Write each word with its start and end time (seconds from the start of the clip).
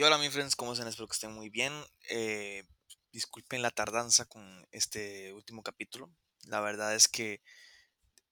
Y 0.00 0.02
hola, 0.02 0.16
mis 0.16 0.32
friends, 0.32 0.56
¿cómo 0.56 0.72
están? 0.72 0.88
Espero 0.88 1.08
que 1.08 1.12
estén 1.12 1.34
muy 1.34 1.50
bien. 1.50 1.74
Eh, 2.08 2.64
disculpen 3.12 3.60
la 3.60 3.70
tardanza 3.70 4.24
con 4.24 4.66
este 4.72 5.30
último 5.34 5.62
capítulo. 5.62 6.10
La 6.46 6.62
verdad 6.62 6.94
es 6.94 7.06
que 7.06 7.42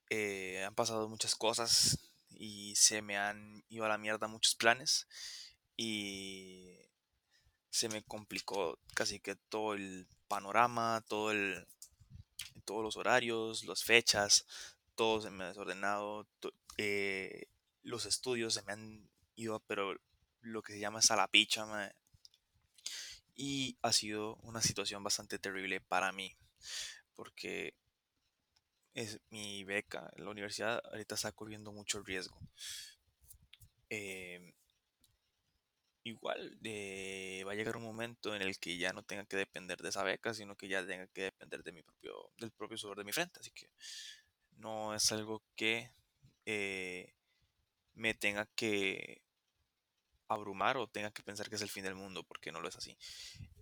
eh, 0.08 0.64
han 0.66 0.74
pasado 0.74 1.10
muchas 1.10 1.34
cosas 1.34 1.98
y 2.30 2.74
se 2.76 3.02
me 3.02 3.18
han 3.18 3.62
ido 3.68 3.84
a 3.84 3.88
la 3.88 3.98
mierda 3.98 4.28
muchos 4.28 4.54
planes 4.54 5.08
y 5.76 6.72
se 7.68 7.90
me 7.90 8.02
complicó 8.02 8.78
casi 8.94 9.20
que 9.20 9.36
todo 9.36 9.74
el 9.74 10.08
panorama, 10.26 11.04
todo 11.06 11.32
el, 11.32 11.66
todos 12.64 12.82
los 12.82 12.96
horarios, 12.96 13.64
las 13.64 13.84
fechas, 13.84 14.46
todo 14.94 15.20
se 15.20 15.28
me 15.28 15.44
ha 15.44 15.48
desordenado. 15.48 16.26
Eh, 16.78 17.50
los 17.82 18.06
estudios 18.06 18.54
se 18.54 18.62
me 18.62 18.72
han 18.72 19.10
ido, 19.36 19.60
pero 19.66 20.00
lo 20.48 20.62
que 20.62 20.74
se 20.74 20.80
llama 20.80 21.00
es 21.00 21.10
a 21.10 21.16
la 21.16 21.28
picha, 21.28 21.66
Y 23.34 23.76
ha 23.82 23.92
sido 23.92 24.36
una 24.42 24.60
situación 24.60 25.02
bastante 25.04 25.38
terrible 25.38 25.80
para 25.80 26.12
mí, 26.12 26.36
porque 27.14 27.74
es 28.94 29.20
mi 29.30 29.64
beca, 29.64 30.10
la 30.16 30.30
universidad 30.30 30.82
ahorita 30.90 31.14
está 31.14 31.32
corriendo 31.32 31.72
mucho 31.72 32.02
riesgo. 32.02 32.36
Em, 33.90 34.52
igual 36.04 36.58
eh, 36.64 37.44
va 37.46 37.52
a 37.52 37.54
llegar 37.54 37.76
un 37.76 37.84
momento 37.84 38.34
en 38.34 38.42
el 38.42 38.58
que 38.58 38.76
ya 38.76 38.92
no 38.92 39.02
tenga 39.02 39.24
que 39.24 39.36
depender 39.36 39.78
de 39.80 39.90
esa 39.90 40.02
beca, 40.02 40.34
sino 40.34 40.56
que 40.56 40.68
ya 40.68 40.86
tenga 40.86 41.06
que 41.08 41.22
depender 41.22 41.62
de 41.62 41.72
mi 41.72 41.82
propio, 41.82 42.30
del 42.38 42.50
propio 42.50 42.76
sudor 42.76 42.98
de 42.98 43.04
mi 43.04 43.12
frente. 43.12 43.40
Así 43.40 43.50
que 43.52 43.70
no 44.56 44.94
es 44.94 45.12
algo 45.12 45.42
que 45.56 45.92
eh, 46.46 47.14
me 47.94 48.14
tenga 48.14 48.46
que 48.46 49.22
abrumar 50.28 50.76
o 50.76 50.86
tenga 50.86 51.10
que 51.10 51.22
pensar 51.22 51.48
que 51.48 51.56
es 51.56 51.62
el 51.62 51.70
fin 51.70 51.84
del 51.84 51.94
mundo, 51.94 52.22
porque 52.24 52.52
no 52.52 52.60
lo 52.60 52.68
es 52.68 52.76
así. 52.76 52.96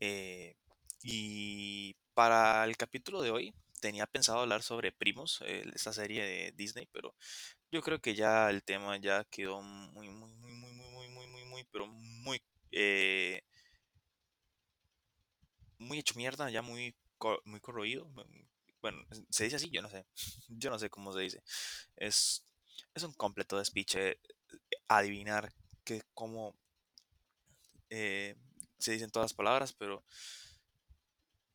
Eh, 0.01 0.56
y 1.03 1.95
para 2.14 2.64
el 2.64 2.77
capítulo 2.77 3.23
de 3.23 3.31
hoy 3.31 3.55
tenía 3.81 4.06
pensado 4.06 4.41
hablar 4.41 4.62
sobre 4.62 4.92
Primos, 4.92 5.42
esta 5.47 5.92
serie 5.92 6.25
de 6.25 6.53
Disney, 6.53 6.89
pero 6.92 7.14
yo 7.70 7.83
creo 7.83 8.00
que 8.00 8.14
ya 8.14 8.50
el 8.50 8.62
tema 8.62 8.97
ya 8.97 9.25
quedó 9.25 9.62
muy, 9.62 10.08
muy, 10.08 10.33
muy, 10.34 10.53
muy, 10.53 10.73
muy, 11.08 11.27
muy, 11.27 11.45
muy, 11.45 11.64
pero 11.70 11.86
muy, 11.86 12.42
eh, 12.73 13.42
muy 15.78 15.98
hecho 15.98 16.14
mierda, 16.17 16.51
ya 16.51 16.62
muy, 16.62 16.95
muy 17.45 17.61
corroído. 17.61 18.11
Bueno, 18.80 19.05
se 19.30 19.45
dice 19.45 19.56
así, 19.56 19.70
yo 19.70 19.83
no 19.83 19.91
sé, 19.91 20.06
yo 20.48 20.70
no 20.70 20.78
sé 20.78 20.91
cómo 20.91 21.12
se 21.12 21.20
dice. 21.20 21.42
Es, 21.97 22.45
es 22.95 23.03
un 23.03 23.12
completo 23.14 23.58
despiche 23.58 24.19
adivinar 24.89 25.53
que 25.87 26.03
cómo 26.12 26.55
eh, 27.89 28.37
se 28.79 28.92
dicen 28.92 29.11
todas 29.11 29.31
las 29.31 29.34
palabras, 29.34 29.73
pero 29.73 30.05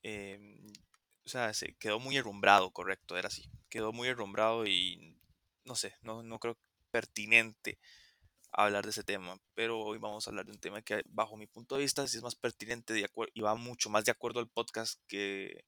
em, 0.02 0.74
o 1.24 1.30
sea, 1.30 1.54
se 1.54 1.76
quedó 1.76 2.00
muy 2.00 2.18
herrumbrado, 2.18 2.72
correcto, 2.72 3.18
era 3.18 3.28
así. 3.28 3.52
Quedó 3.70 3.94
muy 3.94 4.08
herrumbrado 4.08 4.66
y 4.66 5.20
no 5.66 5.76
sé, 5.76 5.96
no, 6.02 6.24
no 6.24 6.40
creo 6.40 6.58
pertinente 6.90 7.78
hablar 8.52 8.84
de 8.84 8.92
ese 8.92 9.04
tema, 9.04 9.40
pero 9.54 9.80
hoy 9.80 9.98
vamos 9.98 10.28
a 10.28 10.32
hablar 10.32 10.46
de 10.46 10.52
un 10.52 10.60
tema 10.60 10.82
que 10.82 11.04
bajo 11.10 11.38
mi 11.38 11.48
punto 11.48 11.76
de 11.76 11.84
vista 11.84 12.08
sí 12.08 12.18
es 12.18 12.24
más 12.24 12.36
pertinente 12.36 12.94
de 12.94 13.10
y 13.34 13.42
va 13.42 13.56
mucho 13.56 13.90
más 13.90 14.04
de 14.06 14.12
acuerdo 14.12 14.40
al 14.40 14.50
podcast 14.50 15.00
que 15.08 15.64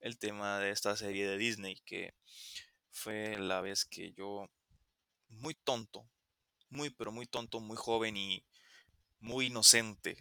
el 0.00 0.18
tema 0.18 0.58
de 0.60 0.70
esta 0.70 0.96
serie 0.96 1.26
de 1.26 1.36
Disney, 1.36 1.80
que 1.84 2.14
fue 2.90 3.38
la 3.38 3.60
vez 3.60 3.84
que 3.84 4.12
yo, 4.12 4.48
muy 5.28 5.54
tonto, 5.54 6.08
muy 6.72 6.90
pero 6.90 7.12
muy 7.12 7.26
tonto, 7.26 7.60
muy 7.60 7.76
joven 7.76 8.16
y 8.16 8.44
muy 9.20 9.46
inocente, 9.46 10.18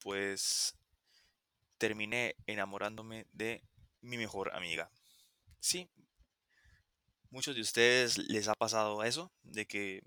pues 0.00 0.74
terminé 1.78 2.36
enamorándome 2.46 3.26
de 3.32 3.62
mi 4.00 4.16
mejor 4.16 4.54
amiga. 4.54 4.90
Sí, 5.60 5.90
muchos 7.30 7.54
de 7.54 7.62
ustedes 7.62 8.18
les 8.18 8.48
ha 8.48 8.54
pasado 8.54 9.02
eso, 9.04 9.32
de 9.42 9.66
que 9.66 10.02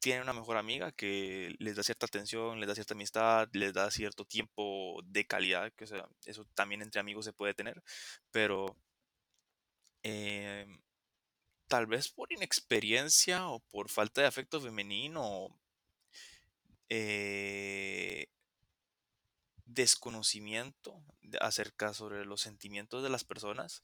tienen 0.00 0.22
una 0.22 0.32
mejor 0.32 0.56
amiga 0.56 0.92
que 0.92 1.54
les 1.58 1.76
da 1.76 1.82
cierta 1.82 2.06
atención, 2.06 2.60
les 2.60 2.68
da 2.68 2.74
cierta 2.74 2.94
amistad, 2.94 3.48
les 3.52 3.72
da 3.72 3.90
cierto 3.90 4.24
tiempo 4.24 5.00
de 5.04 5.26
calidad, 5.26 5.72
que 5.74 5.86
sea, 5.86 6.08
eso 6.24 6.44
también 6.54 6.82
entre 6.82 7.00
amigos 7.00 7.24
se 7.24 7.32
puede 7.32 7.54
tener, 7.54 7.82
pero 8.30 8.76
em, 10.02 10.78
tal 11.68 11.86
vez 11.86 12.08
por 12.08 12.32
inexperiencia 12.32 13.48
o 13.48 13.60
por 13.60 13.88
falta 13.88 14.22
de 14.22 14.26
afecto 14.26 14.60
femenino 14.60 15.48
eh, 16.88 18.26
desconocimiento 19.66 21.04
acerca 21.40 21.92
sobre 21.92 22.24
los 22.24 22.40
sentimientos 22.40 23.02
de 23.02 23.10
las 23.10 23.24
personas 23.24 23.82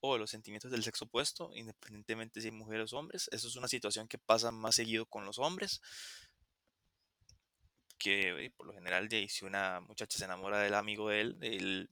o 0.00 0.18
los 0.18 0.30
sentimientos 0.30 0.70
del 0.70 0.82
sexo 0.82 1.04
opuesto, 1.04 1.50
independientemente 1.54 2.40
si 2.40 2.50
mujeres 2.50 2.92
o 2.92 2.98
hombres. 2.98 3.28
Eso 3.32 3.48
es 3.48 3.56
una 3.56 3.68
situación 3.68 4.08
que 4.08 4.18
pasa 4.18 4.50
más 4.50 4.74
seguido 4.74 5.06
con 5.06 5.24
los 5.24 5.38
hombres. 5.38 5.80
Que 7.98 8.52
por 8.56 8.66
lo 8.66 8.74
general, 8.74 9.08
si 9.28 9.44
una 9.44 9.80
muchacha 9.80 10.18
se 10.18 10.24
enamora 10.24 10.60
del 10.60 10.74
amigo 10.74 11.08
de 11.08 11.20
él, 11.20 11.90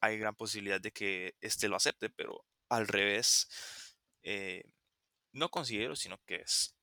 hay 0.00 0.18
gran 0.18 0.34
posibilidad 0.34 0.80
de 0.80 0.92
que 0.92 1.34
éste 1.40 1.68
lo 1.68 1.76
acepte, 1.76 2.10
pero 2.10 2.44
al 2.68 2.86
revés, 2.88 3.48
eh, 4.22 4.64
no 5.32 5.50
considero, 5.50 5.96
sino 5.96 6.18
que 6.24 6.36
es 6.36 6.74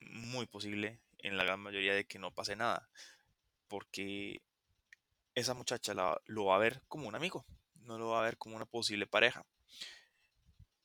muy 0.00 0.46
posible 0.46 1.00
en 1.18 1.36
la 1.36 1.44
gran 1.44 1.60
mayoría 1.60 1.94
de 1.94 2.04
que 2.04 2.18
no 2.18 2.32
pase 2.32 2.56
nada. 2.56 2.88
Porque 3.68 4.42
esa 5.34 5.54
muchacha 5.54 5.94
lo 6.26 6.44
va 6.44 6.56
a 6.56 6.60
ver 6.60 6.82
como 6.88 7.08
un 7.08 7.14
amigo, 7.14 7.46
no 7.76 7.98
lo 7.98 8.10
va 8.10 8.20
a 8.20 8.24
ver 8.24 8.36
como 8.36 8.56
una 8.56 8.66
posible 8.66 9.06
pareja. 9.06 9.44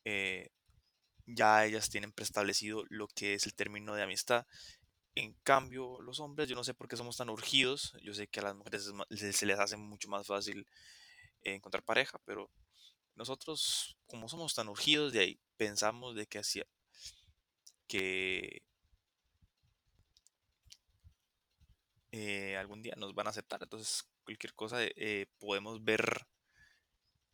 Eh, 0.06 0.52
ya 1.26 1.66
ellas 1.66 1.90
tienen 1.90 2.14
preestablecido 2.14 2.86
lo 2.90 3.08
que 3.10 3.34
es 3.34 3.46
el 3.46 3.54
término 3.54 3.94
de 3.94 4.04
amistad. 4.04 4.48
En 5.16 5.34
cambio, 5.44 6.00
los 6.02 6.20
hombres, 6.20 6.48
yo 6.48 6.56
no 6.56 6.64
sé 6.64 6.74
por 6.74 6.88
qué 6.88 6.96
somos 6.96 7.18
tan 7.18 7.30
urgidos. 7.30 7.94
Yo 8.04 8.14
sé 8.14 8.28
que 8.28 8.40
a 8.40 8.44
las 8.44 8.56
mujeres 8.56 8.90
se 9.10 9.46
les 9.46 9.60
hace 9.60 9.76
mucho 9.76 10.08
más 10.08 10.28
fácil 10.28 10.66
encontrar 11.42 11.84
pareja, 11.84 12.20
pero 12.26 12.50
nosotros, 13.16 13.98
como 14.06 14.30
somos 14.30 14.54
tan 14.54 14.70
urgidos 14.70 15.12
de 15.12 15.20
ahí, 15.20 15.40
pensamos 15.58 16.16
de 16.16 16.28
que 16.28 16.40
hacía 16.40 16.66
que 17.88 18.64
eh, 22.12 22.58
algún 22.58 22.82
día 22.82 22.94
nos 22.98 23.14
van 23.14 23.28
a 23.28 23.30
aceptar. 23.32 23.62
Entonces, 23.64 24.04
cualquier 24.24 24.54
cosa 24.54 24.78
eh, 24.84 25.28
podemos 25.40 25.84
ver, 25.84 26.28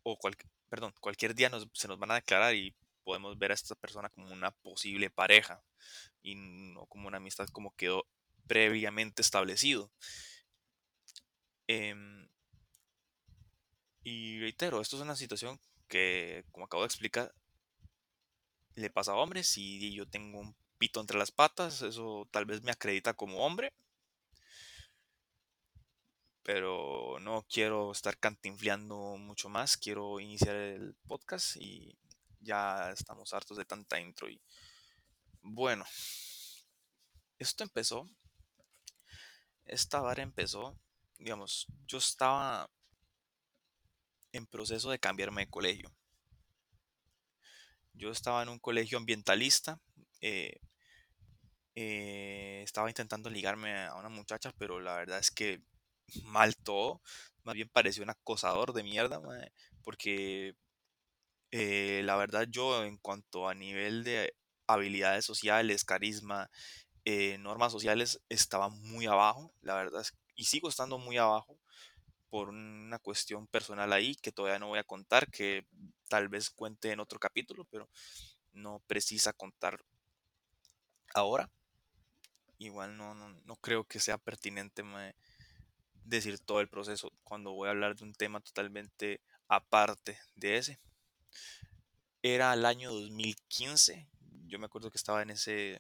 o 0.04 0.18
perdón, 0.70 0.94
cualquier 1.00 1.36
día 1.36 1.50
se 1.74 1.88
nos 1.88 2.00
van 2.00 2.12
a 2.12 2.16
declarar 2.16 2.56
y 2.56 2.76
podemos 3.04 3.38
ver 3.38 3.52
a 3.52 3.54
esta 3.56 3.76
persona 3.76 4.10
como 4.10 4.32
una 4.32 4.52
posible 4.52 5.10
pareja 5.10 5.64
y 6.22 6.36
no 6.36 6.86
como 6.88 7.08
una 7.08 7.18
amistad 7.18 7.48
como 7.50 7.76
quedó 7.76 8.08
previamente 8.48 9.22
establecido. 9.22 9.92
Em, 11.68 12.28
y 14.04 14.40
reitero, 14.40 14.82
esto 14.82 14.98
es 14.98 15.02
una 15.02 15.16
situación 15.16 15.60
que, 15.88 16.46
como 16.52 16.66
acabo 16.66 16.84
de 16.84 16.88
explicar, 16.88 17.34
le 18.76 18.90
pasa 18.90 19.14
a 19.14 19.16
hombres 19.16 19.58
y 19.58 19.94
yo 19.94 20.08
tengo 20.08 20.40
un 20.40 20.56
pito 20.78 21.00
entre 21.00 21.18
las 21.18 21.32
patas, 21.32 21.82
eso 21.82 22.28
tal 22.32 22.46
vez 22.46 22.62
me 22.64 22.72
acredita 22.72 23.14
como 23.14 23.46
hombre, 23.46 23.74
pero 26.44 27.18
no 27.22 27.46
quiero 27.50 27.92
estar 27.92 28.18
cantinfleando 28.18 29.16
mucho 29.18 29.50
más, 29.50 29.78
quiero 29.78 30.20
iniciar 30.20 30.56
el 30.56 30.96
podcast 31.08 31.56
y 31.58 31.98
ya 32.42 32.92
estamos 32.92 33.34
hartos 33.34 33.58
de 33.58 33.66
tanta 33.66 34.00
intro 34.00 34.30
y 34.30 34.42
bueno, 35.42 35.86
esto 37.38 37.64
empezó, 37.64 38.10
esta 39.66 40.02
vara 40.02 40.24
empezó, 40.24 40.78
digamos, 41.18 41.68
yo 41.88 41.98
estaba 41.98 42.70
en 44.34 44.46
proceso 44.48 44.90
de 44.90 45.00
cambiarme 45.00 45.42
de 45.42 45.50
colegio. 45.50 45.94
Yo 47.94 48.12
estaba 48.12 48.44
en 48.44 48.50
un 48.50 48.60
colegio 48.60 48.98
ambientalista, 48.98 49.80
eh, 50.22 50.60
eh, 51.76 52.62
estaba 52.64 52.90
intentando 52.90 53.30
ligarme 53.30 53.86
a 53.86 53.96
una 53.96 54.10
muchacha, 54.10 54.52
pero 54.58 54.80
la 54.80 54.96
verdad 54.96 55.20
es 55.20 55.32
que 55.32 55.62
mal 56.24 56.56
todo. 56.58 57.02
Más 57.44 57.56
bien 57.56 57.70
pareció 57.70 58.04
un 58.04 58.10
acosador 58.12 58.74
de 58.74 58.84
mierda, 58.84 59.22
porque 59.84 60.56
eh, 61.52 62.02
la 62.06 62.16
verdad 62.18 62.48
yo 62.50 62.84
en 62.86 62.98
cuanto 62.98 63.48
a 63.50 63.56
nivel 63.56 64.04
de 64.04 64.36
habilidades 64.68 65.26
sociales, 65.26 65.86
carisma, 65.86 66.50
eh, 67.06 67.38
normas 67.40 67.72
sociales, 67.74 68.22
estaba 68.30 68.70
muy 68.70 69.08
abajo, 69.08 69.54
la 69.62 69.76
verdad, 69.76 70.06
y 70.36 70.46
sigo 70.46 70.70
estando 70.70 70.98
muy 71.00 71.18
abajo 71.18 71.60
por 72.30 72.50
una 72.50 73.00
cuestión 73.00 73.48
personal 73.48 73.94
ahí 73.94 74.16
que 74.16 74.32
todavía 74.32 74.60
no 74.60 74.68
voy 74.68 74.80
a 74.80 74.84
contar, 74.84 75.30
que 75.30 75.66
tal 76.14 76.30
vez 76.30 76.52
cuente 76.52 76.92
en 76.92 77.00
otro 77.00 77.20
capítulo, 77.20 77.66
pero 77.72 77.90
no 78.54 78.82
precisa 78.88 79.34
contar 79.34 79.84
ahora. 81.16 81.50
igual 82.58 82.98
no, 82.98 83.14
no, 83.14 83.30
no 83.30 83.56
creo 83.58 83.84
que 83.84 84.00
sea 84.00 84.18
pertinente 84.18 84.84
decir 86.06 86.40
todo 86.40 86.62
el 86.62 86.70
proceso 86.70 87.12
cuando 87.24 87.54
voy 87.54 87.68
a 87.68 87.72
hablar 87.72 87.96
de 87.96 88.04
un 88.06 88.14
tema 88.14 88.40
totalmente 88.42 89.22
aparte 89.48 90.18
de 90.36 90.58
ese. 90.58 90.80
Era 92.24 92.52
el 92.56 92.66
año 92.66 92.92
2015, 92.92 94.10
yo 94.48 94.58
me 94.58 94.66
acuerdo 94.66 94.90
que 94.90 94.98
estaba 94.98 95.22
en 95.22 95.30
ese, 95.30 95.80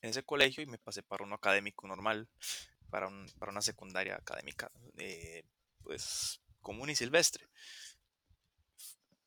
en 0.00 0.10
ese 0.10 0.22
colegio 0.24 0.62
y 0.62 0.66
me 0.66 0.78
pasé 0.78 1.02
para 1.02 1.24
uno 1.24 1.36
académico 1.36 1.86
normal, 1.86 2.28
para, 2.90 3.08
un- 3.08 3.30
para 3.38 3.52
una 3.52 3.62
secundaria 3.62 4.16
académica, 4.16 4.70
eh, 4.98 5.44
pues 5.82 6.40
común 6.60 6.90
y 6.90 6.96
silvestre. 6.96 7.48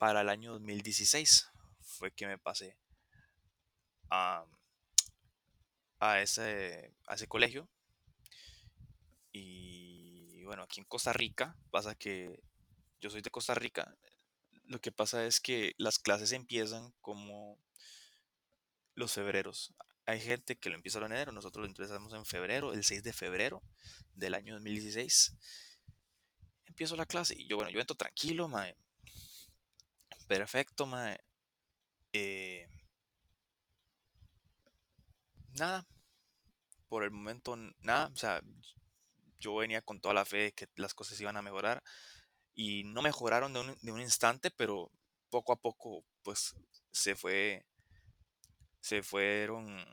Para 0.06 0.22
el 0.22 0.30
año 0.30 0.52
2016 0.52 1.50
fue 1.82 2.12
que 2.12 2.28
me 2.28 2.38
pasé 2.38 2.78
a, 4.12 4.46
ese, 6.22 6.94
a 7.08 7.16
ese 7.16 7.28
colegio. 7.28 7.68
Y 9.32 10.44
bueno, 10.44 10.62
aquí 10.62 10.80
en 10.80 10.86
Costa 10.86 11.12
Rica 11.12 11.58
pasa 11.72 11.96
que 11.96 12.40
yo 13.02 13.10
soy 13.10 13.24
de 13.24 13.32
Costa 13.32 13.56
Rica. 13.56 13.98
Lo 14.66 14.80
que 14.80 14.92
pasa 14.92 15.26
es 15.26 15.42
que 15.42 15.74
las 15.80 15.98
clases 15.98 16.34
empiezan 16.34 16.94
como 17.02 17.58
los 18.94 19.12
febreros. 19.12 19.74
Hay 20.06 20.20
gente 20.20 20.56
que 20.56 20.70
lo 20.70 20.76
empieza 20.76 21.00
en 21.00 21.06
enero, 21.06 21.32
nosotros 21.32 21.64
lo 21.64 21.68
empezamos 21.68 22.14
en 22.14 22.28
febrero, 22.28 22.74
el 22.74 22.84
6 22.84 23.02
de 23.02 23.12
febrero 23.12 23.64
del 24.14 24.36
año 24.36 24.54
2016. 24.54 25.34
Empiezo 26.68 26.96
la 26.96 27.08
clase 27.08 27.34
y 27.36 27.48
yo, 27.48 27.56
bueno, 27.56 27.72
yo 27.72 27.80
entro 27.80 27.98
tranquilo, 27.98 28.48
mae. 28.48 28.78
Perfecto, 30.28 30.86
mae. 30.86 31.18
Eh, 32.14 32.68
nada, 35.58 35.86
por 36.88 37.04
el 37.04 37.12
momento 37.12 37.56
nada. 37.82 38.08
O 38.14 38.16
sea, 38.16 38.42
yo 39.40 39.56
venía 39.58 39.82
con 39.82 40.00
toda 40.00 40.14
la 40.14 40.26
fe 40.26 40.38
de 40.38 40.52
que 40.54 40.68
las 40.76 40.94
cosas 40.94 41.20
iban 41.22 41.38
a 41.38 41.42
mejorar 41.42 41.84
y 42.56 42.84
no 42.86 43.02
mejoraron 43.02 43.54
de 43.54 43.62
un, 43.62 43.78
de 43.82 43.92
un 43.92 44.02
instante, 44.02 44.52
pero 44.52 44.92
poco 45.30 45.54
a 45.54 45.58
poco, 45.58 46.06
pues 46.24 46.56
se 46.92 47.16
fue 47.16 47.66
se 48.82 49.04
fueron 49.04 49.84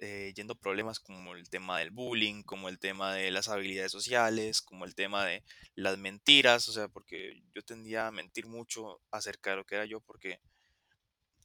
eh, 0.00 0.32
yendo 0.34 0.54
problemas 0.54 0.98
como 0.98 1.34
el 1.34 1.50
tema 1.50 1.78
del 1.78 1.90
bullying, 1.90 2.42
como 2.42 2.68
el 2.68 2.78
tema 2.78 3.14
de 3.14 3.30
las 3.30 3.48
habilidades 3.48 3.92
sociales, 3.92 4.62
como 4.62 4.84
el 4.84 4.94
tema 4.94 5.24
de 5.26 5.44
las 5.74 5.98
mentiras, 5.98 6.68
o 6.68 6.72
sea, 6.72 6.88
porque 6.88 7.42
yo 7.54 7.62
tendía 7.62 8.06
a 8.06 8.12
mentir 8.12 8.46
mucho 8.46 9.00
acerca 9.10 9.50
de 9.50 9.56
lo 9.56 9.64
que 9.64 9.74
era 9.74 9.84
yo 9.84 10.00
porque 10.00 10.40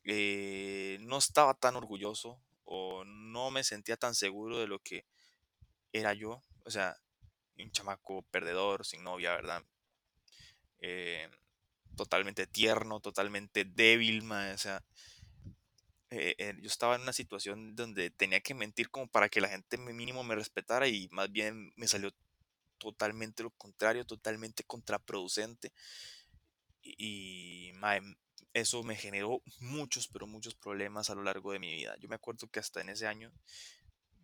eh, 0.06 0.98
no 1.02 1.18
estaba 1.18 1.54
tan 1.54 1.76
orgulloso 1.76 2.40
o 2.64 3.04
no 3.06 3.52
me 3.52 3.64
sentía 3.64 3.98
tan 3.98 4.16
seguro 4.16 4.58
de 4.60 4.68
lo 4.68 4.80
que 4.80 5.06
era 5.92 6.14
yo, 6.14 6.42
o 6.64 6.72
sea, 6.72 6.98
un 7.58 7.72
chamaco 7.72 8.24
perdedor, 8.32 8.86
sin 8.86 9.04
novia, 9.04 9.32
¿verdad? 9.32 9.64
Eh, 10.80 11.30
totalmente 11.96 12.48
tierno, 12.48 13.00
totalmente 13.00 13.66
débil, 13.66 14.24
ma, 14.24 14.52
o 14.54 14.58
sea, 14.58 14.84
eh, 16.14 16.36
eh, 16.38 16.56
yo 16.62 16.68
estaba 16.68 16.96
en 16.96 17.02
una 17.04 17.14
situación 17.14 17.76
donde 17.76 18.12
tenía 18.12 18.42
que 18.42 18.54
mentir 18.54 18.90
como 18.90 19.08
para 19.08 19.30
que 19.30 19.42
la 19.42 19.50
gente 19.50 19.78
mínimo 19.78 20.24
me 20.24 20.36
respetara 20.36 20.88
y 20.88 21.08
más 21.12 21.32
bien 21.32 21.74
me 21.76 21.88
salió 21.88 22.12
totalmente 22.78 23.44
lo 23.44 23.52
contrario, 23.52 24.06
totalmente 24.06 24.64
contraproducente 24.66 25.72
y, 26.82 27.70
y, 27.70 27.72
eso 28.54 28.84
me 28.84 28.96
generó 28.96 29.42
muchos, 29.60 30.08
pero 30.08 30.28
muchos 30.28 30.54
problemas 30.56 31.10
a 31.10 31.16
lo 31.16 31.24
largo 31.24 31.52
de 31.52 31.60
mi 31.60 31.74
vida. 31.74 31.96
Yo 32.00 32.08
me 32.08 32.16
acuerdo 32.16 32.48
que 32.50 32.60
hasta 32.60 32.82
en 32.82 32.90
ese 32.90 33.08
año 33.08 33.32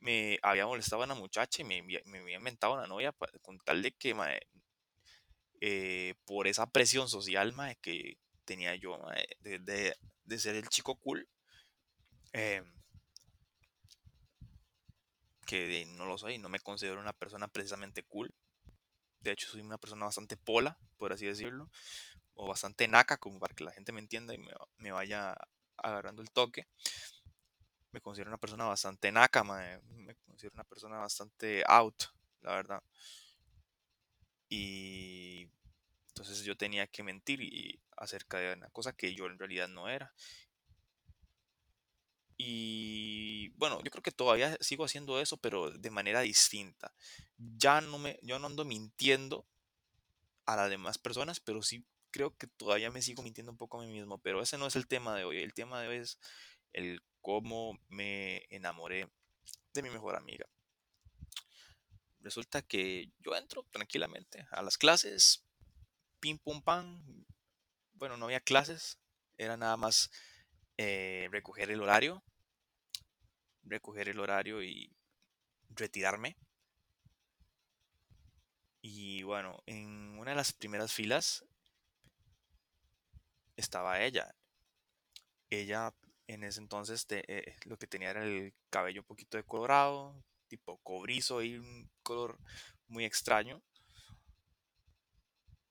me 0.01 0.39
había 0.43 0.67
molestado 0.67 1.01
a 1.03 1.05
una 1.05 1.15
muchacha 1.15 1.61
y 1.61 1.65
me, 1.65 1.81
me 1.83 2.19
había 2.19 2.37
inventado 2.37 2.73
una 2.75 2.87
novia 2.87 3.11
pa- 3.11 3.29
con 3.41 3.59
tal 3.59 3.81
de 3.81 3.91
que 3.93 4.13
eh, 5.61 6.15
por 6.25 6.47
esa 6.47 6.67
presión 6.71 7.09
social 7.09 7.53
mae, 7.53 7.77
que 7.81 8.17
tenía 8.45 8.75
yo 8.75 8.97
de, 9.41 9.59
de- 9.59 9.95
de 10.23 10.39
ser 10.39 10.55
el 10.55 10.69
chico 10.69 10.95
cool. 10.95 11.27
Em, 12.33 12.65
que 15.45 15.85
no 15.97 16.05
lo 16.05 16.17
soy, 16.17 16.37
no 16.37 16.49
me 16.49 16.59
considero 16.59 16.99
una 16.99 17.13
persona 17.13 17.47
precisamente 17.47 18.03
cool. 18.03 18.33
De 19.21 19.31
hecho, 19.31 19.49
soy 19.49 19.61
una 19.61 19.77
persona 19.77 20.05
bastante 20.05 20.37
pola, 20.37 20.77
por 20.97 21.11
así 21.11 21.25
decirlo, 21.25 21.69
o 22.35 22.47
bastante 22.47 22.87
naca, 22.87 23.17
como 23.17 23.39
para 23.39 23.53
que 23.55 23.63
la 23.63 23.71
gente 23.71 23.91
me 23.91 23.99
entienda 23.99 24.33
y 24.33 24.37
me, 24.37 24.51
me 24.77 24.91
vaya 24.91 25.35
agarrando 25.77 26.21
el 26.21 26.31
toque. 26.31 26.67
Me 27.91 28.01
considero 28.01 28.29
una 28.29 28.37
persona 28.37 28.65
bastante 28.65 29.11
naca, 29.11 29.43
me 29.43 30.15
considero 30.25 30.53
una 30.53 30.63
persona 30.63 30.97
bastante 30.97 31.63
out, 31.67 32.03
la 32.41 32.55
verdad. 32.55 32.83
Y 34.49 35.49
entonces 36.09 36.43
yo 36.43 36.57
tenía 36.57 36.87
que 36.87 37.03
mentir 37.03 37.79
acerca 37.95 38.39
de 38.39 38.53
una 38.53 38.69
cosa 38.71 38.93
que 38.93 39.13
yo 39.13 39.25
en 39.27 39.39
realidad 39.39 39.67
no 39.67 39.87
era. 39.87 40.13
Y 42.41 43.49
bueno, 43.57 43.83
yo 43.83 43.91
creo 43.91 44.01
que 44.01 44.13
todavía 44.13 44.57
sigo 44.61 44.85
haciendo 44.85 45.19
eso, 45.19 45.35
pero 45.35 45.71
de 45.71 45.91
manera 45.91 46.21
distinta. 46.21 46.93
Ya 47.37 47.81
no 47.81 47.99
me, 47.99 48.17
yo 48.21 48.39
no 48.39 48.47
ando 48.47 48.63
mintiendo 48.63 49.45
a 50.45 50.55
las 50.55 50.69
demás 50.69 50.97
personas, 50.97 51.41
pero 51.41 51.61
sí 51.61 51.85
creo 52.11 52.37
que 52.37 52.47
todavía 52.47 52.91
me 52.91 53.01
sigo 53.01 53.23
mintiendo 53.23 53.51
un 53.51 53.57
poco 53.57 53.77
a 53.77 53.85
mí 53.85 53.91
mismo. 53.91 54.19
Pero 54.19 54.41
ese 54.41 54.57
no 54.57 54.67
es 54.67 54.77
el 54.77 54.87
tema 54.87 55.17
de 55.17 55.25
hoy. 55.25 55.39
El 55.39 55.53
tema 55.53 55.81
de 55.81 55.89
hoy 55.89 55.97
es 55.97 56.17
el 56.71 57.03
cómo 57.19 57.77
me 57.89 58.45
enamoré 58.49 59.09
de 59.73 59.83
mi 59.83 59.89
mejor 59.89 60.15
amiga. 60.15 60.47
Resulta 62.21 62.61
que 62.61 63.11
yo 63.19 63.35
entro 63.35 63.65
tranquilamente 63.69 64.47
a 64.51 64.61
las 64.61 64.77
clases, 64.77 65.43
pim 66.21 66.37
pum 66.37 66.61
pam. 66.61 67.03
Bueno, 67.95 68.15
no 68.15 68.27
había 68.27 68.39
clases, 68.39 68.97
era 69.37 69.57
nada 69.57 69.75
más 69.75 70.09
eh, 70.81 71.27
recoger 71.29 71.71
el 71.71 71.81
horario, 71.81 72.23
recoger 73.63 74.07
el 74.07 74.17
horario 74.17 74.63
y 74.63 74.89
retirarme. 75.71 76.37
Y 78.81 79.23
bueno, 79.23 79.61
en 79.65 80.17
una 80.17 80.31
de 80.31 80.37
las 80.37 80.53
primeras 80.53 80.93
filas 80.93 81.43
estaba 83.57 84.01
ella. 84.01 84.33
Ella 85.49 85.93
en 86.27 86.45
ese 86.45 86.61
entonces 86.61 87.05
eh, 87.09 87.57
lo 87.65 87.77
que 87.77 87.87
tenía 87.87 88.11
era 88.11 88.23
el 88.23 88.53
cabello 88.69 89.01
un 89.01 89.07
poquito 89.07 89.35
decolorado, 89.35 90.23
tipo 90.47 90.77
cobrizo 90.77 91.43
y 91.43 91.57
un 91.57 91.91
color 92.03 92.39
muy 92.87 93.03
extraño. 93.03 93.61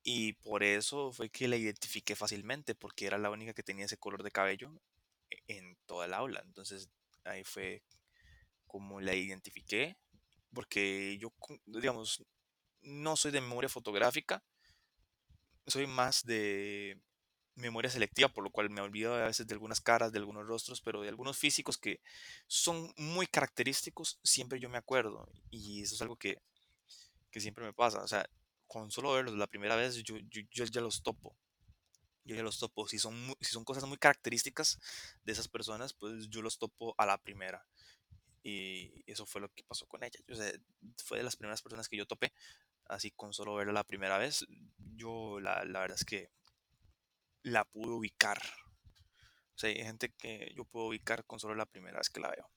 Y 0.03 0.35
por 0.35 0.63
eso 0.63 1.13
fue 1.13 1.31
que 1.31 1.49
la 1.49 1.57
identifiqué 1.57 2.15
fácilmente, 2.15 2.75
porque 2.75 3.07
era 3.07 3.17
la 3.17 3.31
única 3.31 3.55
que 3.55 3.63
tenía 3.63 3.87
ese 3.87 3.97
color 3.97 4.23
de 4.23 4.31
cabello 4.31 4.79
en 5.47 5.77
toda 5.87 6.07
el 6.07 6.15
aula. 6.15 6.43
Entonces 6.45 6.91
ahí 7.25 7.45
fue 7.45 7.83
como 8.67 9.01
la 9.01 9.15
identifiqué, 9.15 9.97
porque 10.53 11.19
yo, 11.19 11.33
digamos, 11.67 12.25
no 12.83 13.17
soy 13.17 13.33
de 13.33 13.41
memoria 13.41 13.69
fotográfica, 13.69 14.43
soy 15.67 15.87
más 15.87 16.25
de 16.25 17.01
memoria 17.55 17.91
selectiva, 17.91 18.29
por 18.29 18.45
lo 18.45 18.51
cual 18.51 18.71
me 18.71 18.81
olvido 18.81 19.15
a 19.15 19.27
veces 19.27 19.47
de 19.47 19.55
algunas 19.55 19.81
caras, 19.81 20.13
de 20.13 20.19
algunos 20.19 20.47
rostros, 20.47 20.81
pero 20.81 21.03
de 21.03 21.09
algunos 21.09 21.37
físicos 21.37 21.77
que 21.77 22.01
son 22.47 22.93
muy 22.97 23.27
característicos, 23.27 24.21
siempre 24.23 24.61
yo 24.61 24.69
me 24.69 24.79
acuerdo. 24.79 25.29
Y 25.51 25.83
eso 25.83 25.95
es 25.95 26.03
algo 26.03 26.17
que, 26.17 26.41
que 27.31 27.41
siempre 27.41 27.65
me 27.65 27.73
pasa. 27.73 28.03
O 28.03 28.09
sea, 28.09 28.29
con 28.67 28.91
solo 28.91 29.13
verlos 29.13 29.35
la 29.35 29.47
primera 29.47 29.77
vez, 29.77 29.97
yo, 30.03 30.17
yo, 30.19 30.43
yo 30.51 30.65
ya 30.65 30.81
los 30.81 31.03
topo. 31.03 31.37
Yo 32.29 32.37
ya 32.37 32.43
los 32.43 32.59
topo. 32.59 32.87
Si 32.89 32.99
son, 32.99 33.15
mu- 33.27 33.35
si 33.41 33.53
son 33.53 33.65
cosas 33.65 33.85
muy 33.87 33.99
características 33.99 34.79
de 35.25 35.33
esas 35.33 35.49
personas, 35.49 35.95
pues 35.95 36.29
yo 36.29 36.43
los 36.43 36.59
topo 36.59 36.95
a 36.99 37.07
la 37.07 37.19
primera. 37.19 37.67
Y 38.43 39.05
eso 39.11 39.27
fue 39.27 39.41
lo 39.43 39.49
que 39.51 39.65
pasó 39.65 39.87
con 39.87 40.05
ella. 40.05 40.21
Fue 41.05 41.19
de 41.19 41.25
las 41.25 41.37
primeras 41.37 41.63
personas 41.63 41.89
que 41.89 41.97
yo 41.97 42.07
topé. 42.07 42.33
Así 42.87 43.11
con 43.13 43.33
solo 43.35 43.55
verla 43.57 43.73
la 43.75 43.85
primera 43.85 44.19
vez, 44.19 44.47
yo 44.97 45.41
la, 45.41 45.65
la 45.65 45.81
verdad 45.81 45.97
es 45.99 46.05
que 46.07 46.31
la 47.43 47.65
pude 47.65 47.91
ubicar. 47.91 48.41
O 49.55 49.59
sea, 49.59 49.69
hay 49.69 49.83
gente 49.85 50.11
que 50.17 50.55
yo 50.57 50.65
puedo 50.65 50.87
ubicar 50.87 51.27
con 51.27 51.39
solo 51.39 51.55
la 51.55 51.67
primera 51.67 51.99
vez 51.99 52.09
que 52.09 52.21
la 52.21 52.31
veo. 52.31 52.49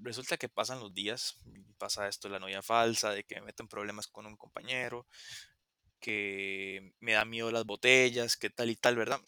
Resulta 0.00 0.36
que 0.36 0.48
pasan 0.48 0.78
los 0.80 0.94
días, 0.94 1.36
pasa 1.76 2.06
esto 2.08 2.28
de 2.28 2.32
la 2.34 2.38
novia 2.38 2.62
falsa, 2.62 3.10
de 3.10 3.24
que 3.24 3.34
me 3.36 3.46
meto 3.46 3.64
en 3.64 3.68
problemas 3.68 4.06
con 4.06 4.26
un 4.26 4.36
compañero, 4.36 5.06
que 6.00 6.92
me 7.00 7.12
da 7.12 7.24
miedo 7.24 7.50
las 7.50 7.64
botellas, 7.64 8.36
que 8.36 8.50
tal 8.50 8.70
y 8.70 8.76
tal, 8.76 8.96
¿verdad? 8.96 9.20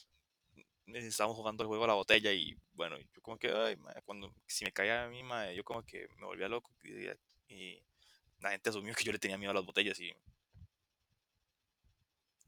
Eh, 0.56 0.64
Estábamos 1.06 1.36
jugando 1.36 1.62
el 1.62 1.68
juego 1.68 1.84
a 1.84 1.88
la 1.88 1.94
botella 1.94 2.32
y 2.32 2.56
bueno, 2.72 2.98
yo 2.98 3.22
como 3.22 3.38
que, 3.38 3.52
ay, 3.52 3.76
mae, 3.76 4.02
cuando 4.04 4.34
si 4.46 4.64
me 4.64 4.72
caía 4.72 5.04
a 5.04 5.08
mí, 5.08 5.22
mae, 5.22 5.54
yo 5.54 5.64
como 5.64 5.84
que 5.84 6.08
me 6.18 6.26
volvía 6.26 6.48
loco 6.48 6.72
y, 7.48 7.82
la 8.40 8.52
gente 8.52 8.70
asumió 8.70 8.94
que 8.94 9.04
yo 9.04 9.12
le 9.12 9.18
tenía 9.18 9.36
miedo 9.36 9.50
a 9.50 9.54
las 9.54 9.66
botellas 9.66 10.00
y 10.00 10.14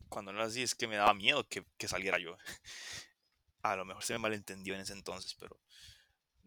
cuando 0.09 0.33
no 0.33 0.39
era 0.39 0.49
así 0.49 0.63
es 0.63 0.75
que 0.75 0.89
me 0.89 0.97
daba 0.97 1.13
miedo 1.13 1.47
que, 1.47 1.65
que 1.77 1.89
saliera 1.89 2.19
yo. 2.19 2.37
A 3.63 3.77
lo 3.77 3.85
mejor 3.85 4.03
se 4.03 4.15
me 4.15 4.19
malentendió 4.19 4.75
en 4.75 4.81
ese 4.81 4.93
entonces, 4.95 5.37
pero 5.39 5.61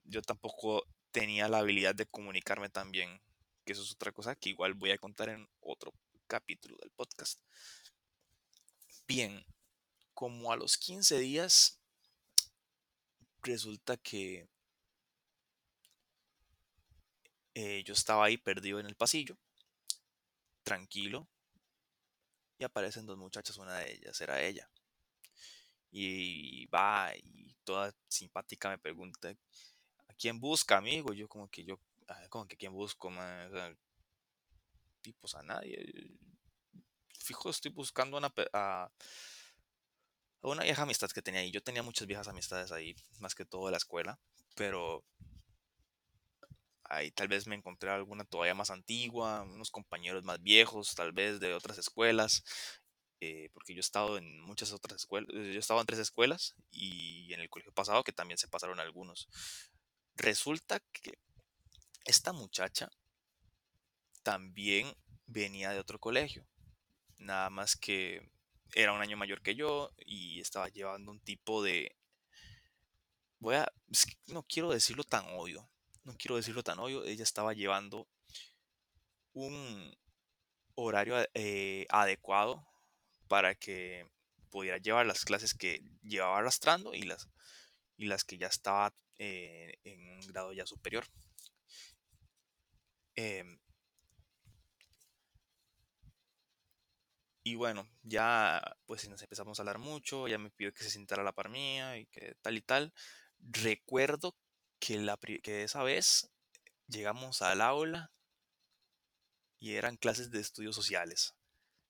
yo 0.03 0.21
tampoco 0.21 0.85
tenía 1.11 1.47
la 1.47 1.59
habilidad 1.59 1.95
de 1.95 2.07
comunicarme 2.07 2.69
también, 2.69 3.21
que 3.63 3.73
eso 3.73 3.83
es 3.83 3.91
otra 3.93 4.11
cosa 4.11 4.35
que 4.35 4.49
igual 4.49 4.73
voy 4.73 4.91
a 4.91 4.97
contar 4.97 5.29
en 5.29 5.47
otro 5.61 5.93
capítulo 6.25 6.77
del 6.77 6.91
podcast. 6.91 7.39
Bien, 9.07 9.45
como 10.13 10.51
a 10.51 10.57
los 10.57 10.77
15 10.77 11.19
días, 11.19 11.79
resulta 13.41 13.97
que 13.97 14.47
eh, 17.53 17.83
yo 17.83 17.93
estaba 17.93 18.25
ahí 18.25 18.37
perdido 18.37 18.79
en 18.79 18.85
el 18.85 18.95
pasillo, 18.95 19.37
tranquilo, 20.63 21.27
y 22.57 22.63
aparecen 22.63 23.05
dos 23.05 23.17
muchachas, 23.17 23.57
una 23.57 23.77
de 23.79 23.93
ellas 23.93 24.19
era 24.21 24.41
ella. 24.41 24.69
Y 25.91 26.65
va 26.67 27.13
y 27.15 27.55
toda 27.63 27.93
simpática 28.07 28.69
me 28.69 28.77
pregunta, 28.77 29.29
¿a 29.29 30.13
quién 30.15 30.39
busca, 30.39 30.77
amigo? 30.77 31.13
Yo 31.13 31.27
como 31.29 31.49
que 31.49 31.63
yo, 31.63 31.79
ah, 32.07 32.27
como 32.29 32.47
que 32.47 32.57
quién 32.57 32.73
busco? 32.73 33.09
Tipos 35.05 35.35
a 35.35 35.43
nadie. 35.43 35.77
Fijo, 37.19 37.49
estoy 37.49 37.71
buscando 37.71 38.17
una, 38.17 38.33
a, 38.53 38.89
una 40.41 40.63
vieja 40.63 40.81
amistad 40.81 41.09
que 41.11 41.21
tenía 41.21 41.41
ahí. 41.41 41.51
Yo 41.51 41.61
tenía 41.61 41.83
muchas 41.83 42.07
viejas 42.07 42.27
amistades 42.27 42.71
ahí, 42.71 42.95
más 43.19 43.35
que 43.35 43.45
todo 43.45 43.65
de 43.67 43.71
la 43.71 43.77
escuela, 43.77 44.19
pero 44.55 45.03
ahí 46.83 47.11
tal 47.11 47.27
vez 47.27 47.45
me 47.45 47.55
encontré 47.55 47.89
alguna 47.91 48.25
todavía 48.25 48.55
más 48.55 48.71
antigua, 48.71 49.43
unos 49.43 49.69
compañeros 49.69 50.23
más 50.23 50.41
viejos, 50.41 50.95
tal 50.95 51.11
vez 51.11 51.39
de 51.39 51.53
otras 51.53 51.77
escuelas, 51.77 52.43
eh, 53.21 53.49
porque 53.53 53.73
yo 53.73 53.79
he 53.79 53.81
estado 53.81 54.17
en 54.17 54.41
muchas 54.41 54.71
otras 54.71 55.01
escuelas, 55.01 55.29
yo 55.31 55.39
he 55.39 55.57
estado 55.57 55.79
en 55.81 55.87
tres 55.87 55.99
escuelas 55.99 56.55
y 56.71 57.31
en 57.33 57.41
el 57.41 57.49
colegio 57.49 57.73
pasado 57.73 58.03
que 58.03 58.11
también 58.11 58.39
se 58.39 58.47
pasaron 58.47 58.79
algunos. 58.79 59.27
Resulta 60.15 60.79
que 60.91 61.19
esta 62.05 62.33
muchacha 62.33 62.89
también 64.25 64.91
venía 65.27 65.69
de 65.69 65.79
otro 65.79 65.99
colegio, 65.99 66.47
nada 67.19 67.51
más 67.51 67.75
que 67.75 68.27
era 68.73 68.91
un 68.91 68.99
año 68.99 69.17
mayor 69.17 69.43
que 69.43 69.53
yo 69.53 69.93
y 70.03 70.39
estaba 70.41 70.67
llevando 70.69 71.11
un 71.11 71.19
tipo 71.19 71.61
de... 71.61 71.95
Voy 73.37 73.53
a... 73.53 73.71
no 74.25 74.41
quiero 74.41 74.71
decirlo 74.71 75.03
tan 75.03 75.25
obvio, 75.27 75.69
no 76.03 76.15
quiero 76.17 76.37
decirlo 76.37 76.63
tan 76.63 76.79
obvio, 76.79 77.05
ella 77.05 77.21
estaba 77.21 77.53
llevando 77.53 78.07
un 79.33 79.95
horario 80.73 81.17
eh, 81.35 81.85
adecuado 81.89 82.67
para 83.27 83.53
que 83.53 84.09
pudiera 84.49 84.79
llevar 84.79 85.05
las 85.05 85.23
clases 85.23 85.53
que 85.53 85.83
llevaba 86.01 86.39
arrastrando 86.39 86.95
y 86.95 87.03
las, 87.03 87.29
y 87.95 88.07
las 88.07 88.23
que 88.23 88.39
ya 88.39 88.47
estaba 88.47 88.91
eh, 89.19 89.77
en 89.83 90.09
un 90.09 90.21
grado 90.21 90.51
ya 90.51 90.65
superior. 90.65 91.05
Em, 93.15 93.59
Y 97.47 97.53
bueno, 97.53 97.87
ya 98.01 98.75
pues 98.87 99.07
nos 99.07 99.21
empezamos 99.21 99.59
a 99.59 99.61
hablar 99.61 99.77
mucho, 99.77 100.27
ya 100.27 100.39
me 100.39 100.49
pidió 100.49 100.73
que 100.73 100.83
se 100.83 100.89
sentara 100.89 101.21
la 101.23 101.31
par 101.31 101.49
mía 101.49 101.95
y 101.95 102.07
que 102.07 102.33
tal 102.41 102.57
y 102.57 102.61
tal. 102.61 102.91
Recuerdo 103.37 104.35
que, 104.79 104.97
la, 104.97 105.15
que 105.17 105.61
esa 105.61 105.83
vez 105.83 106.31
llegamos 106.87 107.43
al 107.43 107.61
aula 107.61 108.11
y 109.59 109.73
eran 109.75 109.95
clases 109.95 110.31
de 110.31 110.39
estudios 110.39 110.75
sociales. 110.75 111.35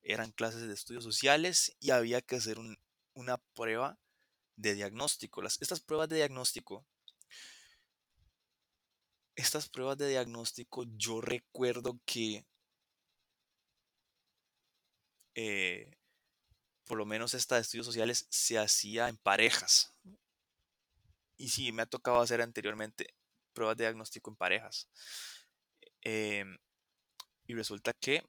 Eran 0.02 0.30
clases 0.30 0.68
de 0.68 0.74
estudios 0.74 1.04
sociales 1.04 1.74
y 1.80 1.88
había 1.88 2.20
que 2.20 2.36
hacer 2.36 2.58
una 3.14 3.38
prueba 3.54 3.98
de 4.56 4.74
diagnóstico. 4.74 5.40
Las, 5.40 5.62
estas 5.62 5.80
pruebas 5.80 6.10
de 6.10 6.16
diagnóstico, 6.16 6.84
estas 9.36 9.70
pruebas 9.70 9.96
de 9.96 10.10
diagnóstico, 10.10 10.84
yo 10.98 11.22
recuerdo 11.22 11.98
que 12.04 12.44
eh, 15.36 15.96
por 16.86 16.98
lo 16.98 17.06
menos 17.06 17.34
esta 17.34 17.56
de 17.56 17.60
estudios 17.60 17.86
sociales, 17.86 18.26
se 18.30 18.58
hacía 18.58 19.08
en 19.08 19.16
parejas. 19.18 19.94
Y 21.36 21.50
sí, 21.50 21.72
me 21.72 21.82
ha 21.82 21.86
tocado 21.86 22.20
hacer 22.20 22.40
anteriormente 22.40 23.14
pruebas 23.52 23.76
de 23.76 23.84
diagnóstico 23.84 24.30
en 24.30 24.36
parejas. 24.36 24.88
Em, 26.02 26.58
y 27.46 27.54
resulta 27.54 27.92
que 27.92 28.24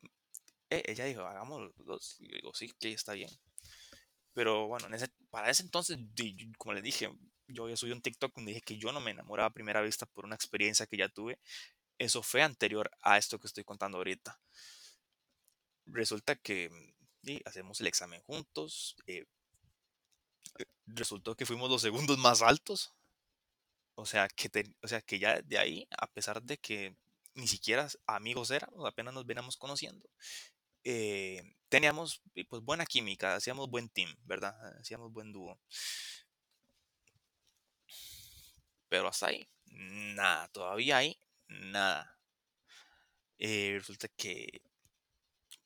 eh, 0.70 0.84
ella 0.86 1.06
dijo, 1.06 1.22
hagamos 1.22 1.62
los 1.62 1.86
dos. 1.86 2.18
Y 2.20 2.30
yo 2.30 2.36
digo, 2.36 2.54
sí, 2.54 2.74
que 2.80 2.92
está 2.92 3.14
bien. 3.14 3.30
Pero 4.34 4.68
bueno, 4.68 4.88
para 5.30 5.50
ese 5.50 5.64
entonces, 5.64 5.98
como 6.58 6.74
les 6.74 6.84
dije, 6.84 7.10
yo 7.48 7.70
ya 7.70 7.78
subí 7.78 7.92
un 7.92 8.02
TikTok 8.02 8.36
donde 8.36 8.52
dije 8.52 8.62
que 8.62 8.78
yo 8.78 8.92
no 8.92 9.00
me 9.00 9.12
enamoraba 9.12 9.48
a 9.48 9.54
primera 9.54 9.82
vista 9.82 10.06
por 10.06 10.26
una 10.26 10.36
experiencia 10.36 10.86
que 10.86 10.98
ya 10.98 11.10
tuve. 11.10 11.40
Eso 11.98 12.22
fue 12.22 12.44
anterior 12.44 12.92
a 13.02 13.18
esto 13.18 13.40
que 13.40 13.48
estoy 13.48 13.64
contando 13.64 13.98
ahorita. 13.98 14.40
Resulta 15.88 16.36
que 16.36 16.70
hacemos 17.46 17.79
el 17.81 17.88
examen 17.88 18.22
juntos. 18.22 18.96
Eh, 19.07 19.25
eh, 20.60 20.65
resultó 20.86 21.36
que 21.36 21.46
fuimos 21.46 21.69
los 21.69 21.81
segundos 21.81 22.17
más 22.17 22.41
altos. 22.41 22.93
O 23.96 24.05
sea, 24.05 24.27
que 24.27 24.50
o 24.81 24.88
sea, 24.88 25.01
que 25.01 25.19
ya 25.19 25.41
de 25.41 25.57
ahí, 25.57 25.88
a 25.98 26.07
pesar 26.07 26.41
de 26.43 26.57
que 26.57 26.96
ni 27.34 27.48
siquiera 27.48 27.88
amigos 28.05 28.51
éramos, 28.51 28.86
apenas 28.86 29.13
nos 29.13 29.25
veníamos 29.25 29.57
conociendo, 29.57 30.10
eh, 30.84 31.41
teníamos 31.69 32.22
pues 32.50 32.62
buena 32.63 32.86
química, 32.86 33.36
hacíamos 33.36 33.69
buen 33.69 33.89
team, 33.89 34.15
¿verdad? 34.25 34.55
Hacíamos 34.79 35.12
buen 35.12 35.31
dúo. 35.34 35.60
Pero 38.89 39.07
hasta 39.07 39.27
ahí, 39.27 39.48
nada, 39.65 40.48
todavía 40.50 40.98
ahí, 40.98 41.17
nada. 41.48 42.17
resulta 43.39 44.07
que 44.10 44.62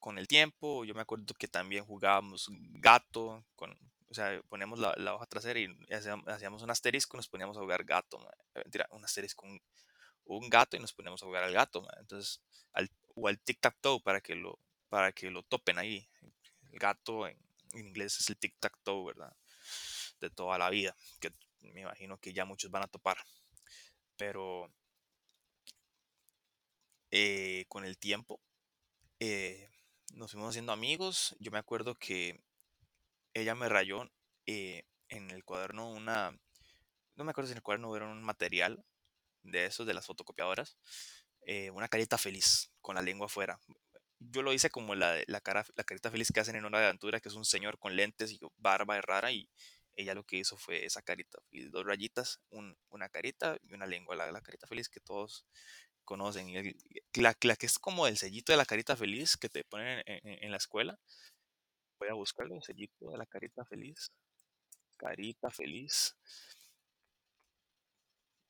con 0.01 0.17
el 0.17 0.27
tiempo. 0.27 0.83
Yo 0.83 0.93
me 0.93 1.01
acuerdo 1.01 1.33
que 1.35 1.47
también 1.47 1.85
jugábamos 1.85 2.49
gato, 2.73 3.45
con, 3.55 3.71
o 4.09 4.13
sea, 4.13 4.41
poníamos 4.49 4.79
la, 4.79 5.15
hoja 5.15 5.25
trasera 5.27 5.59
y 5.59 5.67
hacíamos, 5.89 6.61
un 6.63 6.69
asterisco 6.69 7.15
y 7.15 7.19
nos 7.19 7.29
poníamos 7.29 7.55
a 7.55 7.61
jugar 7.61 7.85
gato. 7.85 8.19
Eh, 8.55 8.61
mentira, 8.65 8.87
un 8.91 9.05
asterisco, 9.05 9.45
un, 9.45 9.61
un, 10.25 10.49
gato 10.49 10.75
y 10.75 10.79
nos 10.79 10.91
poníamos 10.91 11.23
a 11.23 11.27
jugar 11.27 11.43
al 11.43 11.53
gato. 11.53 11.87
Entonces, 11.99 12.41
o 13.15 13.27
al 13.27 13.39
tic-tac-toe 13.39 14.01
para, 14.03 14.21
que 14.21 14.35
lo, 14.35 14.59
para 14.89 15.11
que 15.11 15.29
lo 15.29 15.43
topen 15.43 15.77
ahí. 15.77 16.09
El 16.71 16.79
gato 16.79 17.27
en, 17.27 17.37
inglés 17.73 18.19
es 18.19 18.29
el 18.29 18.37
tic-tac-toe, 18.37 19.05
¿verdad? 19.05 19.33
De 20.19 20.29
toda 20.29 20.57
la 20.57 20.69
vida, 20.69 20.95
que 21.19 21.31
me 21.61 21.81
imagino 21.81 22.17
que 22.17 22.33
ya 22.33 22.43
muchos 22.45 22.71
van 22.71 22.83
a 22.83 22.87
topar. 22.87 23.17
Pero 24.17 24.71
eh, 27.11 27.65
con 27.67 27.85
el 27.85 27.97
tiempo, 27.97 28.41
eh, 29.19 29.70
nos 30.13 30.31
fuimos 30.31 30.49
haciendo 30.49 30.71
amigos. 30.71 31.35
Yo 31.39 31.51
me 31.51 31.57
acuerdo 31.57 31.95
que 31.95 32.41
ella 33.33 33.55
me 33.55 33.69
rayó 33.69 34.09
eh, 34.45 34.83
en 35.09 35.31
el 35.31 35.43
cuaderno 35.43 35.89
una, 35.89 36.37
no 37.15 37.23
me 37.23 37.31
acuerdo 37.31 37.47
si 37.47 37.53
en 37.53 37.57
el 37.57 37.63
cuaderno 37.63 37.95
era 37.95 38.07
un 38.07 38.23
material 38.23 38.83
de 39.43 39.65
esos 39.65 39.87
de 39.87 39.93
las 39.93 40.05
fotocopiadoras, 40.05 40.77
eh, 41.45 41.71
una 41.71 41.87
carita 41.87 42.17
feliz 42.17 42.71
con 42.81 42.95
la 42.95 43.01
lengua 43.01 43.25
afuera. 43.25 43.59
Yo 44.19 44.43
lo 44.43 44.53
hice 44.53 44.69
como 44.69 44.93
la, 44.93 45.19
la, 45.25 45.41
cara, 45.41 45.65
la 45.75 45.83
carita 45.83 46.11
feliz 46.11 46.31
que 46.31 46.39
hacen 46.39 46.55
en 46.55 46.65
una 46.65 46.77
aventura, 46.77 47.19
que 47.19 47.29
es 47.29 47.35
un 47.35 47.45
señor 47.45 47.79
con 47.79 47.95
lentes 47.95 48.31
y 48.31 48.39
barba 48.57 48.97
y 48.97 49.01
rara, 49.01 49.31
y 49.31 49.49
ella 49.95 50.13
lo 50.13 50.23
que 50.23 50.37
hizo 50.37 50.57
fue 50.57 50.85
esa 50.85 51.01
carita, 51.01 51.39
y 51.49 51.69
dos 51.69 51.85
rayitas, 51.85 52.39
una 52.51 53.09
carita 53.09 53.57
y 53.63 53.73
una 53.73 53.87
lengua, 53.87 54.15
la, 54.15 54.31
la 54.31 54.41
carita 54.41 54.67
feliz 54.67 54.89
que 54.89 54.99
todos 54.99 55.45
conocen. 56.11 56.49
Y 56.49 56.75
la, 57.21 57.33
que 57.33 57.65
es 57.65 57.79
como 57.79 58.05
el 58.05 58.17
sellito 58.17 58.51
de 58.51 58.57
la 58.57 58.65
carita 58.65 58.97
feliz 58.97 59.37
que 59.37 59.47
te 59.47 59.63
ponen 59.63 60.03
en, 60.05 60.51
la 60.51 60.57
escuela. 60.57 60.99
Voy 61.99 62.09
a 62.09 62.13
buscarlo, 62.13 62.55
el 62.55 62.63
sellito 62.63 63.11
de 63.11 63.17
la 63.17 63.25
carita 63.25 63.63
feliz. 63.63 64.11
Carita 64.97 65.49
feliz. 65.49 66.17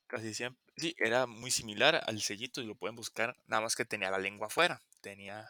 Casi 0.08 0.34
siempre. 0.34 0.60
Sí, 0.76 0.92
era 0.98 1.26
muy 1.26 1.52
similar 1.52 2.02
al 2.04 2.20
sellito 2.20 2.60
y 2.60 2.66
lo 2.66 2.74
pueden 2.74 2.96
buscar. 2.96 3.36
Nada 3.46 3.62
más 3.62 3.76
que 3.76 3.84
tenía 3.84 4.10
la 4.10 4.18
lengua 4.18 4.48
afuera. 4.48 4.82
Tenía 5.00 5.48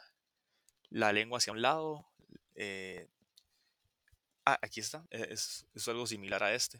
la 0.90 1.14
lengua 1.14 1.38
hacia 1.38 1.54
un 1.54 1.62
lado. 1.62 2.06
Eh, 2.56 3.08
ah, 4.44 4.58
aquí 4.60 4.80
está. 4.80 5.06
E, 5.08 5.28
es, 5.30 5.66
es, 5.74 5.88
algo 5.88 6.06
similar 6.06 6.42
a 6.42 6.52
este. 6.52 6.78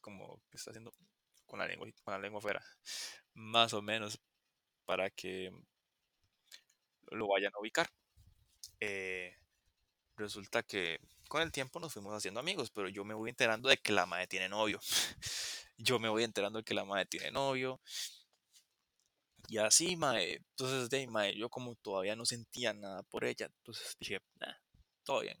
Como 0.00 0.40
que 0.48 0.56
está 0.56 0.70
haciendo 0.70 0.94
con 1.44 1.58
la 1.58 1.66
lengua, 1.66 1.86
con 2.02 2.14
la 2.14 2.20
lengua 2.20 2.38
afuera. 2.38 2.64
Más 3.34 3.74
o 3.74 3.82
menos 3.82 4.18
para 4.84 5.10
que 5.10 5.52
lo 7.10 7.28
vayan 7.28 7.52
a 7.54 7.60
ubicar. 7.60 7.88
Eh, 8.80 9.34
resulta 10.16 10.62
que 10.62 11.00
con 11.28 11.42
el 11.42 11.52
tiempo 11.52 11.80
nos 11.80 11.92
fuimos 11.92 12.14
haciendo 12.14 12.40
amigos, 12.40 12.70
pero 12.70 12.88
yo 12.88 13.04
me 13.04 13.14
voy 13.14 13.30
enterando 13.30 13.68
de 13.68 13.76
que 13.78 13.92
la 13.92 14.06
madre 14.06 14.26
tiene 14.26 14.48
novio. 14.48 14.80
yo 15.78 15.98
me 15.98 16.08
voy 16.08 16.24
enterando 16.24 16.58
de 16.58 16.64
que 16.64 16.74
la 16.74 16.84
madre 16.84 17.06
tiene 17.06 17.30
novio. 17.30 17.80
Y 19.48 19.58
así, 19.58 19.96
mae. 19.96 20.36
Entonces, 20.36 20.88
de 20.90 21.06
mae, 21.08 21.36
yo 21.36 21.48
como 21.50 21.74
todavía 21.76 22.16
no 22.16 22.24
sentía 22.24 22.72
nada 22.72 23.02
por 23.04 23.24
ella, 23.24 23.46
entonces 23.46 23.96
dije, 24.00 24.18
todo 25.04 25.20
bien. 25.20 25.36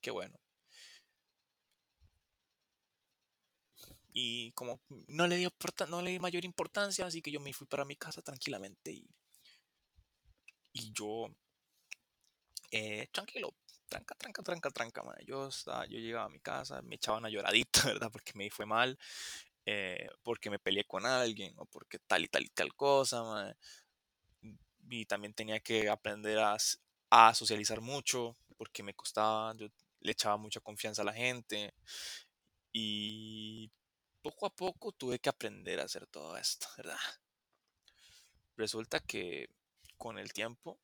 Qué 0.00 0.10
bueno. 0.10 0.38
Y 4.18 4.52
como 4.52 4.80
no 5.08 5.26
le, 5.26 5.36
dio 5.36 5.52
no 5.90 6.00
le 6.00 6.12
di 6.12 6.18
mayor 6.18 6.42
importancia, 6.46 7.04
así 7.04 7.20
que 7.20 7.30
yo 7.30 7.38
me 7.38 7.52
fui 7.52 7.66
para 7.66 7.84
mi 7.84 7.96
casa 7.96 8.22
tranquilamente. 8.22 8.90
Y, 8.90 9.06
y 10.72 10.90
yo, 10.94 11.28
eh, 12.70 13.08
tranquilo, 13.12 13.54
tranca, 13.90 14.14
tranca, 14.14 14.42
tranca, 14.42 14.70
tranca, 14.70 15.02
man. 15.02 15.16
Yo, 15.26 15.50
yo 15.50 15.98
llegaba 15.98 16.24
a 16.24 16.28
mi 16.30 16.40
casa, 16.40 16.80
me 16.80 16.94
echaban 16.94 17.20
una 17.20 17.28
lloradita, 17.28 17.82
¿verdad? 18.00 18.10
Porque 18.10 18.32
me 18.34 18.48
fue 18.48 18.64
mal, 18.64 18.98
eh, 19.66 20.08
porque 20.22 20.48
me 20.48 20.58
peleé 20.58 20.84
con 20.84 21.04
alguien, 21.04 21.52
o 21.58 21.66
porque 21.66 21.98
tal 21.98 22.24
y 22.24 22.28
tal 22.28 22.44
y 22.44 22.48
tal 22.48 22.74
cosa, 22.74 23.22
man. 23.22 23.54
Y 24.88 25.04
también 25.04 25.34
tenía 25.34 25.60
que 25.60 25.90
aprender 25.90 26.38
a, 26.38 26.56
a 27.10 27.34
socializar 27.34 27.82
mucho, 27.82 28.34
porque 28.56 28.82
me 28.82 28.94
costaba, 28.94 29.54
yo 29.56 29.68
le 30.00 30.12
echaba 30.12 30.38
mucha 30.38 30.60
confianza 30.60 31.02
a 31.02 31.04
la 31.04 31.12
gente. 31.12 31.74
Y 32.72 33.70
poco 34.26 34.46
a 34.46 34.50
poco 34.50 34.90
tuve 34.90 35.20
que 35.20 35.28
aprender 35.28 35.78
a 35.78 35.84
hacer 35.84 36.06
todo 36.08 36.36
esto, 36.36 36.66
¿verdad? 36.76 36.98
Resulta 38.56 38.98
que 38.98 39.48
con 39.96 40.18
el 40.18 40.32
tiempo 40.32 40.80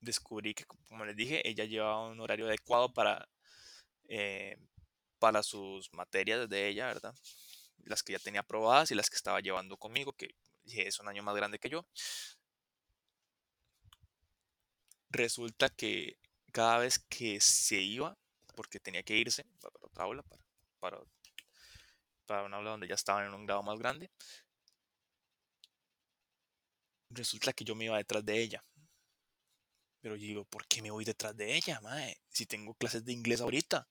descubrí 0.00 0.54
que, 0.54 0.64
como 0.66 1.04
les 1.04 1.16
dije, 1.16 1.46
ella 1.48 1.64
llevaba 1.64 2.06
un 2.06 2.20
horario 2.20 2.46
adecuado 2.46 2.92
para, 2.92 3.28
eh, 4.08 4.56
para 5.18 5.42
sus 5.42 5.92
materias 5.92 6.48
de 6.48 6.68
ella, 6.68 6.86
¿verdad? 6.86 7.14
Las 7.78 8.02
que 8.04 8.12
ya 8.12 8.18
tenía 8.20 8.42
aprobadas 8.42 8.90
y 8.92 8.94
las 8.94 9.10
que 9.10 9.16
estaba 9.16 9.40
llevando 9.40 9.76
conmigo, 9.76 10.12
que 10.12 10.36
es 10.66 11.00
un 11.00 11.08
año 11.08 11.24
más 11.24 11.34
grande 11.34 11.58
que 11.58 11.70
yo. 11.70 11.86
Resulta 15.08 15.68
que 15.70 16.18
cada 16.52 16.78
vez 16.78 17.00
que 17.00 17.40
se 17.40 17.80
iba, 17.80 18.16
porque 18.54 18.78
tenía 18.78 19.02
que 19.02 19.16
irse 19.16 19.44
para 19.60 19.74
otra 19.80 20.04
aula, 20.04 20.22
para, 20.22 20.42
para, 20.78 21.04
para 22.30 22.44
una 22.44 22.58
aula 22.58 22.70
donde 22.70 22.86
ya 22.86 22.94
estaban 22.94 23.26
en 23.26 23.34
un 23.34 23.44
grado 23.44 23.60
más 23.64 23.76
grande, 23.76 24.08
resulta 27.10 27.52
que 27.52 27.64
yo 27.64 27.74
me 27.74 27.86
iba 27.86 27.96
detrás 27.96 28.24
de 28.24 28.40
ella. 28.40 28.64
Pero 30.00 30.14
yo 30.14 30.22
digo, 30.22 30.44
¿por 30.44 30.64
qué 30.68 30.80
me 30.80 30.92
voy 30.92 31.04
detrás 31.04 31.36
de 31.36 31.56
ella, 31.56 31.80
mae? 31.80 32.20
Si 32.28 32.46
tengo 32.46 32.72
clases 32.74 33.04
de 33.04 33.12
inglés 33.12 33.40
ahorita. 33.40 33.84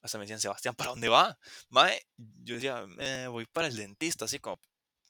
Hasta 0.00 0.16
me 0.16 0.26
decían, 0.26 0.38
Sebastián, 0.38 0.76
¿para 0.76 0.90
dónde 0.90 1.08
va? 1.08 1.36
Mae, 1.70 2.00
yo 2.16 2.54
decía, 2.54 2.86
eh, 3.00 3.26
voy 3.26 3.46
para 3.46 3.66
el 3.66 3.74
dentista, 3.74 4.26
así 4.26 4.38
como, 4.38 4.60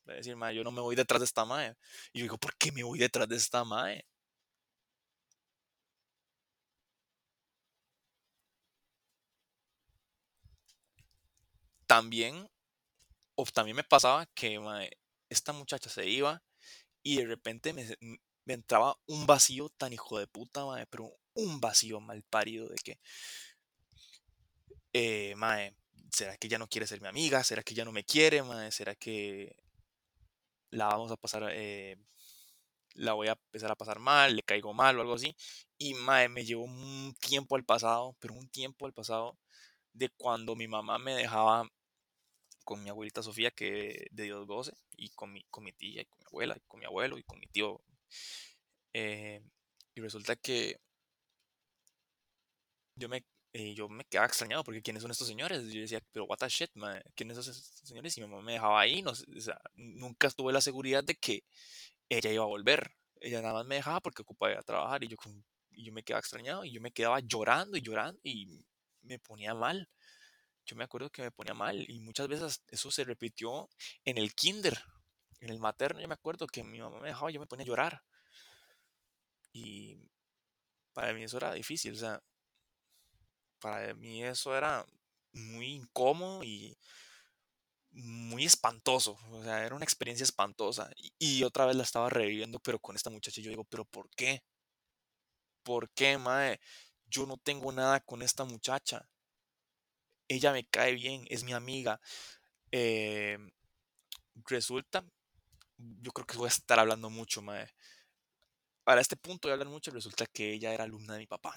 decir, 0.06 0.34
mae, 0.34 0.54
yo 0.54 0.64
no 0.64 0.72
me 0.72 0.80
voy 0.80 0.96
detrás 0.96 1.20
de 1.20 1.26
esta 1.26 1.44
mae. 1.44 1.76
Y 2.14 2.20
yo 2.20 2.22
digo, 2.22 2.38
¿por 2.38 2.56
qué 2.56 2.72
me 2.72 2.84
voy 2.84 2.98
detrás 2.98 3.28
de 3.28 3.36
esta 3.36 3.64
mae? 3.64 4.02
También, 11.86 12.48
o 13.36 13.44
también 13.46 13.76
me 13.76 13.84
pasaba 13.84 14.26
que 14.34 14.58
esta 15.28 15.52
muchacha 15.52 15.90
se 15.90 16.08
iba 16.08 16.42
y 17.02 17.16
de 17.18 17.26
repente 17.26 17.72
me, 17.72 17.86
entraba 18.46 18.98
un 19.06 19.26
vacío 19.26 19.68
tan 19.70 19.92
hijo 19.92 20.18
de 20.18 20.26
puta, 20.26 20.64
mae, 20.64 20.86
pero 20.86 21.16
un 21.34 21.60
vacío 21.60 22.00
mal 22.00 22.22
parido 22.24 22.68
de 22.68 22.76
que, 22.76 23.00
eh, 24.92 25.34
¿será 26.10 26.36
que 26.36 26.48
ya 26.48 26.58
no 26.58 26.68
quiere 26.68 26.86
ser 26.86 27.00
mi 27.00 27.08
amiga? 27.08 27.44
¿Será 27.44 27.62
que 27.62 27.74
ya 27.74 27.84
no 27.84 27.92
me 27.92 28.04
quiere? 28.04 28.42
¿Será 28.70 28.94
que 28.94 29.56
la 30.70 30.86
vamos 30.88 31.12
a 31.12 31.16
pasar, 31.16 31.48
eh, 31.52 31.96
la 32.94 33.12
voy 33.12 33.28
a 33.28 33.32
empezar 33.32 33.70
a 33.70 33.76
pasar 33.76 33.98
mal, 34.00 34.34
le 34.36 34.42
caigo 34.42 34.72
mal 34.74 34.98
o 34.98 35.02
algo 35.02 35.14
así? 35.14 35.36
Y, 35.78 35.94
mae, 35.94 36.28
me 36.28 36.44
llevó 36.44 36.64
un 36.64 37.14
tiempo 37.20 37.56
al 37.56 37.64
pasado, 37.64 38.16
pero 38.20 38.34
un 38.34 38.48
tiempo 38.48 38.86
al 38.86 38.92
pasado 38.92 39.38
de 39.96 40.10
cuando 40.10 40.54
mi 40.56 40.68
mamá 40.68 40.98
me 40.98 41.14
dejaba 41.14 41.68
con 42.64 42.82
mi 42.82 42.90
abuelita 42.90 43.22
Sofía, 43.22 43.50
que 43.50 44.06
de 44.10 44.24
Dios 44.24 44.46
goce, 44.46 44.72
y 44.96 45.10
con 45.10 45.32
mi, 45.32 45.44
con 45.50 45.64
mi 45.64 45.72
tía, 45.72 46.02
y 46.02 46.06
con 46.06 46.18
mi 46.18 46.24
abuela, 46.26 46.56
y 46.56 46.60
con 46.68 46.80
mi 46.80 46.86
abuelo, 46.86 47.18
y 47.18 47.22
con 47.22 47.38
mi 47.38 47.46
tío 47.46 47.80
eh, 48.92 49.42
y 49.94 50.00
resulta 50.00 50.36
que 50.36 50.80
yo 52.94 53.08
me, 53.08 53.24
eh, 53.52 53.74
yo 53.74 53.88
me 53.88 54.04
quedaba 54.04 54.26
extrañado 54.26 54.64
porque 54.64 54.82
¿quiénes 54.82 55.02
son 55.02 55.10
estos 55.10 55.28
señores? 55.28 55.70
Yo 55.72 55.80
decía, 55.80 56.00
pero 56.12 56.24
what 56.26 56.38
the 56.38 56.48
shit, 56.48 56.70
man, 56.74 57.02
¿quiénes 57.14 57.36
son 57.36 57.52
estos 57.52 57.88
señores? 57.88 58.16
Y 58.16 58.22
mi 58.22 58.28
mamá 58.28 58.42
me 58.42 58.52
dejaba 58.52 58.80
ahí, 58.80 59.02
no, 59.02 59.10
o 59.10 59.40
sea, 59.40 59.60
nunca 59.74 60.30
tuve 60.30 60.52
la 60.52 60.60
seguridad 60.60 61.04
de 61.04 61.14
que 61.16 61.44
ella 62.08 62.32
iba 62.32 62.44
a 62.44 62.46
volver. 62.46 62.92
Ella 63.20 63.42
nada 63.42 63.54
más 63.54 63.66
me 63.66 63.76
dejaba 63.76 64.00
porque 64.00 64.22
ocupaba 64.22 64.62
trabajar 64.62 65.04
y 65.04 65.08
yo, 65.08 65.16
y 65.72 65.84
yo 65.84 65.92
me 65.92 66.02
quedaba 66.02 66.20
extrañado 66.20 66.64
y 66.64 66.72
yo 66.72 66.80
me 66.80 66.92
quedaba 66.92 67.20
llorando 67.20 67.76
y 67.76 67.82
llorando 67.82 68.20
y 68.24 68.64
me 69.06 69.18
ponía 69.18 69.54
mal. 69.54 69.88
Yo 70.66 70.76
me 70.76 70.84
acuerdo 70.84 71.10
que 71.10 71.22
me 71.22 71.30
ponía 71.30 71.54
mal 71.54 71.84
y 71.88 72.00
muchas 72.00 72.28
veces 72.28 72.62
eso 72.68 72.90
se 72.90 73.04
repitió 73.04 73.68
en 74.04 74.18
el 74.18 74.34
kinder, 74.34 74.78
en 75.40 75.50
el 75.50 75.58
materno. 75.58 76.00
Yo 76.00 76.08
me 76.08 76.14
acuerdo 76.14 76.46
que 76.46 76.64
mi 76.64 76.80
mamá 76.80 77.00
me 77.00 77.08
dejaba 77.08 77.30
y 77.30 77.34
yo 77.34 77.40
me 77.40 77.46
ponía 77.46 77.64
a 77.64 77.66
llorar. 77.66 78.02
Y 79.52 79.96
para 80.92 81.12
mí 81.12 81.22
eso 81.24 81.36
era 81.36 81.52
difícil, 81.52 81.94
o 81.94 81.96
sea, 81.96 82.22
para 83.60 83.94
mí 83.94 84.24
eso 84.24 84.56
era 84.56 84.84
muy 85.32 85.66
incómodo 85.74 86.42
y 86.44 86.76
muy 87.90 88.44
espantoso, 88.44 89.18
o 89.30 89.42
sea, 89.42 89.64
era 89.64 89.74
una 89.74 89.84
experiencia 89.84 90.24
espantosa. 90.24 90.90
Y, 91.18 91.42
otra 91.44 91.66
vez 91.66 91.76
la 91.76 91.82
estaba 91.82 92.10
reviviendo, 92.10 92.60
pero 92.60 92.78
con 92.78 92.96
esta 92.96 93.10
muchacha 93.10 93.40
yo 93.40 93.50
digo, 93.50 93.64
pero 93.64 93.84
¿por 93.84 94.08
qué? 94.10 94.42
¿Por 95.62 95.90
qué, 95.90 96.18
mae? 96.18 96.60
Yo 97.06 97.26
no 97.26 97.36
tengo 97.38 97.72
nada 97.72 98.00
con 98.00 98.22
esta 98.22 98.44
muchacha. 98.44 99.08
Ella 100.28 100.52
me 100.52 100.66
cae 100.66 100.94
bien, 100.94 101.24
es 101.30 101.44
mi 101.44 101.52
amiga. 101.52 102.00
Em, 102.70 103.50
resulta, 104.46 105.04
yo 105.78 106.12
creo 106.12 106.26
que 106.26 106.36
voy 106.36 106.46
a 106.46 106.48
estar 106.48 106.78
hablando 106.78 107.10
mucho, 107.10 107.42
mae 107.42 107.68
para 108.86 109.00
este 109.00 109.16
punto 109.16 109.48
de 109.48 109.54
hablar 109.54 109.68
mucho, 109.68 109.90
resulta 109.90 110.26
que 110.26 110.52
ella 110.52 110.72
era 110.72 110.84
alumna 110.84 111.14
de 111.14 111.18
mi 111.18 111.26
papá. 111.26 111.56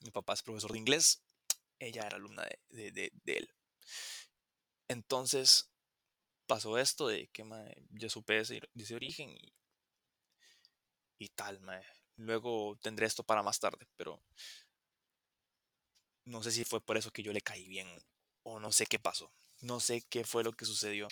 Mi 0.00 0.10
papá 0.10 0.32
es 0.32 0.42
profesor 0.42 0.72
de 0.72 0.78
inglés, 0.78 1.22
ella 1.78 2.08
era 2.08 2.16
alumna 2.16 2.44
de, 2.70 3.12
él. 3.24 3.48
Entonces 4.88 5.70
pasó 6.48 6.76
esto 6.76 7.06
de 7.06 7.28
que 7.28 7.44
yo 7.90 8.10
supe 8.10 8.40
ese, 8.40 8.62
de 8.72 8.82
ese 8.82 8.96
origen 8.96 9.32
y, 11.18 11.28
tal. 11.28 11.60
Luego 12.16 12.78
tendré 12.82 13.06
esto 13.06 13.24
para 13.24 13.42
más 13.42 13.58
tarde, 13.58 13.86
pero 13.96 14.22
no 16.24 16.42
sé 16.42 16.52
si 16.52 16.64
fue 16.64 16.80
por 16.80 16.96
eso 16.96 17.10
que 17.10 17.22
yo 17.22 17.32
le 17.32 17.40
caí 17.40 17.66
bien 17.68 17.88
o 18.42 18.60
no 18.60 18.72
sé 18.72 18.86
qué 18.86 18.98
pasó. 18.98 19.32
No 19.60 19.80
sé 19.80 20.02
qué 20.08 20.24
fue 20.24 20.44
lo 20.44 20.52
que 20.52 20.64
sucedió. 20.64 21.08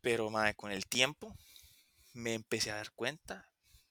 Pero, 0.00 0.30
madre, 0.30 0.54
con 0.54 0.70
el 0.70 0.86
tiempo 0.86 1.34
me 2.12 2.34
empecé 2.34 2.70
a 2.70 2.76
dar 2.76 2.92
cuenta 2.92 3.48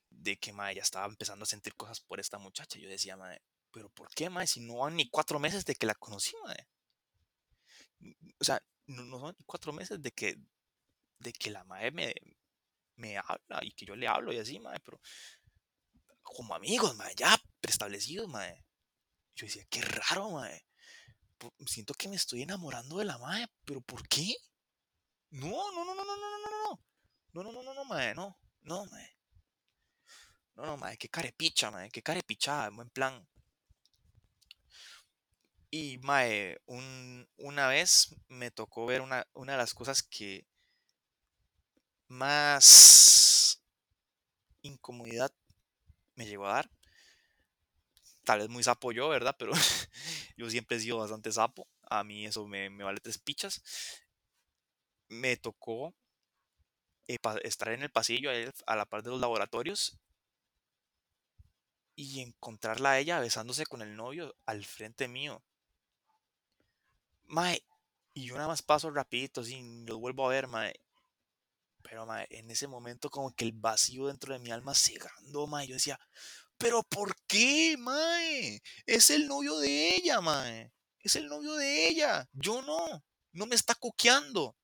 de 0.10 0.38
que, 0.38 0.54
madre, 0.54 0.76
ya 0.76 0.84
estaba 0.84 1.06
empezando 1.08 1.44
a 1.44 1.48
sentir 1.48 1.76
cosas 1.76 2.00
por 2.02 2.20
esta 2.20 2.38
muchacha. 2.38 2.80
Yo 2.80 2.90
decía, 2.90 3.18
madre, 3.18 3.42
pero 3.72 3.90
¿por 3.90 4.10
qué, 4.14 4.30
madre? 4.30 4.48
Si 4.48 4.62
no 4.62 4.78
van 4.78 4.96
ni 4.96 5.10
cuatro 5.10 5.40
meses 5.40 5.66
de 5.66 5.76
que 5.76 5.88
la 5.88 5.96
conocí, 5.96 6.36
madre. 6.44 6.68
O 8.40 8.44
sea, 8.44 8.62
no, 8.88 9.20
son 9.20 9.36
ni 9.38 9.46
cuatro 9.46 9.74
meses 9.74 10.02
de 10.02 10.12
que, 10.12 10.38
de 11.20 11.34
que 11.34 11.50
la 11.50 11.64
madre 11.64 11.92
me, 11.92 12.14
me 12.96 13.18
habla 13.18 13.60
y 13.62 13.72
que 13.72 13.86
yo 13.86 13.96
le 13.96 14.08
hablo 14.08 14.32
y 14.34 14.40
así, 14.40 14.60
madre, 14.60 14.80
pero 14.84 15.00
como 16.22 16.56
amigos, 16.56 16.96
madre, 16.96 17.14
ya 17.16 17.40
preestablecidos, 17.62 18.28
madre. 18.28 18.66
Yo 19.36 19.46
decía, 19.46 19.64
qué 19.70 19.82
raro, 19.82 20.32
madre. 20.32 20.66
Siento 21.66 21.94
que 21.94 22.08
me 22.08 22.16
estoy 22.16 22.44
enamorando 22.44 22.98
de 22.98 23.06
la 23.06 23.18
madre, 23.18 23.48
pero 23.66 23.82
¿por 23.82 24.08
qué? 24.08 24.36
No, 25.32 25.50
no, 25.50 25.86
no, 25.86 25.96
no, 25.96 26.06
no, 26.06 26.18
no, 26.18 26.40
no, 26.40 26.50
no. 26.50 26.84
No, 27.34 27.44
no, 27.44 27.52
no, 27.52 27.64
no, 27.64 27.74
no, 27.74 27.86
mae, 27.86 28.14
no. 28.14 28.38
No, 28.62 28.86
mae. 28.86 29.18
No, 30.56 30.66
no, 30.66 30.78
mae, 30.78 30.98
qué 30.98 31.10
carepicha, 31.10 31.72
mae, 31.72 31.90
qué 31.90 32.02
carepichada, 32.02 32.70
buen 32.70 32.90
plan. 32.90 33.28
Y, 35.72 35.98
mae, 35.98 36.60
un, 36.68 37.28
una 37.38 37.68
vez 37.68 38.16
me 38.28 38.52
tocó 38.52 38.86
ver 38.86 39.02
una, 39.02 39.28
una 39.34 39.54
de 39.54 39.58
las 39.58 39.74
cosas 39.74 40.04
que 40.04 40.46
más 42.14 43.62
incomodidad 44.62 45.32
me 46.16 46.26
llegó 46.26 46.48
a 46.48 46.54
dar. 46.54 46.70
Tal 48.24 48.40
vez 48.40 48.50
muy 48.50 48.64
sapo 48.64 48.92
yo, 48.92 49.10
¿verdad? 49.10 49.36
Pero 49.38 49.52
yo 50.38 50.50
siempre 50.50 50.78
he 50.78 50.80
sido 50.80 51.00
bastante 51.00 51.32
sapo. 51.32 51.68
A 51.90 52.04
mí 52.04 52.26
eso 52.26 52.48
me, 52.48 52.70
vale 52.70 53.00
tres 53.00 53.18
pichas 53.18 53.62
me 55.10 55.38
tocó 55.38 55.94
eh, 57.08 57.18
estar 57.44 57.70
en 57.70 57.84
el 57.84 57.92
pasillo 57.92 58.30
a 58.66 58.76
la 58.76 58.86
par 58.86 59.04
de 59.04 59.12
los 59.12 59.20
laboratorios 59.20 59.98
y 61.96 62.22
encontrarla 62.22 62.92
a 62.92 63.00
ella 63.00 63.20
besándose 63.20 63.66
con 63.66 63.82
el 63.82 63.96
novio 63.96 64.36
al 64.46 64.66
frente 64.66 65.08
mío. 65.08 65.44
Mae, 67.26 67.64
y 68.14 68.26
yo 68.26 68.36
nada 68.36 68.48
más 68.48 68.62
paso 68.62 68.90
rapidito, 68.90 69.42
así, 69.42 69.84
lo 69.86 70.00
vuelvo 70.00 70.26
a 70.26 70.30
ver, 70.30 70.48
mae. 70.48 70.80
Pero, 71.84 72.06
mae, 72.06 72.28
en 72.30 72.50
ese 72.50 72.68
momento 72.68 73.10
como 73.10 73.34
que 73.36 73.46
el 73.46 73.52
vacío 73.52 74.08
dentro 74.08 74.34
de 74.34 74.40
mi 74.40 74.52
alma 74.52 74.74
cegando, 74.74 75.48
mae. 75.48 75.68
Yo 75.68 75.76
decía, 75.76 76.00
pero 76.58 76.84
¿por 76.84 77.16
qué, 77.28 77.76
mae? 77.78 78.62
Es 78.86 79.10
el 79.10 79.28
novio 79.28 79.58
de 79.60 79.96
ella, 79.96 80.22
mae. 80.22 80.72
Es 81.00 81.16
el 81.16 81.28
novio 81.28 81.56
de 81.56 81.88
ella. 81.88 82.28
Yo 82.34 82.62
no. 82.62 83.04
No 83.34 83.46
me 83.46 83.56
está 83.56 83.76
coqueando. 83.76 84.56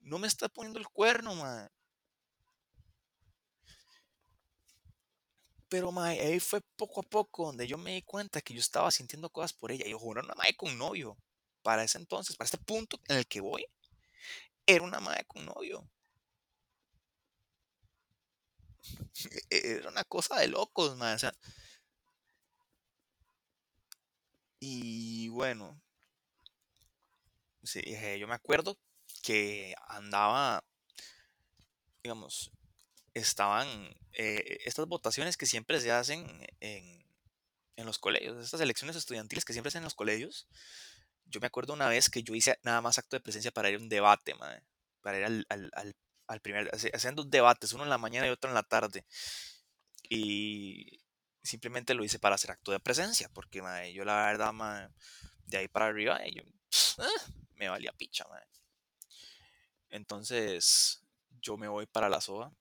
No 0.00 0.18
me 0.18 0.26
está 0.26 0.48
poniendo 0.48 0.78
el 0.78 0.88
cuerno, 0.88 1.34
mae. 1.34 1.68
Pero, 5.68 5.92
mae, 5.92 6.20
ahí 6.20 6.40
fue 6.40 6.60
poco 6.76 7.00
a 7.00 7.04
poco 7.04 7.46
donde 7.46 7.66
yo 7.66 7.78
me 7.78 7.94
di 7.94 8.02
cuenta 8.02 8.40
que 8.40 8.52
yo 8.52 8.60
estaba 8.60 8.90
sintiendo 8.90 9.30
cosas 9.30 9.52
por 9.52 9.72
ella. 9.72 9.86
Y 9.86 9.92
yo 9.92 9.98
era 10.12 10.22
una 10.22 10.34
mae 10.34 10.54
con 10.54 10.76
novio. 10.76 11.16
Para 11.62 11.84
ese 11.84 11.98
entonces, 11.98 12.36
para 12.36 12.46
este 12.46 12.58
punto 12.58 12.98
en 13.08 13.18
el 13.18 13.26
que 13.26 13.40
voy, 13.40 13.66
era 14.66 14.84
una 14.84 15.00
mae 15.00 15.24
con 15.26 15.44
novio. 15.44 15.88
E-, 19.50 19.76
era 19.76 19.88
una 19.88 20.04
cosa 20.04 20.38
de 20.38 20.48
locos, 20.48 20.96
mae. 20.96 21.14
O 21.14 21.18
sea, 21.18 21.32
y 24.60 25.28
bueno, 25.30 25.80
eh, 27.74 28.18
yo 28.18 28.28
me 28.28 28.34
acuerdo 28.34 28.78
que 29.22 29.74
andaba, 29.88 30.64
digamos, 32.02 32.50
estaban 33.14 33.68
eh, 34.12 34.58
estas 34.64 34.86
votaciones 34.86 35.36
que 35.36 35.46
siempre 35.46 35.80
se 35.80 35.90
hacen 35.92 36.46
en, 36.60 37.04
en 37.76 37.86
los 37.86 37.98
colegios, 37.98 38.42
estas 38.42 38.60
elecciones 38.60 38.96
estudiantiles 38.96 39.44
que 39.44 39.52
siempre 39.52 39.70
se 39.70 39.78
hacen 39.78 39.82
en 39.82 39.86
los 39.86 39.94
colegios. 39.94 40.46
Yo 41.30 41.40
me 41.40 41.46
acuerdo 41.46 41.72
una 41.74 41.88
vez 41.88 42.10
que 42.10 42.22
yo 42.22 42.34
hice 42.34 42.58
nada 42.62 42.80
más 42.80 42.98
acto 42.98 43.16
de 43.16 43.20
presencia 43.20 43.50
para 43.52 43.70
ir 43.70 43.76
a 43.76 43.78
un 43.82 43.88
debate, 43.88 44.34
mae, 44.34 44.62
para 45.02 45.18
ir 45.18 45.24
al, 45.24 45.46
al, 45.48 45.70
al, 45.74 45.96
al 46.26 46.40
primer, 46.40 46.70
hacían 46.74 47.14
dos 47.14 47.30
debates, 47.30 47.72
uno 47.72 47.84
en 47.84 47.90
la 47.90 47.98
mañana 47.98 48.26
y 48.26 48.30
otro 48.30 48.50
en 48.50 48.54
la 48.54 48.62
tarde. 48.64 49.04
Y 50.08 51.00
simplemente 51.42 51.94
lo 51.94 52.04
hice 52.04 52.18
para 52.18 52.34
hacer 52.34 52.50
acto 52.50 52.72
de 52.72 52.80
presencia, 52.80 53.28
porque 53.32 53.62
mae, 53.62 53.92
yo 53.92 54.04
la 54.04 54.26
verdad, 54.26 54.52
mae, 54.52 54.88
de 55.46 55.58
ahí 55.58 55.68
para 55.68 55.86
arriba, 55.86 56.18
eh, 56.24 56.32
yo, 56.34 56.42
me 57.56 57.68
valía 57.68 57.92
picha, 57.92 58.26
mae. 58.28 58.42
Entonces, 59.90 61.02
yo 61.42 61.56
me 61.56 61.68
voy 61.68 61.86
para 61.86 62.08
la 62.08 62.18
SOA. 62.18 62.52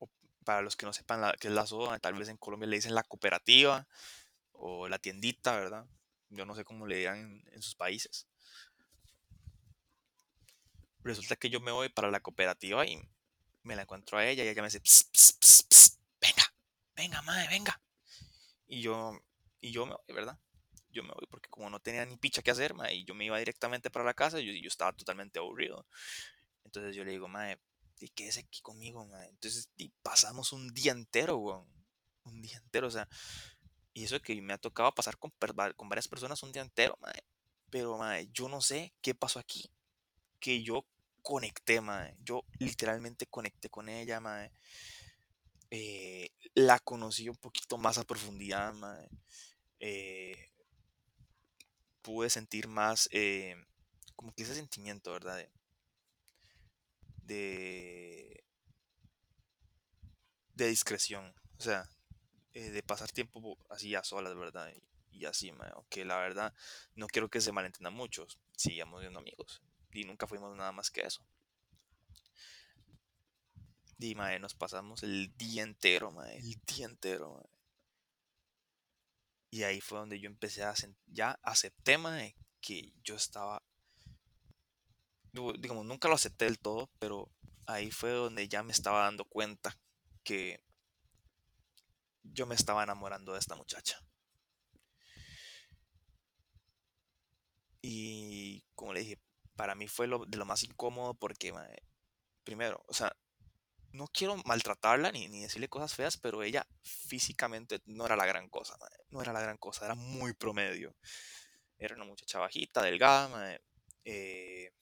o 0.00 0.10
para 0.44 0.62
los 0.62 0.76
que 0.76 0.86
no 0.86 0.92
sepan 0.94 1.20
la- 1.22 1.34
qué 1.40 1.48
es 1.48 1.54
la 1.54 1.62
SOA, 1.64 1.98
tal 2.00 2.14
vez 2.14 2.28
en 2.28 2.36
Colombia 2.38 2.68
le 2.68 2.76
dicen 2.76 2.94
la 2.94 3.04
cooperativa 3.04 3.86
o 4.52 4.88
la 4.88 4.98
tiendita, 4.98 5.56
¿verdad? 5.58 5.86
Yo 6.30 6.44
no 6.44 6.54
sé 6.54 6.64
cómo 6.64 6.86
le 6.86 6.96
dirán 6.96 7.18
en, 7.18 7.44
en 7.52 7.62
sus 7.62 7.74
países. 7.74 8.26
Resulta 11.02 11.36
que 11.36 11.48
yo 11.50 11.60
me 11.60 11.72
voy 11.72 11.88
para 11.88 12.10
la 12.10 12.20
cooperativa 12.20 12.86
y 12.86 13.00
me 13.62 13.76
la 13.76 13.82
encuentro 13.82 14.18
a 14.18 14.26
ella 14.26 14.44
y 14.44 14.48
ella 14.48 14.62
me 14.62 14.68
dice, 14.68 14.80
"Ps, 14.80 15.04
ps, 15.04 15.32
ps, 15.34 15.62
ps, 15.68 15.98
venga, 16.20 16.54
venga, 16.96 17.22
madre, 17.22 17.48
venga. 17.48 17.80
Y 18.66 18.82
yo, 18.82 19.18
y 19.60 19.72
yo 19.72 19.86
me 19.86 19.92
voy, 19.94 20.14
¿verdad? 20.14 20.38
Yo 20.90 21.02
me 21.02 21.10
voy 21.10 21.26
porque 21.30 21.48
como 21.48 21.70
no 21.70 21.80
tenía 21.80 22.04
ni 22.04 22.16
picha 22.16 22.42
que 22.42 22.50
hacer, 22.50 22.74
mae, 22.74 22.94
y 22.94 23.04
yo 23.04 23.14
me 23.14 23.24
iba 23.24 23.38
directamente 23.38 23.90
para 23.90 24.04
la 24.04 24.14
casa, 24.14 24.40
yo, 24.40 24.52
yo 24.52 24.68
estaba 24.68 24.92
totalmente 24.92 25.38
aburrido. 25.38 25.86
Entonces 26.64 26.94
yo 26.94 27.04
le 27.04 27.12
digo, 27.12 27.28
mae, 27.28 27.58
y 28.00 28.08
quédese 28.10 28.40
aquí 28.40 28.60
conmigo, 28.60 29.06
mae. 29.06 29.28
Entonces 29.28 29.70
y 29.76 29.90
pasamos 30.02 30.52
un 30.52 30.72
día 30.74 30.92
entero, 30.92 31.38
weón. 31.38 31.66
Un 32.24 32.42
día 32.42 32.58
entero, 32.58 32.88
o 32.88 32.90
sea, 32.90 33.08
y 33.98 34.04
eso 34.04 34.22
que 34.22 34.40
me 34.40 34.52
ha 34.52 34.58
tocado 34.58 34.94
pasar 34.94 35.18
con, 35.18 35.32
varias 35.40 36.06
personas 36.06 36.40
un 36.44 36.52
día 36.52 36.62
entero, 36.62 36.96
mae. 37.00 37.20
Pero, 37.68 37.98
mae, 37.98 38.28
yo 38.32 38.48
no 38.48 38.60
sé 38.60 38.94
qué 39.02 39.12
pasó 39.12 39.40
aquí, 39.40 39.72
que 40.38 40.62
yo 40.62 40.86
conecté, 41.20 41.80
mae. 41.80 42.16
Yo 42.20 42.44
literalmente 42.60 43.26
conecté 43.26 43.68
con 43.68 43.88
ella, 43.88 44.20
mae. 44.20 44.52
Eh, 45.72 46.30
la 46.54 46.78
conocí 46.78 47.28
un 47.28 47.38
poquito 47.38 47.76
más 47.76 47.98
a 47.98 48.04
profundidad, 48.04 48.72
mae. 48.72 49.08
Eh, 49.80 50.52
pude 52.00 52.30
sentir 52.30 52.68
más, 52.68 53.08
eh, 53.10 53.56
como 54.14 54.32
que 54.32 54.44
ese 54.44 54.54
sentimiento, 54.54 55.10
¿verdad? 55.10 55.44
De, 57.24 58.44
de 60.54 60.68
discreción, 60.68 61.34
o 61.58 61.62
sea, 61.62 61.90
eh, 62.58 62.70
de 62.70 62.82
pasar 62.82 63.12
tiempo 63.12 63.56
así 63.70 63.94
a 63.94 64.02
solas, 64.02 64.34
¿verdad? 64.34 64.72
Y, 65.12 65.24
así, 65.26 65.52
mae, 65.52 65.70
aunque 65.74 66.04
la 66.04 66.16
verdad 66.18 66.52
no 66.96 67.06
quiero 67.06 67.28
que 67.28 67.40
se 67.40 67.52
malentiendan 67.52 67.94
muchos, 67.94 68.40
sigamos 68.56 69.00
siendo 69.00 69.20
amigos 69.20 69.62
y 69.92 70.02
nunca 70.02 70.26
fuimos 70.26 70.56
nada 70.56 70.72
más 70.72 70.90
que 70.90 71.02
eso. 71.02 71.24
Y 74.00 74.16
mae, 74.16 74.40
nos 74.40 74.54
pasamos 74.54 75.04
el 75.04 75.32
día 75.36 75.62
entero, 75.62 76.10
mae, 76.10 76.36
el 76.36 76.60
día 76.66 76.86
entero, 76.86 77.34
mae. 77.34 77.48
Y 79.50 79.62
ahí 79.62 79.80
fue 79.80 80.00
donde 80.00 80.18
yo 80.18 80.26
empecé 80.26 80.64
a 80.64 80.74
ya 81.06 81.38
acepté, 81.42 81.96
mae, 81.96 82.36
que 82.60 82.92
yo 83.04 83.14
estaba, 83.14 83.62
digamos, 85.32 85.86
nunca 85.86 86.08
lo 86.08 86.14
acepté 86.14 86.46
del 86.46 86.58
todo, 86.58 86.90
pero 86.98 87.30
ahí 87.66 87.92
fue 87.92 88.10
donde 88.10 88.48
ya 88.48 88.64
me 88.64 88.72
estaba 88.72 89.04
dando 89.04 89.24
cuenta 89.24 89.78
que 90.24 90.60
yo 92.32 92.46
me 92.46 92.54
estaba 92.54 92.82
enamorando 92.82 93.32
de 93.32 93.38
esta 93.38 93.56
muchacha. 93.56 93.98
Y 97.80 98.64
como 98.74 98.92
le 98.92 99.00
dije, 99.00 99.20
para 99.56 99.74
mí 99.74 99.88
fue 99.88 100.06
lo, 100.06 100.24
de 100.26 100.38
lo 100.38 100.44
más 100.44 100.62
incómodo 100.64 101.14
porque, 101.14 101.52
mae, 101.52 101.82
primero, 102.44 102.84
o 102.86 102.94
sea, 102.94 103.16
no 103.92 104.06
quiero 104.08 104.36
maltratarla 104.44 105.10
ni, 105.12 105.28
ni 105.28 105.42
decirle 105.42 105.68
cosas 105.68 105.94
feas, 105.94 106.16
pero 106.16 106.42
ella 106.42 106.66
físicamente 106.82 107.80
no 107.86 108.06
era 108.06 108.16
la 108.16 108.26
gran 108.26 108.48
cosa, 108.48 108.76
mae, 108.78 108.90
no 109.10 109.22
era 109.22 109.32
la 109.32 109.40
gran 109.40 109.56
cosa, 109.58 109.84
era 109.86 109.94
muy 109.94 110.32
promedio. 110.34 110.94
Era 111.78 111.94
una 111.94 112.04
muchacha 112.04 112.38
bajita, 112.38 112.82
delgada, 112.82 113.28
mae, 113.28 113.60
eh, 114.04 114.72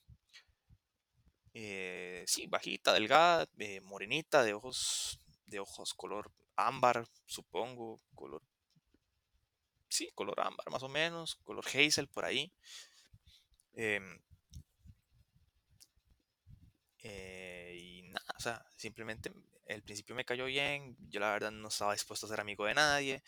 eh, 1.53 2.23
sí, 2.27 2.47
bajita, 2.47 2.93
delgada, 2.93 3.47
eh, 3.57 3.81
morenita, 3.81 4.43
de 4.43 4.53
ojos, 4.53 5.19
de 5.47 5.59
ojos 5.59 5.93
color 5.95 6.31
ámbar, 6.57 7.07
supongo, 7.25 7.99
color, 8.15 8.41
sí, 9.89 10.09
color 10.15 10.39
ámbar 10.39 10.69
más 10.71 10.83
o 10.83 10.89
menos, 10.89 11.35
color 11.43 11.65
hazel 11.67 12.07
por 12.07 12.25
ahí. 12.25 12.51
em, 13.75 14.19
eh, 17.03 17.75
y 17.79 18.01
nada, 18.03 18.25
o 18.37 18.41
sea, 18.41 18.65
simplemente 18.75 19.31
el 19.65 19.83
principio 19.83 20.15
me 20.15 20.25
cayó 20.25 20.45
bien, 20.45 20.95
yo 21.09 21.19
la 21.19 21.31
verdad 21.31 21.51
no 21.51 21.67
estaba 21.67 21.93
dispuesto 21.93 22.25
a 22.25 22.29
ser 22.29 22.39
amigo 22.39 22.65
de 22.65 22.73
nadie, 22.73 23.21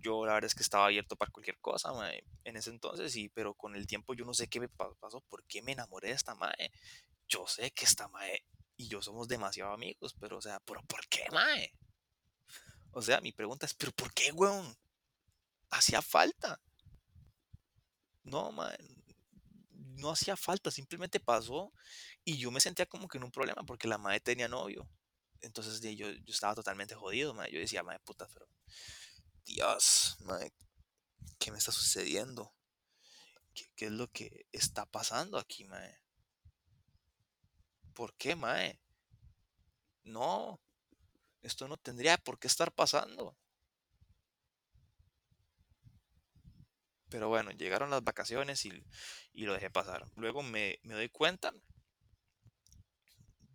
yo 0.00 0.26
la 0.26 0.34
verdad 0.34 0.46
es 0.48 0.54
que 0.54 0.62
estaba 0.62 0.86
abierto 0.86 1.16
para 1.16 1.30
cualquier 1.30 1.58
cosa, 1.60 1.92
mae, 1.92 2.24
en 2.44 2.56
ese 2.56 2.70
entonces, 2.70 3.12
sí, 3.12 3.28
pero 3.30 3.54
con 3.54 3.74
el 3.76 3.86
tiempo 3.86 4.14
yo 4.14 4.24
no 4.24 4.34
sé 4.34 4.48
qué 4.48 4.60
me 4.60 4.68
pa- 4.68 4.92
pasó, 5.00 5.20
por 5.22 5.44
qué 5.44 5.62
me 5.62 5.72
enamoré 5.72 6.08
de 6.08 6.14
esta 6.14 6.34
mae, 6.34 6.70
yo 7.28 7.46
sé 7.46 7.70
que 7.72 7.84
esta 7.84 8.08
mae 8.08 8.44
y 8.76 8.88
yo 8.88 9.02
somos 9.02 9.28
demasiado 9.28 9.72
amigos, 9.72 10.14
pero 10.18 10.38
o 10.38 10.42
sea, 10.42 10.60
¿pero 10.60 10.82
por 10.82 11.06
qué 11.08 11.26
mae? 11.30 11.72
O 12.92 13.02
sea, 13.02 13.20
mi 13.20 13.32
pregunta 13.32 13.66
es, 13.66 13.74
¿pero 13.74 13.92
por 13.92 14.12
qué, 14.12 14.30
weón? 14.32 14.76
Hacía 15.70 16.00
falta. 16.02 16.60
No, 18.22 18.52
mae, 18.52 18.76
no 19.70 20.10
hacía 20.10 20.36
falta, 20.36 20.70
simplemente 20.70 21.20
pasó 21.20 21.72
y 22.24 22.38
yo 22.38 22.50
me 22.50 22.60
sentía 22.60 22.86
como 22.86 23.08
que 23.08 23.18
en 23.18 23.24
un 23.24 23.32
problema 23.32 23.64
porque 23.64 23.88
la 23.88 23.98
madre 23.98 24.20
tenía 24.20 24.48
novio. 24.48 24.88
Entonces 25.40 25.80
yo, 25.96 26.10
yo 26.10 26.32
estaba 26.32 26.54
totalmente 26.54 26.94
jodido, 26.94 27.34
mae. 27.34 27.52
Yo 27.52 27.58
decía, 27.58 27.82
madre 27.82 28.00
puta, 28.00 28.26
pero 28.32 28.48
Dios, 29.44 30.16
mae, 30.20 30.52
¿qué 31.38 31.50
me 31.50 31.58
está 31.58 31.70
sucediendo? 31.70 32.54
¿Qué, 33.52 33.70
qué 33.76 33.86
es 33.86 33.92
lo 33.92 34.10
que 34.10 34.46
está 34.52 34.86
pasando 34.86 35.38
aquí, 35.38 35.64
mae? 35.64 36.03
¿Por 37.94 38.14
qué, 38.18 38.36
mae? 38.36 38.78
No, 40.04 40.60
esto 41.42 41.68
no 41.68 41.76
tendría 41.78 42.18
por 42.18 42.38
qué 42.38 42.48
estar 42.48 42.72
pasando. 42.72 43.36
Pero 47.08 47.28
bueno, 47.28 47.50
llegaron 47.52 47.88
las 47.90 48.04
vacaciones 48.04 48.64
y, 48.66 48.84
y 49.32 49.44
lo 49.46 49.54
dejé 49.54 49.70
pasar. 49.70 50.04
Luego 50.16 50.42
me, 50.42 50.78
me 50.82 50.92
doy 50.94 51.08
cuenta 51.08 51.52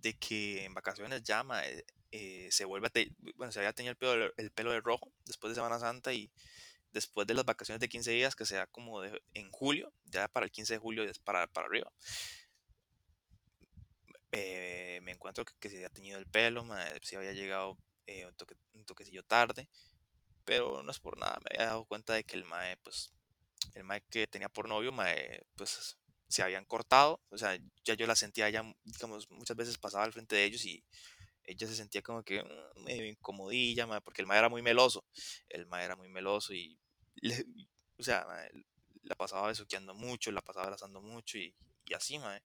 de 0.02 0.18
que 0.18 0.66
en 0.66 0.74
vacaciones 0.74 1.24
mae, 1.44 1.86
eh, 2.12 2.48
se 2.52 2.66
vuelve 2.66 2.88
a 2.88 2.90
te- 2.90 3.12
bueno, 3.36 3.52
se 3.52 3.60
había 3.60 3.74
tenido 3.74 3.92
el 3.92 3.98
pelo, 3.98 4.34
el 4.38 4.52
pelo 4.52 4.72
de 4.72 4.82
rojo 4.82 5.12
después 5.26 5.52
de 5.52 5.56
Semana 5.56 5.80
Santa 5.80 6.14
y 6.14 6.32
después 6.92 7.28
de 7.28 7.34
las 7.36 7.46
vacaciones 7.46 7.80
de 7.82 7.90
15 7.90 8.12
días, 8.12 8.36
que 8.36 8.46
sea 8.46 8.68
como 8.68 9.02
de- 9.02 9.22
en 9.34 9.52
julio, 9.52 9.94
ya 10.06 10.28
para 10.28 10.46
el 10.46 10.52
15 10.52 10.74
de 10.76 10.80
julio 10.80 11.06
para, 11.26 11.48
para 11.48 11.68
arriba, 11.68 11.92
eh, 14.32 15.00
me 15.04 15.12
encuentro 15.12 15.46
que, 15.46 15.70
se 15.70 15.78
había 15.78 15.90
teñido 15.90 16.20
el 16.20 16.26
pelo, 16.28 16.64
mae, 16.66 17.00
se 17.02 17.18
había 17.18 17.34
llegado 17.34 17.78
eh, 18.08 18.26
un, 18.26 18.34
toque- 18.36 18.58
un 18.74 18.86
toquecillo 18.86 19.24
tarde, 19.24 19.70
pero 20.46 20.84
no 20.84 20.92
es 20.92 21.00
por 21.00 21.18
nada, 21.18 21.40
me 21.44 21.56
había 21.56 21.68
dado 21.72 21.86
cuenta 21.86 22.14
de 22.14 22.24
que 22.24 22.36
el 22.38 22.46
mae, 22.46 22.78
pues, 22.78 23.12
el 23.76 23.84
mae 23.84 24.02
que 24.10 24.28
tenía 24.28 24.50
por 24.50 24.68
novio, 24.70 24.92
mae, 24.92 25.42
pues 25.56 25.98
se 26.28 26.44
habían 26.44 26.66
cortado, 26.66 27.22
o 27.30 27.38
sea, 27.38 27.58
ya 27.84 27.96
yo 27.96 28.08
la 28.08 28.16
sentía 28.16 28.50
ya, 28.50 28.64
digamos, 28.84 29.30
muchas 29.32 29.58
veces 29.58 29.78
pasaba 29.78 30.04
al 30.06 30.14
frente 30.14 30.36
de 30.36 30.46
ellos 30.46 30.64
y 30.66 30.84
ella 31.46 31.68
se 31.68 31.76
sentía 31.76 32.02
como 32.02 32.24
que 32.24 32.44
mm, 32.44 32.84
medio 32.84 33.06
incomodilla, 33.06 33.88
porque 34.02 34.22
el 34.22 34.28
mae 34.28 34.38
era 34.40 34.50
muy 34.50 34.62
meloso. 34.62 35.06
El 35.50 35.66
mae 35.68 35.86
era 35.86 35.96
muy 35.96 36.08
meloso 36.10 36.54
y, 36.54 36.80
o 37.98 38.04
sea, 38.04 38.26
la 39.04 39.16
pasaba 39.16 39.48
besuqueando 39.48 39.94
mucho, 39.96 40.32
la 40.32 40.42
pasaba 40.42 40.66
abrazando 40.66 41.02
mucho 41.02 41.38
y, 41.38 41.56
y 41.86 41.94
así, 41.94 42.20
mae. 42.20 42.42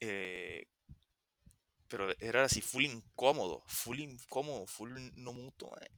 Eh, 0.00 0.66
pero 1.88 2.10
era 2.20 2.44
así 2.44 2.60
full 2.60 2.84
incómodo, 2.84 3.62
full 3.66 4.00
incómodo, 4.00 4.66
full 4.66 4.90
no 5.16 5.32
mutuo, 5.32 5.70
mae. 5.70 5.90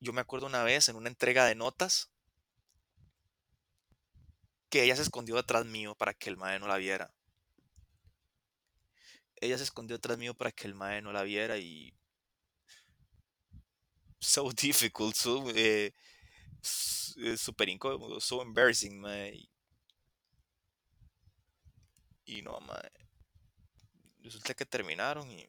Yo 0.00 0.12
me 0.12 0.20
acuerdo 0.20 0.46
una 0.46 0.62
vez 0.62 0.88
en 0.88 0.96
una 0.96 1.08
entrega 1.08 1.44
de 1.44 1.54
notas 1.54 2.10
que 4.70 4.82
ella 4.84 4.96
se 4.96 5.02
escondió 5.02 5.36
detrás 5.36 5.66
mío 5.66 5.94
para 5.94 6.14
que 6.14 6.30
el 6.30 6.36
mae 6.36 6.58
no 6.58 6.66
la 6.68 6.76
viera. 6.76 7.12
Ella 9.40 9.56
se 9.58 9.64
escondió 9.64 9.96
detrás 9.96 10.18
mío 10.18 10.34
para 10.34 10.52
que 10.52 10.66
el 10.66 10.74
mae 10.74 11.02
no 11.02 11.12
la 11.12 11.22
viera 11.22 11.58
y 11.58 11.94
so 14.20 14.50
difficult, 14.52 15.14
so 15.14 15.50
eh, 15.50 15.92
eh, 17.16 17.36
super 17.36 17.68
incómodo, 17.68 18.20
so 18.20 18.42
embarrassing. 18.42 19.02
Y 22.26 22.42
no, 22.42 22.60
mae. 22.60 23.07
Resulta 24.28 24.54
que 24.54 24.64
terminaron 24.64 25.28
y 25.30 25.44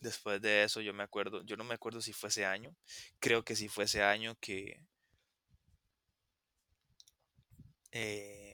después 0.00 0.40
de 0.40 0.62
eso 0.62 0.80
yo 0.80 0.94
me 0.94 1.02
acuerdo, 1.02 1.42
yo 1.44 1.56
no 1.56 1.64
me 1.64 1.74
acuerdo 1.74 2.00
si 2.00 2.12
fue 2.12 2.28
ese 2.28 2.44
año, 2.46 2.76
creo 3.18 3.42
que 3.44 3.56
sí 3.56 3.66
fue 3.68 3.84
ese 3.84 4.02
año 4.04 4.36
que 4.40 4.80
eh, 7.92 8.52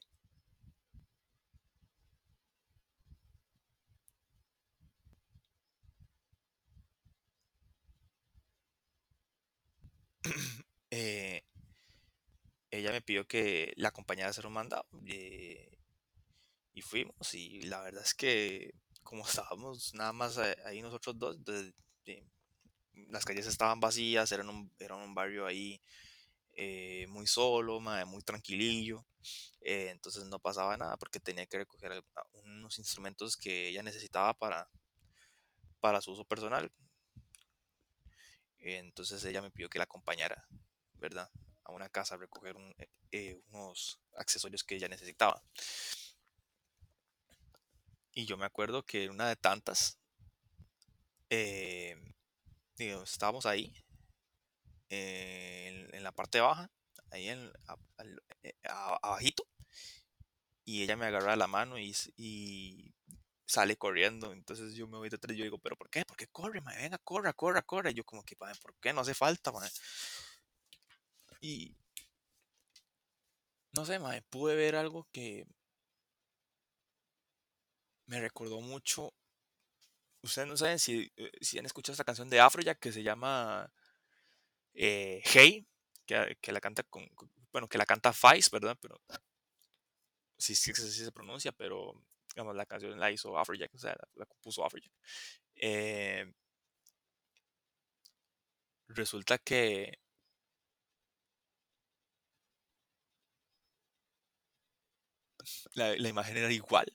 eh, 10.90 11.42
ella 12.70 12.90
me 12.92 13.00
pidió 13.02 13.26
que 13.26 13.72
la 13.76 13.88
acompañara 13.88 14.28
a 14.28 14.30
hacer 14.30 14.46
un 14.46 14.52
mandado. 14.54 14.86
eh, 15.06 15.69
y 16.72 16.82
fuimos 16.82 17.34
y 17.34 17.62
la 17.62 17.80
verdad 17.82 18.02
es 18.02 18.14
que 18.14 18.74
como 19.02 19.26
estábamos 19.26 19.94
nada 19.94 20.12
más 20.12 20.38
ahí 20.38 20.82
nosotros 20.82 21.18
dos, 21.18 21.36
las 23.08 23.24
calles 23.24 23.46
estaban 23.46 23.80
vacías, 23.80 24.30
era 24.32 24.44
un, 24.44 24.70
era 24.78 24.94
un 24.94 25.14
barrio 25.14 25.46
ahí 25.46 25.80
eh, 26.52 27.06
muy 27.08 27.26
solo, 27.26 27.80
muy 27.80 28.22
tranquilillo, 28.22 29.06
eh, 29.60 29.88
entonces 29.90 30.24
no 30.26 30.38
pasaba 30.38 30.76
nada 30.76 30.96
porque 30.96 31.20
tenía 31.20 31.46
que 31.46 31.58
recoger 31.58 32.04
unos 32.44 32.78
instrumentos 32.78 33.36
que 33.36 33.68
ella 33.68 33.82
necesitaba 33.82 34.34
para, 34.34 34.68
para 35.80 36.00
su 36.00 36.12
uso 36.12 36.24
personal. 36.24 36.70
Entonces 38.58 39.24
ella 39.24 39.40
me 39.40 39.50
pidió 39.50 39.70
que 39.70 39.78
la 39.78 39.84
acompañara, 39.84 40.46
¿verdad? 40.94 41.30
A 41.64 41.72
una 41.72 41.88
casa 41.88 42.14
a 42.14 42.18
recoger 42.18 42.56
eh, 43.10 43.40
unos 43.50 44.00
accesorios 44.16 44.62
que 44.64 44.76
ella 44.76 44.88
necesitaba. 44.88 45.42
Y 48.14 48.26
yo 48.26 48.36
me 48.36 48.44
acuerdo 48.46 48.84
que 48.84 49.08
una 49.08 49.28
de 49.28 49.36
tantas, 49.36 49.98
eh, 51.30 51.96
estábamos 52.78 53.46
ahí, 53.46 53.72
eh, 54.88 55.88
en, 55.92 56.02
la 56.02 56.12
parte 56.12 56.40
baja, 56.40 56.70
ahí 57.10 57.28
en, 57.28 57.50
eh, 58.42 58.52
abajito, 59.02 59.44
y 60.64 60.82
ella 60.82 60.96
me 60.96 61.06
agarra 61.06 61.36
la 61.36 61.46
mano 61.46 61.78
y, 61.78 61.94
y 62.16 62.94
sale 63.46 63.76
corriendo. 63.76 64.32
Entonces 64.32 64.74
yo 64.74 64.86
me 64.88 64.98
voy 64.98 65.08
detrás 65.08 65.34
y 65.34 65.38
yo 65.38 65.44
digo, 65.44 65.58
¿pero 65.58 65.76
por 65.76 65.90
qué? 65.90 66.04
¿Por 66.04 66.16
qué 66.16 66.26
corre, 66.28 66.60
mae? 66.60 66.76
Venga, 66.82 66.98
corra, 66.98 67.32
corra, 67.32 67.62
corra. 67.62 67.90
Y 67.90 67.94
yo 67.94 68.04
como 68.04 68.22
que, 68.24 68.36
"Mae, 68.40 68.54
¿por 68.62 68.74
qué? 68.80 68.92
No 68.92 69.00
hace 69.02 69.14
falta, 69.14 69.52
mae. 69.52 69.70
Y 71.40 71.74
no 73.76 73.84
sé, 73.84 73.98
mae, 73.98 74.22
pude 74.22 74.54
ver 74.54 74.76
algo 74.76 75.06
que 75.12 75.46
me 78.10 78.20
recordó 78.20 78.60
mucho. 78.60 79.14
Ustedes 80.22 80.48
no 80.48 80.56
saben 80.56 80.78
si, 80.78 81.10
eh, 81.16 81.30
si 81.40 81.58
han 81.58 81.66
escuchado 81.66 81.92
esta 81.94 82.04
canción 82.04 82.28
de 82.30 82.40
Afrojack 82.40 82.78
que 82.78 82.92
se 82.92 83.02
llama 83.02 83.72
eh, 84.74 85.22
Hey, 85.24 85.66
que, 86.06 86.36
que 86.40 86.52
la 86.52 86.60
canta 86.60 86.82
con, 86.84 87.08
bueno, 87.52 87.68
que 87.68 87.78
la 87.78 87.86
canta 87.86 88.12
Fice, 88.12 88.50
¿verdad? 88.52 88.76
Pero 88.80 89.00
sí, 90.38 90.54
sí 90.54 90.72
se 90.74 91.12
pronuncia, 91.12 91.52
pero 91.52 91.94
digamos, 92.34 92.54
la 92.56 92.66
canción 92.66 92.98
la 92.98 93.10
hizo 93.10 93.36
Afrojack, 93.38 93.74
o 93.74 93.78
sea, 93.78 93.90
la, 93.92 94.08
la 94.14 94.26
compuso 94.26 94.64
Afrojack. 94.64 94.92
Eh, 95.56 96.32
resulta 98.88 99.38
que 99.38 99.98
la, 105.74 105.96
la 105.96 106.08
imagen 106.08 106.36
era 106.36 106.52
igual, 106.52 106.86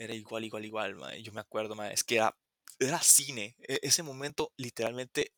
era 0.00 0.14
igual, 0.14 0.44
igual, 0.44 0.64
igual, 0.66 0.96
mae. 0.96 1.22
Yo 1.22 1.32
me 1.32 1.40
acuerdo, 1.40 1.74
mae, 1.76 1.92
es 1.94 2.04
que 2.04 2.16
era, 2.16 2.36
era 2.80 3.00
cine, 3.02 3.56
e- 3.68 3.80
ese 3.82 4.02
momento 4.02 4.52
literalmente 4.56 5.32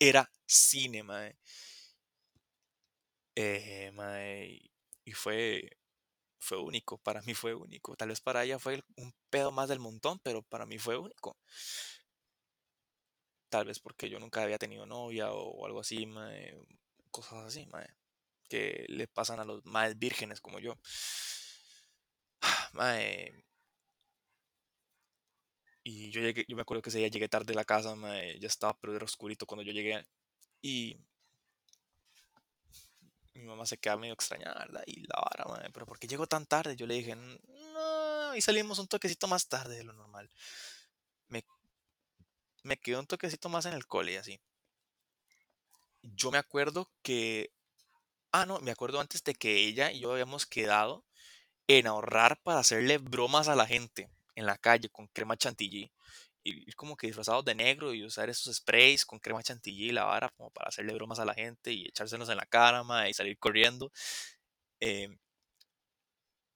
era 0.00 0.30
cine, 0.46 1.02
mae. 1.04 1.36
Eh, 3.34 3.90
mae, 3.94 4.60
y 5.04 5.12
fue, 5.12 5.68
fue 6.40 6.58
único, 6.60 6.98
para 6.98 7.22
mí 7.22 7.34
fue 7.34 7.54
único. 7.54 7.96
Tal 7.96 8.08
vez 8.10 8.20
para 8.20 8.44
ella 8.44 8.58
fue 8.60 8.82
un 8.96 9.14
pedo 9.30 9.52
más 9.52 9.68
del 9.70 9.80
montón, 9.80 10.20
pero 10.22 10.42
para 10.42 10.66
mí 10.66 10.78
fue 10.78 10.98
único. 10.98 11.38
Tal 13.48 13.66
vez 13.66 13.78
porque 13.80 14.08
yo 14.10 14.18
nunca 14.18 14.42
había 14.42 14.58
tenido 14.58 14.86
novia 14.86 15.32
o, 15.32 15.66
algo 15.66 15.80
así, 15.80 16.04
mae, 16.06 16.54
cosas 17.10 17.44
así, 17.46 17.66
mae, 17.66 17.86
que 18.48 18.86
le 18.88 19.08
pasan 19.08 19.40
a 19.40 19.44
los 19.44 19.64
más 19.66 19.98
vírgenes 19.98 20.40
como 20.40 20.58
yo. 20.60 20.78
Mae, 22.72 23.32
y 25.88 26.10
yo 26.10 26.20
llegué, 26.20 26.44
yo 26.48 26.56
me 26.56 26.62
acuerdo 26.62 26.82
que 26.82 26.90
ese 26.90 26.98
día 26.98 27.06
llegué 27.06 27.28
tarde 27.28 27.52
a 27.52 27.56
la 27.56 27.64
casa, 27.64 27.94
ya 27.94 28.48
estaba, 28.48 28.76
pero 28.80 28.96
era 28.96 29.04
oscurito 29.04 29.46
cuando 29.46 29.62
yo 29.62 29.70
llegué. 29.70 30.04
Y 30.60 30.98
mi 33.34 33.44
mamá 33.44 33.66
se 33.66 33.78
queda 33.78 33.96
medio 33.96 34.14
extrañada. 34.14 34.66
Y 34.86 35.02
la 35.02 35.22
vara, 35.22 35.44
mae, 35.44 35.70
pero 35.70 35.86
¿por 35.86 36.00
qué 36.00 36.08
llegó 36.08 36.26
tan 36.26 36.44
tarde? 36.44 36.74
Yo 36.74 36.88
le 36.88 36.94
dije, 36.94 37.14
no, 37.14 38.34
y 38.34 38.40
salimos 38.40 38.80
un 38.80 38.88
toquecito 38.88 39.28
más 39.28 39.46
tarde 39.46 39.76
de 39.76 39.84
lo 39.84 39.92
normal. 39.92 40.28
Me, 41.28 41.44
me 42.64 42.76
quedé 42.78 42.96
un 42.96 43.06
toquecito 43.06 43.48
más 43.48 43.64
en 43.66 43.74
el 43.74 43.86
cole 43.86 44.18
así. 44.18 44.40
Yo 46.02 46.32
me 46.32 46.38
acuerdo 46.38 46.90
que, 47.02 47.52
ah, 48.32 48.44
no, 48.44 48.58
me 48.58 48.72
acuerdo 48.72 48.98
antes 48.98 49.22
de 49.22 49.36
que 49.36 49.54
ella 49.54 49.92
y 49.92 50.00
yo 50.00 50.10
habíamos 50.10 50.46
quedado 50.46 51.04
en 51.68 51.86
ahorrar 51.86 52.42
para 52.42 52.58
hacerle 52.58 52.98
bromas 52.98 53.46
a 53.46 53.54
la 53.54 53.68
gente 53.68 54.10
en 54.36 54.46
la 54.46 54.58
calle 54.58 54.90
con 54.90 55.08
crema 55.08 55.36
chantilly. 55.38 55.92
Y 56.44 56.72
como 56.74 56.96
que 56.96 57.08
disfrazados 57.08 57.44
de 57.44 57.54
negro 57.56 57.92
y 57.94 58.04
usar 58.04 58.30
esos 58.30 58.56
sprays 58.56 59.04
con 59.06 59.18
crema 59.20 59.42
chantilly 59.42 59.88
y 59.90 59.92
la 59.92 60.04
vara 60.04 60.28
como 60.30 60.50
para 60.50 60.68
hacerle 60.68 60.94
bromas 60.94 61.18
a 61.20 61.24
la 61.24 61.34
gente 61.34 61.72
y 61.72 61.86
echárselos 61.88 62.28
en 62.30 62.36
la 62.38 62.46
cara, 62.46 62.84
mae, 62.84 63.10
y 63.10 63.14
salir 63.14 63.38
corriendo. 63.38 63.92
Em, 64.80 65.18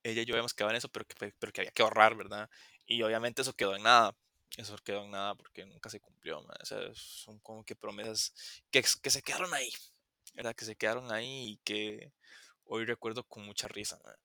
ella 0.02 0.22
y 0.22 0.24
yo 0.26 0.34
habíamos 0.34 0.54
quedado 0.54 0.70
en 0.70 0.76
eso, 0.76 0.88
pero 0.88 1.04
que, 1.06 1.14
pe- 1.14 1.34
pero 1.38 1.52
que 1.52 1.60
había 1.62 1.72
que 1.72 1.82
ahorrar, 1.82 2.14
¿verdad? 2.16 2.48
Y 2.86 3.02
obviamente 3.02 3.42
eso 3.42 3.52
quedó 3.54 3.76
en 3.76 3.82
nada. 3.82 4.16
Eso 4.56 4.76
quedó 4.84 5.04
en 5.04 5.10
nada 5.12 5.34
porque 5.36 5.64
nunca 5.66 5.90
se 5.90 6.00
cumplió, 6.00 6.42
mae. 6.42 6.56
O 6.62 6.66
sea, 6.66 6.78
son 6.94 7.38
como 7.40 7.64
que 7.64 7.76
promesas 7.76 8.32
que, 8.70 8.82
que 9.02 9.10
se 9.10 9.22
quedaron 9.22 9.52
ahí, 9.54 9.70
¿verdad? 10.34 10.54
Que 10.56 10.64
se 10.64 10.76
quedaron 10.76 11.12
ahí 11.12 11.52
y 11.54 11.58
que 11.64 12.12
hoy 12.64 12.84
recuerdo 12.86 13.24
con 13.24 13.44
mucha 13.46 13.68
risa, 13.68 13.98
mae. 14.04 14.16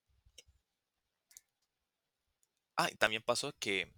Ah, 2.77 2.89
y 2.91 2.95
también 2.95 3.21
pasó 3.23 3.53
que, 3.59 3.91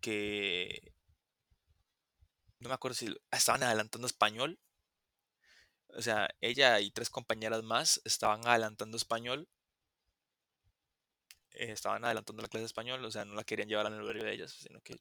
que 0.00 0.80
no 2.60 2.68
me 2.68 2.74
acuerdo 2.74 2.94
si 2.94 3.14
estaban 3.32 3.62
adelantando 3.64 4.06
español. 4.06 4.58
O 5.96 6.02
sea, 6.02 6.28
ella 6.40 6.80
y 6.80 6.90
tres 6.90 7.10
compañeras 7.10 7.62
más 7.62 8.00
estaban 8.04 8.44
adelantando 8.44 8.96
español. 8.96 9.46
eh, 11.54 11.72
estaban 11.72 12.04
adelantando 12.04 12.42
la 12.42 12.48
clase 12.48 12.66
español. 12.66 13.04
O 13.04 13.10
sea, 13.10 13.24
no 13.24 13.34
la 13.34 13.44
querían 13.44 13.68
llevar 13.68 13.86
al 13.86 14.00
horario 14.02 14.24
de 14.24 14.32
ellas, 14.34 14.52
sino 14.52 14.80
que 14.80 14.96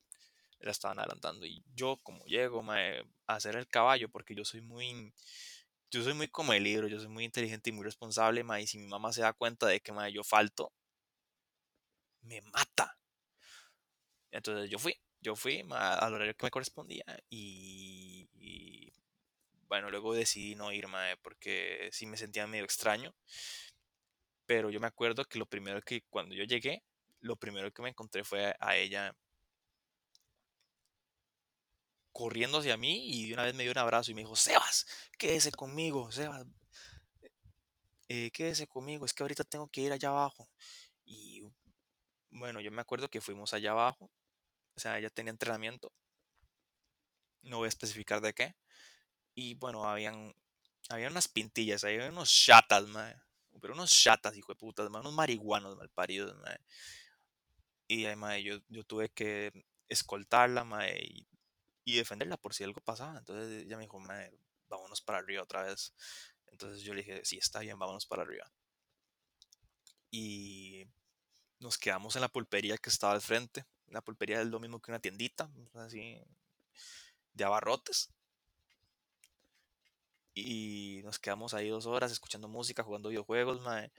la 0.60 0.72
estaban 0.72 1.00
adelantando. 1.00 1.46
Y 1.46 1.64
yo, 1.76 1.98
como 2.04 2.26
llego 2.26 2.64
mae, 2.64 3.02
a 3.28 3.36
hacer 3.36 3.56
el 3.56 3.68
caballo, 3.68 4.10
porque 4.10 4.36
yo 4.36 4.46
soy 4.46 4.62
muy, 4.62 5.14
yo 5.92 6.04
soy 6.04 6.14
muy 6.14 6.28
como 6.30 6.54
el 6.54 6.64
libro, 6.64 6.88
yo 6.88 7.00
soy 7.00 7.10
muy 7.10 7.26
inteligente 7.26 7.70
y 7.72 7.74
muy 7.74 7.86
responsable, 7.86 8.44
mae, 8.44 8.64
y 8.64 8.68
si 8.68 8.78
mi 8.80 8.88
mamá 8.88 9.14
se 9.14 9.22
da 9.22 9.34
cuenta 9.34 9.68
de 9.68 9.82
que 9.82 9.92
mae, 9.94 10.14
yo 10.14 10.24
falto, 10.24 10.74
me 12.22 12.42
mata. 12.42 12.98
Entonces 14.32 14.70
yo 14.70 14.80
fui, 14.80 14.96
yo 15.22 15.36
fui 15.36 15.66
al 15.72 16.14
horario 16.14 16.36
que 16.36 16.46
me 16.46 16.52
correspondía 16.52 17.04
y, 17.30 18.30
y, 18.36 18.94
bueno, 19.68 19.90
luego 19.90 20.14
decidí 20.14 20.56
no 20.56 20.72
ir, 20.72 20.88
mae, 20.88 21.18
porque 21.18 21.90
sí 21.92 22.06
me 22.06 22.18
sentía 22.18 22.48
medio 22.48 22.66
extraño. 22.66 23.14
Pero 24.46 24.70
yo 24.72 24.80
me 24.80 24.88
acuerdo 24.88 25.26
que 25.26 25.40
lo 25.40 25.46
primero 25.46 25.82
que 25.82 26.02
cuando 26.10 26.36
yo 26.36 26.44
llegué, 26.44 26.84
lo 27.22 27.36
primero 27.36 27.72
que 27.72 27.82
me 27.82 27.90
encontré 27.90 28.24
fue 28.24 28.56
a 28.60 28.76
ella 28.76 29.16
corriendo 32.12 32.58
hacia 32.60 32.78
mí 32.78 33.08
y 33.10 33.28
de 33.28 33.34
una 33.34 33.44
vez 33.44 33.54
me 33.54 33.64
dio 33.64 33.72
un 33.72 33.78
abrazo 33.78 34.12
y 34.12 34.14
me 34.14 34.22
dijo, 34.22 34.36
Sebas, 34.36 34.86
quédese 35.18 35.52
conmigo, 35.52 36.12
Sebas, 36.12 36.46
eh, 38.10 38.32
quédese 38.32 38.68
conmigo, 38.68 39.06
es 39.06 39.14
que 39.14 39.24
ahorita 39.24 39.44
tengo 39.44 39.68
que 39.70 39.82
ir 39.82 39.92
allá 39.92 40.10
abajo. 40.10 40.50
Bueno, 42.32 42.60
yo 42.60 42.72
me 42.72 42.82
acuerdo 42.82 43.10
que 43.10 43.22
fuimos 43.22 43.54
allá 43.54 43.72
abajo, 43.72 44.10
o 44.76 44.80
sea, 44.80 44.98
ella 44.98 45.10
tenía 45.10 45.32
entrenamiento, 45.32 45.92
no 47.44 47.58
voy 47.58 47.66
a 47.66 47.70
especificar 47.70 48.22
de 48.22 48.34
qué, 48.34 48.56
y 49.36 49.56
bueno, 49.56 49.90
habían, 49.90 50.36
había 50.90 51.10
unas 51.10 51.28
pintillas, 51.28 51.84
había 51.84 52.10
unos 52.10 52.32
chatas, 52.32 52.88
mae, 52.88 53.16
pero 53.62 53.74
unos 53.74 53.92
chatas, 53.92 54.38
hijo 54.38 54.54
de 54.54 54.60
putas, 54.60 54.90
mae, 54.90 55.02
unos 55.02 55.14
marihuanos 55.14 55.78
malparidos, 55.78 56.38
mae. 56.40 56.60
Y 57.88 58.06
mae, 58.16 58.44
yo, 58.44 58.60
yo 58.70 58.84
tuve 58.84 59.10
que 59.10 59.52
escoltarla, 59.90 60.64
mae, 60.64 61.00
y, 61.04 61.28
y 61.86 61.96
defenderla 61.98 62.38
por 62.38 62.54
si 62.54 62.64
algo 62.64 62.82
pasaba. 62.82 63.18
Entonces 63.20 63.64
ella 63.66 63.78
me 63.78 63.84
dijo, 63.84 64.00
mae, 64.00 64.32
vámonos 64.70 65.02
para 65.02 65.20
arriba 65.20 65.44
otra 65.44 65.64
vez. 65.64 65.94
Entonces 66.48 66.84
yo 66.84 66.94
le 66.94 67.02
dije, 67.04 67.22
sí, 67.26 67.38
está 67.38 67.60
bien, 67.60 67.80
vámonos 67.80 68.06
para 68.06 68.24
arriba. 68.24 68.52
Y 70.12 70.86
nos 71.60 71.78
quedamos 71.78 72.16
en 72.16 72.22
la 72.22 72.30
pulpería 72.30 72.78
que 72.78 72.90
estaba 72.90 73.14
al 73.14 73.22
frente. 73.22 73.66
La 73.88 74.02
pulpería 74.02 74.42
es 74.42 74.48
lo 74.48 74.60
mismo 74.60 74.82
que 74.82 74.92
una 74.92 75.00
tiendita, 75.00 75.50
así, 75.74 76.22
de 77.34 77.44
abarrotes. 77.44 78.10
Y 80.34 81.02
nos 81.04 81.20
quedamos 81.20 81.54
ahí 81.54 81.70
dos 81.70 81.86
horas 81.86 82.12
escuchando 82.12 82.48
música, 82.48 82.84
jugando 82.84 83.10
videojuegos, 83.10 83.62
mae. 83.62 83.92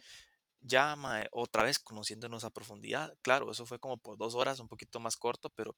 Ya, 0.62 0.94
mae, 0.96 1.28
otra 1.32 1.64
vez 1.64 1.78
conociéndonos 1.78 2.44
a 2.44 2.50
profundidad. 2.50 3.16
Claro, 3.22 3.50
eso 3.50 3.66
fue 3.66 3.78
como 3.78 3.96
por 3.98 4.16
dos 4.16 4.34
horas, 4.34 4.60
un 4.60 4.68
poquito 4.68 5.00
más 5.00 5.16
corto, 5.16 5.50
pero 5.50 5.76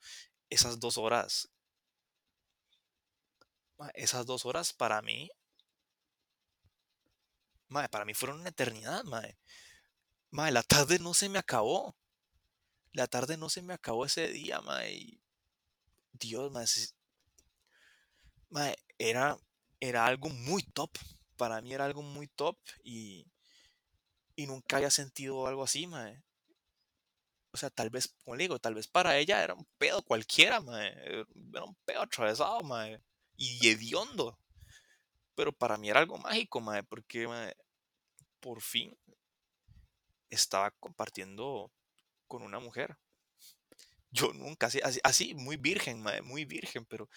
esas 0.50 0.78
dos 0.80 0.98
horas, 0.98 1.48
esas 3.94 4.26
dos 4.26 4.44
horas 4.44 4.72
para 4.72 5.02
mí, 5.02 5.30
mae, 7.68 7.88
para 7.88 8.04
mí 8.04 8.14
fueron 8.14 8.40
una 8.40 8.50
eternidad, 8.50 9.02
mae. 9.04 9.36
Mae, 10.32 10.50
la 10.50 10.62
tarde 10.62 10.98
no 10.98 11.12
se 11.12 11.28
me 11.28 11.38
acabó. 11.38 11.94
La 12.94 13.06
tarde 13.06 13.36
no 13.36 13.50
se 13.50 13.60
me 13.60 13.74
acabó 13.74 14.06
ese 14.06 14.28
día, 14.28 14.62
mae. 14.62 15.20
Dios, 16.12 16.50
mae, 16.50 16.64
mae, 18.48 18.76
era, 18.98 19.36
era 19.78 20.06
algo 20.06 20.30
muy 20.30 20.62
top. 20.62 20.90
Para 21.36 21.60
mí 21.60 21.74
era 21.74 21.84
algo 21.84 22.00
muy 22.00 22.28
top 22.28 22.56
y, 22.82 23.26
y 24.34 24.46
nunca 24.46 24.78
había 24.78 24.90
sentido 24.90 25.46
algo 25.46 25.64
así, 25.64 25.86
mae. 25.86 26.22
O 27.50 27.58
sea, 27.58 27.68
tal 27.68 27.90
vez, 27.90 28.08
como 28.24 28.36
le 28.36 28.44
digo, 28.44 28.58
tal 28.58 28.74
vez 28.74 28.88
para 28.88 29.18
ella 29.18 29.44
era 29.44 29.52
un 29.52 29.66
pedo 29.76 30.00
cualquiera, 30.02 30.62
mae. 30.62 30.94
Era 31.52 31.64
un 31.64 31.74
pedo 31.84 32.00
atravesado, 32.00 32.60
mae. 32.62 33.02
Y 33.36 33.68
hediondo. 33.68 34.38
Pero 35.34 35.52
para 35.52 35.76
mí 35.76 35.90
era 35.90 36.00
algo 36.00 36.16
mágico, 36.16 36.60
mae, 36.60 36.82
porque 36.84 37.28
mae, 37.28 37.54
por 38.40 38.62
fin 38.62 38.96
estaba 40.34 40.70
compartiendo 40.72 41.72
con 42.28 42.42
una 42.42 42.60
mujer. 42.60 42.98
Yo 44.10 44.32
nunca, 44.34 44.68
así, 45.04 45.34
muy 45.34 45.56
virgen, 45.56 46.02
mae, 46.02 46.20
muy 46.22 46.44
virgen, 46.44 46.84
pero 46.86 47.08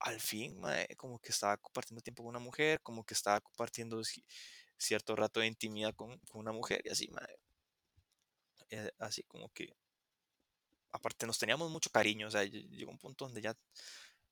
al 0.00 0.20
fin, 0.20 0.60
como 0.96 1.18
que 1.20 1.30
estaba 1.32 1.56
compartiendo 1.58 2.02
tiempo 2.02 2.22
con 2.24 2.30
una 2.30 2.38
mujer, 2.40 2.80
como 2.82 3.04
que 3.04 3.14
estaba 3.14 3.40
compartiendo 3.40 3.98
ci- 4.00 4.24
cierto 4.78 5.16
rato 5.16 5.40
de 5.40 5.48
intimidad 5.48 5.94
con, 5.94 6.20
una 6.34 6.52
mujer 6.52 6.82
y 6.84 6.90
así, 6.90 7.08
mae, 7.10 7.38
eh, 8.70 8.90
así 8.98 9.22
como 9.24 9.48
que, 9.50 9.74
aparte 10.92 11.26
nos 11.26 11.38
teníamos 11.38 11.70
mucho 11.70 11.90
cariño, 11.90 12.28
o 12.28 12.30
sea, 12.30 12.44
ll- 12.44 12.68
llegó 12.70 12.90
un 12.90 12.98
punto 12.98 13.24
donde 13.26 13.40
ya, 13.42 13.54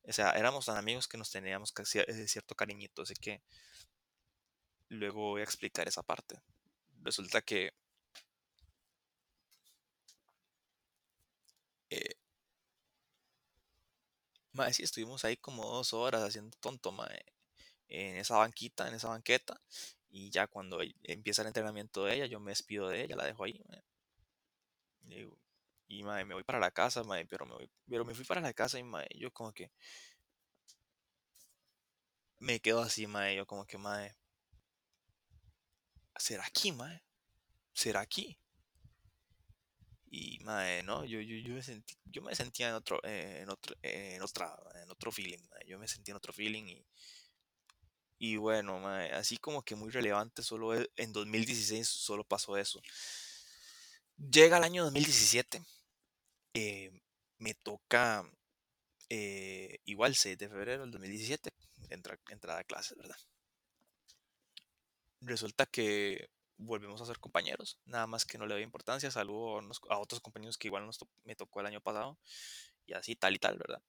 o 0.05 0.13
sea, 0.13 0.33
éramos 0.33 0.67
tan 0.67 0.77
amigos 0.77 1.09
que 1.09 1.19
nos 1.19 1.31
teníamos 1.31 1.73
eh, 1.95 2.29
cierto 2.29 2.55
cariñito, 2.55 3.03
así 3.03 3.15
que 3.15 3.43
luego 4.89 5.31
voy 5.31 5.41
a 5.43 5.45
explicar 5.45 5.87
esa 5.89 6.03
parte. 6.03 6.41
Resulta 7.03 7.43
que, 7.43 7.73
eh, 11.91 12.15
mae, 14.55 14.73
sí, 14.73 14.83
estuvimos 14.85 15.25
ahí 15.25 15.37
como 15.37 15.65
dos 15.67 15.93
horas 15.95 16.23
haciendo 16.23 16.57
tonto, 16.61 16.93
mae, 16.93 17.25
en 17.89 18.17
esa 18.19 18.37
banquita, 18.39 18.89
en 18.89 18.95
esa 18.95 19.09
banqueta, 19.09 19.61
y 20.11 20.31
ya 20.31 20.47
cuando 20.49 20.83
e- 20.83 20.95
empieza 21.05 21.43
el 21.43 21.49
entrenamiento 21.49 22.05
de 22.05 22.15
ella, 22.17 22.27
yo 22.27 22.41
me 22.41 22.53
despido 22.53 22.89
de 22.89 23.05
ella, 23.05 23.17
la 23.17 23.27
dejo 23.27 23.45
ahí, 23.45 23.61
mae, 23.69 23.83
y, 25.09 25.99
y, 25.99 26.03
me 26.03 26.35
voy 26.35 26.45
para 26.45 26.59
la 26.61 26.71
casa, 26.71 27.05
mae, 27.05 27.27
pero 27.27 27.47
me 27.47 27.55
voy, 27.55 27.71
pero 27.89 28.05
me 28.05 28.15
fui 28.15 28.25
para 28.25 28.41
la 28.41 28.53
casa 28.53 28.79
y 28.79 28.83
mae, 28.85 29.09
yo 29.15 29.31
como 29.33 29.53
que 29.53 29.71
me 32.39 32.61
quedo 32.61 32.81
así, 32.81 33.07
mae, 33.07 33.35
yo 33.37 33.47
como 33.47 33.67
que, 33.67 33.79
mae, 33.79 34.15
¿será 36.17 36.45
aquí, 36.47 36.73
mae? 36.73 37.03
¿Será 37.73 38.01
aquí? 38.01 38.39
Y, 40.17 40.39
mae, 40.45 40.83
no, 40.85 41.05
yo, 41.05 41.21
yo, 41.21 41.37
yo 41.37 41.55
me 41.55 41.63
sentí, 41.63 41.95
yo 42.05 42.23
me 42.23 42.35
sentía 42.37 42.69
en 42.69 42.75
otro, 42.75 43.01
eh, 43.03 43.41
en 43.43 43.51
otro, 43.51 43.75
en 43.83 44.23
otra, 44.23 44.57
en 44.83 44.91
otro 44.91 45.11
feeling, 45.11 45.43
yo 45.67 45.77
me 45.79 45.89
sentía 45.89 46.13
en 46.13 46.17
otro 46.19 46.33
feeling 46.33 46.65
y, 46.69 46.87
y 48.19 48.37
bueno, 48.37 48.79
mae, 48.79 49.13
así 49.13 49.37
como 49.39 49.63
que 49.63 49.75
muy 49.77 49.91
relevante, 49.91 50.43
solo 50.43 50.75
e- 50.75 50.91
en 50.97 51.13
2016 51.13 51.89
solo 51.89 52.25
pasó 52.25 52.57
eso. 52.57 52.81
Llega 54.17 54.59
el 54.59 54.65
año 54.65 54.85
2017, 54.85 55.63
eh, 56.55 56.93
me 57.39 57.55
toca 57.55 58.25
eh, 59.11 59.79
igual 59.87 60.17
6 60.17 60.39
de 60.39 60.49
febrero 60.49 60.83
del 60.83 60.93
2017, 60.93 61.53
entra, 61.91 62.19
entrada 62.31 62.61
a 62.61 62.65
clases, 62.65 62.97
¿verdad? 62.99 63.17
Resulta 65.21 65.67
que 65.67 66.29
volvemos 66.57 67.01
a 67.01 67.07
ser 67.07 67.19
compañeros, 67.19 67.79
nada 67.85 68.07
más 68.07 68.25
que 68.25 68.39
no 68.39 68.47
le 68.47 68.55
doy 68.55 68.63
importancia, 68.63 69.11
saludo 69.11 69.61
a, 69.91 69.99
otros 69.99 70.21
compañeros 70.21 70.59
que 70.59 70.69
igual 70.69 70.87
nos 70.87 70.99
to- 70.99 71.09
me 71.25 71.37
tocó 71.37 71.61
el 71.61 71.67
año 71.67 71.81
pasado, 71.81 72.19
y 72.87 72.93
así 72.95 73.17
tal 73.17 73.35
y 73.35 73.39
tal, 73.39 73.59
¿verdad? 73.59 73.83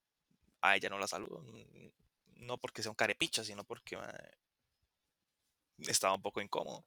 A 0.61 0.75
ella 0.75 0.89
no 0.89 0.99
la 0.99 1.07
saludo, 1.07 1.43
no 2.35 2.57
porque 2.57 2.81
sea 2.81 2.91
un 2.91 2.95
carepicha, 2.95 3.43
sino 3.43 3.63
porque 3.63 3.97
estaba 5.79 6.15
un 6.15 6.21
poco 6.21 6.41
incómodo. 6.41 6.85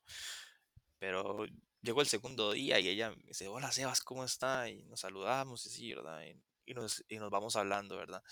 Pero 0.98 1.46
llegó 1.82 2.00
el 2.00 2.08
segundo 2.08 2.52
día 2.52 2.78
y 2.80 2.88
ella 2.88 3.10
me 3.10 3.22
dice, 3.24 3.48
hola 3.48 3.70
Sebas, 3.72 4.00
¿cómo 4.00 4.24
está? 4.24 4.68
Y 4.68 4.84
nos 4.84 5.00
saludamos 5.00 5.64
y 5.66 5.70
sí, 5.70 5.94
¿verdad? 5.94 6.22
Y 6.66 6.74
nos, 6.74 7.04
y 7.08 7.18
nos 7.18 7.30
vamos 7.30 7.56
hablando, 7.56 7.96
¿verdad? 7.96 8.22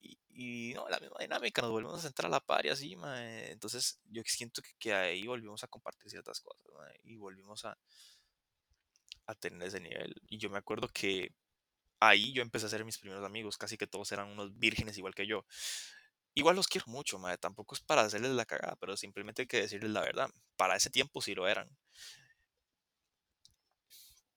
Y, 0.00 0.72
no, 0.74 0.88
la 0.88 1.00
misma 1.00 1.16
dinámica, 1.20 1.62
nos 1.62 1.72
volvemos 1.72 1.98
a 1.98 2.02
sentar 2.02 2.26
a 2.26 2.28
la 2.28 2.40
par 2.40 2.64
y 2.64 2.68
así, 2.68 2.94
mae. 2.96 3.50
Entonces 3.50 3.98
yo 4.04 4.22
siento 4.24 4.62
que, 4.62 4.70
que 4.78 4.94
ahí 4.94 5.26
volvimos 5.26 5.64
a 5.64 5.68
compartir 5.68 6.10
ciertas 6.10 6.40
cosas, 6.40 6.64
mae, 6.76 7.00
y 7.02 7.16
volvimos 7.16 7.64
a, 7.64 7.76
a 9.26 9.34
tener 9.34 9.66
ese 9.66 9.80
nivel. 9.80 10.14
Y 10.28 10.38
yo 10.38 10.50
me 10.50 10.58
acuerdo 10.58 10.88
que 10.88 11.32
ahí 12.00 12.32
yo 12.32 12.42
empecé 12.42 12.66
a 12.66 12.68
hacer 12.68 12.84
mis 12.84 12.98
primeros 12.98 13.24
amigos, 13.24 13.58
casi 13.58 13.76
que 13.76 13.86
todos 13.86 14.12
eran 14.12 14.28
unos 14.28 14.56
vírgenes 14.58 14.98
igual 14.98 15.14
que 15.14 15.26
yo. 15.26 15.44
Igual 16.34 16.56
los 16.56 16.68
quiero 16.68 16.86
mucho, 16.88 17.18
mae, 17.18 17.36
tampoco 17.38 17.74
es 17.74 17.80
para 17.80 18.02
hacerles 18.02 18.32
la 18.32 18.46
cagada, 18.46 18.76
pero 18.76 18.96
simplemente 18.96 19.42
hay 19.42 19.48
que 19.48 19.60
decirles 19.60 19.90
la 19.90 20.00
verdad. 20.02 20.30
Para 20.56 20.76
ese 20.76 20.90
tiempo 20.90 21.20
sí 21.20 21.34
lo 21.34 21.48
eran, 21.48 21.68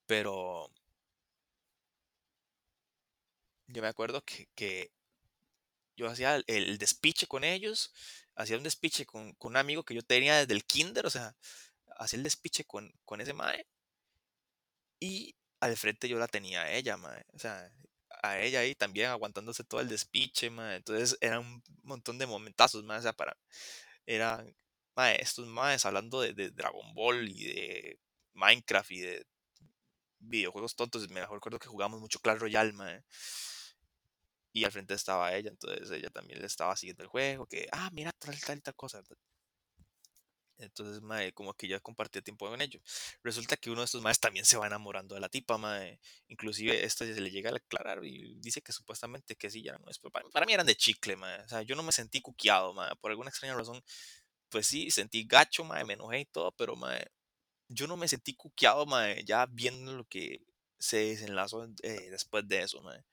pero 0.06 0.70
yo 3.68 3.82
me 3.82 3.88
acuerdo 3.88 4.22
que, 4.24 4.48
que 4.56 4.92
yo 6.02 6.08
hacía 6.10 6.36
el, 6.36 6.44
el 6.48 6.78
despiche 6.80 7.28
con 7.28 7.44
ellos, 7.44 7.94
hacía 8.36 8.58
un 8.58 8.64
despiche 8.64 9.06
con, 9.06 9.36
un 9.40 9.58
amigo 9.58 9.84
que 9.84 9.94
yo 9.94 10.02
tenía 10.02 10.38
desde 10.38 10.54
el 10.54 10.66
kinder, 10.66 11.06
o 11.06 11.10
sea, 11.12 11.36
hacía 11.98 12.18
el 12.18 12.24
despiche 12.24 12.64
con, 12.66 12.92
con 13.06 13.22
ese 13.22 13.34
mae 13.34 13.68
y 15.00 15.36
al 15.60 15.78
frente 15.78 16.10
yo 16.10 16.18
la 16.18 16.28
tenía 16.28 16.64
a 16.64 16.72
ella, 16.72 16.98
mae, 16.98 17.24
o 17.34 17.40
sea, 17.40 17.72
a 18.24 18.40
ella 18.40 18.62
ahí 18.62 18.74
también 18.74 19.10
aguantándose 19.10 19.64
todo 19.64 19.82
el 19.82 19.90
despiche, 19.90 20.50
mae, 20.50 20.78
entonces 20.78 21.18
era 21.22 21.40
un 21.40 21.62
montón 21.84 22.18
de 22.18 22.26
momentazos, 22.26 22.84
mae, 22.84 22.98
o 23.00 23.02
sea, 23.04 23.14
para, 23.14 23.38
era, 24.08 24.44
mae, 24.96 25.22
estos 25.22 25.46
maes 25.48 25.86
hablando 25.86 26.22
de, 26.22 26.34
de 26.34 26.50
Dragon 26.50 26.94
Ball 26.96 27.30
y 27.30 27.46
de 27.46 28.00
Minecraft 28.34 28.92
y 28.92 29.00
de 29.02 29.26
videojuegos 30.18 30.76
tontos, 30.76 31.08
me 31.10 31.22
acuerdo 31.22 31.60
que 31.60 31.68
jugamos 31.68 32.00
mucho 32.02 32.20
Clash 32.20 32.40
Royale, 32.40 32.74
mae, 32.74 33.04
y 34.54 34.66
al 34.66 34.72
frente 34.72 34.94
estaba 34.94 35.34
ella, 35.36 35.50
entonces 35.50 35.90
ella 35.92 36.10
también 36.10 36.40
le 36.40 36.48
estaba 36.48 36.76
siguiendo 36.76 37.04
el 37.04 37.10
juego, 37.10 37.46
que, 37.48 37.68
ah, 37.72 37.90
mira, 37.94 38.12
tal, 38.20 38.40
tal 38.40 38.62
tal 38.62 38.76
cosa. 38.76 39.02
Entonces, 40.58 41.02
mae, 41.02 41.34
como 41.34 41.54
que 41.56 41.68
ya 41.68 41.80
compartía 41.80 42.22
tiempo 42.22 42.48
con 42.48 42.62
ellos. 42.62 42.82
Resulta 43.24 43.58
que 43.58 43.72
uno 43.72 43.82
de 43.82 43.86
estos 43.86 44.02
maes 44.04 44.20
también 44.20 44.46
se 44.46 44.58
va 44.58 44.68
enamorando 44.68 45.16
de 45.16 45.22
la 45.22 45.30
tipa, 45.30 45.58
mae. 45.58 46.00
Inclusive 46.28 46.86
esto 46.86 47.04
se 47.06 47.20
le 47.20 47.32
llega 47.32 47.50
a 47.50 47.56
aclarar 47.56 48.06
y 48.06 48.36
dice 48.40 48.62
que 48.62 48.72
supuestamente 48.72 49.36
que 49.36 49.50
sí, 49.50 49.64
ya 49.64 49.78
no 49.80 49.90
es. 49.90 49.98
Pero 50.00 50.12
para, 50.12 50.30
para 50.30 50.46
mí 50.46 50.54
eran 50.54 50.68
de 50.68 50.76
chicle, 50.76 51.16
mae. 51.16 51.42
O 51.42 51.48
sea, 51.50 51.64
yo 51.64 51.76
no 51.76 51.82
me 51.84 51.92
sentí 51.92 52.22
cuqueado, 52.22 52.74
mae. 52.74 52.96
Por 52.98 53.10
alguna 53.12 53.30
extraña 53.30 53.56
razón, 53.56 53.82
pues 54.50 54.68
sí, 54.68 54.92
sentí 54.92 55.26
gacho, 55.26 55.64
mae, 55.66 55.86
me 55.86 55.94
enojé 55.94 56.22
y 56.22 56.26
todo, 56.26 56.52
pero, 56.54 56.76
mae, 56.76 57.08
yo 57.70 57.88
no 57.88 57.98
me 57.98 58.08
sentí 58.08 58.36
cuqueado, 58.36 58.86
mae, 58.86 59.24
ya 59.26 59.46
viendo 59.48 59.94
lo 59.94 60.06
que 60.06 60.42
se 60.80 60.98
desenlazó 60.98 61.66
eh, 61.84 62.10
después 62.12 62.48
de 62.48 62.62
eso, 62.64 62.82
mae. 62.82 63.04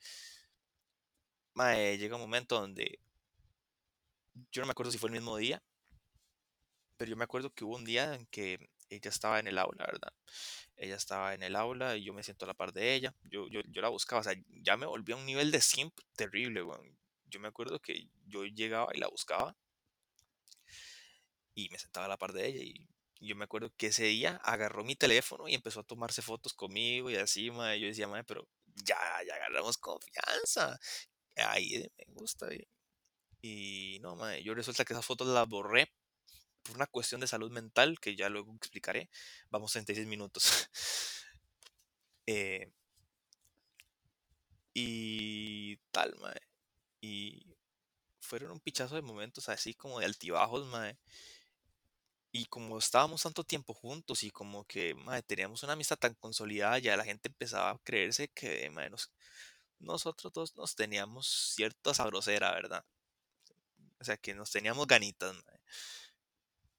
Mae, 1.58 1.98
llega 1.98 2.14
un 2.14 2.20
momento 2.22 2.60
donde 2.60 3.00
yo 4.52 4.62
no 4.62 4.66
me 4.66 4.70
acuerdo 4.70 4.92
si 4.92 4.98
fue 4.98 5.08
el 5.08 5.14
mismo 5.14 5.36
día, 5.36 5.60
pero 6.96 7.10
yo 7.10 7.16
me 7.16 7.24
acuerdo 7.24 7.50
que 7.50 7.64
hubo 7.64 7.74
un 7.74 7.84
día 7.84 8.14
en 8.14 8.26
que 8.26 8.70
ella 8.88 9.10
estaba 9.10 9.40
en 9.40 9.48
el 9.48 9.58
aula, 9.58 9.84
¿verdad? 9.86 10.12
Ella 10.76 10.94
estaba 10.94 11.34
en 11.34 11.42
el 11.42 11.56
aula 11.56 11.96
y 11.96 12.04
yo 12.04 12.14
me 12.14 12.22
siento 12.22 12.44
a 12.44 12.48
la 12.48 12.54
par 12.54 12.72
de 12.72 12.94
ella. 12.94 13.12
Yo, 13.24 13.48
yo, 13.48 13.60
yo 13.66 13.82
la 13.82 13.88
buscaba, 13.88 14.20
o 14.20 14.22
sea, 14.22 14.34
ya 14.62 14.76
me 14.76 14.86
volví 14.86 15.12
a 15.12 15.16
un 15.16 15.26
nivel 15.26 15.50
de 15.50 15.60
simp 15.60 15.98
terrible, 16.14 16.62
weón. 16.62 16.96
Yo 17.26 17.40
me 17.40 17.48
acuerdo 17.48 17.80
que 17.80 18.08
yo 18.26 18.44
llegaba 18.44 18.92
y 18.94 19.00
la 19.00 19.08
buscaba 19.08 19.56
y 21.54 21.68
me 21.70 21.78
sentaba 21.80 22.06
a 22.06 22.08
la 22.08 22.18
par 22.18 22.32
de 22.34 22.46
ella 22.46 22.62
y 22.62 22.86
yo 23.20 23.34
me 23.34 23.44
acuerdo 23.46 23.72
que 23.76 23.88
ese 23.88 24.04
día 24.04 24.36
agarró 24.44 24.84
mi 24.84 24.94
teléfono 24.94 25.48
y 25.48 25.54
empezó 25.54 25.80
a 25.80 25.84
tomarse 25.84 26.22
fotos 26.22 26.54
conmigo 26.54 27.10
y 27.10 27.16
así, 27.16 27.50
madre. 27.50 27.80
Yo 27.80 27.88
decía, 27.88 28.06
madre, 28.06 28.22
pero 28.22 28.46
ya, 28.84 28.96
ya 29.26 29.34
agarramos 29.34 29.76
confianza. 29.76 30.78
Ahí 31.46 31.84
me 32.08 32.14
gusta. 32.14 32.48
Y, 32.54 32.66
y 33.42 33.98
no, 34.00 34.16
madre, 34.16 34.42
yo 34.42 34.54
resulta 34.54 34.84
que 34.84 34.92
esas 34.94 35.06
fotos 35.06 35.28
las 35.28 35.48
borré 35.48 35.92
por 36.64 36.76
una 36.76 36.86
cuestión 36.88 37.20
de 37.22 37.28
salud 37.28 37.50
mental 37.52 37.98
que 38.00 38.16
ya 38.16 38.28
luego 38.30 38.54
explicaré. 38.56 39.10
Vamos 39.50 39.72
36 39.72 40.08
minutos. 40.08 40.70
eh, 42.26 42.70
y 44.74 45.76
tal, 45.90 46.14
madre. 46.20 46.40
Y 47.00 47.56
fueron 48.20 48.52
un 48.52 48.60
pichazo 48.60 48.96
de 48.96 49.02
momentos 49.02 49.48
así 49.48 49.74
como 49.74 50.00
de 50.00 50.06
altibajos, 50.06 50.66
madre. 50.68 50.98
Y 52.32 52.46
como 52.46 52.78
estábamos 52.78 53.22
tanto 53.22 53.44
tiempo 53.44 53.72
juntos 53.74 54.22
y 54.22 54.30
como 54.30 54.64
que 54.66 54.94
madre, 54.94 55.22
teníamos 55.22 55.62
una 55.62 55.72
amistad 55.74 55.96
tan 55.98 56.14
consolidada, 56.14 56.78
ya 56.78 56.96
la 56.96 57.04
gente 57.04 57.28
empezaba 57.28 57.70
a 57.70 57.78
creerse 57.78 58.28
que 58.28 58.68
madre, 58.70 58.90
nos- 58.90 59.10
nosotros 59.80 60.32
dos 60.32 60.56
nos 60.56 60.74
teníamos 60.76 61.26
cierta 61.54 61.94
sabrosera, 61.94 62.52
¿verdad? 62.52 62.84
O 64.00 64.04
sea, 64.04 64.16
que 64.16 64.34
nos 64.34 64.50
teníamos 64.50 64.86
ganitas, 64.86 65.34
madre. 65.34 65.60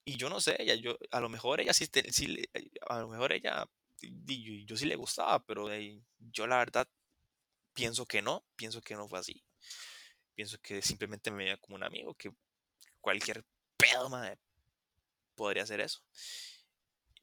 Y 0.05 0.17
yo 0.17 0.29
no 0.29 0.41
sé, 0.41 0.55
ella, 0.61 0.75
yo, 0.75 0.97
a 1.11 1.19
lo 1.19 1.29
mejor 1.29 1.61
ella 1.61 1.73
sí, 1.73 1.87
sí 2.11 2.27
le- 2.27 2.49
a 2.89 2.99
lo 2.99 3.09
mejor 3.09 3.31
ella, 3.33 3.65
y- 4.01 4.61
y 4.61 4.65
yo, 4.65 4.75
sí 4.75 4.85
le 4.85 4.95
gustaba, 4.95 5.39
pero 5.45 5.71
eh, 5.71 6.01
yo 6.19 6.47
la 6.47 6.57
verdad 6.57 6.87
pienso 7.73 8.05
que 8.07 8.21
no, 8.21 8.45
pienso 8.55 8.81
que 8.81 8.95
no 8.95 9.07
fue 9.09 9.19
así. 9.19 9.43
Pienso 10.35 10.59
que 10.61 10.81
simplemente 10.81 11.31
me 11.31 11.39
veía 11.45 11.57
como 11.57 11.75
un 11.77 11.83
amigo, 11.83 12.15
que 12.15 12.31
cualquier 13.01 13.45
pedo, 13.77 14.09
madre, 14.09 14.39
podría 15.35 15.63
hacer 15.63 15.81
eso. 15.81 16.01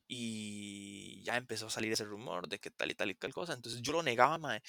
Y 0.09 1.23
ya 1.25 1.37
empezó 1.37 1.67
a 1.67 1.71
salir 1.71 1.93
ese 1.93 2.05
rumor 2.05 2.49
de 2.49 2.59
que 2.61 2.71
tal 2.71 2.91
y 2.93 2.95
tal 2.95 3.11
y 3.11 3.15
tal 3.15 3.33
cosa. 3.35 3.55
Entonces 3.55 3.83
yo 3.83 3.93
lo 3.93 4.03
negaba, 4.03 4.39
mae. 4.39 4.63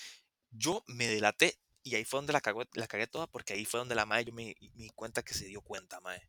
Yo 0.51 0.83
me 0.87 1.07
delaté 1.07 1.59
y 1.83 1.95
ahí 1.95 2.05
fue 2.05 2.19
donde 2.19 2.33
la, 2.33 2.41
cagó- 2.41 2.67
la 2.73 2.87
cagué 2.87 3.07
toda 3.07 3.27
porque 3.27 3.53
ahí 3.53 3.65
fue 3.65 3.79
donde 3.79 3.95
la 3.95 4.05
mae 4.05 4.25
yo 4.25 4.33
me, 4.33 4.55
me 4.75 4.83
di 4.83 4.89
cuenta 4.91 5.23
que 5.23 5.33
se 5.33 5.45
dio 5.45 5.61
cuenta, 5.61 5.99
mae, 6.01 6.21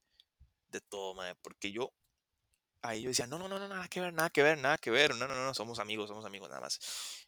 de 0.69 0.81
todo, 0.83 1.15
mae. 1.15 1.35
Porque 1.43 1.73
yo, 1.73 1.93
ahí 2.83 3.03
yo 3.03 3.09
decía, 3.11 3.27
no, 3.27 3.39
no, 3.39 3.49
no, 3.49 3.59
no, 3.59 3.69
nada 3.69 3.89
que 3.89 4.01
ver, 4.01 4.13
nada 4.15 4.31
que 4.31 4.43
ver, 4.43 4.59
nada 4.59 4.79
que 4.79 4.91
ver. 4.91 5.15
No, 5.17 5.29
no, 5.29 5.35
no, 5.35 5.55
somos 5.55 5.79
amigos, 5.81 6.09
somos 6.09 6.25
amigos 6.27 6.49
nada 6.51 6.63
más. 6.63 6.81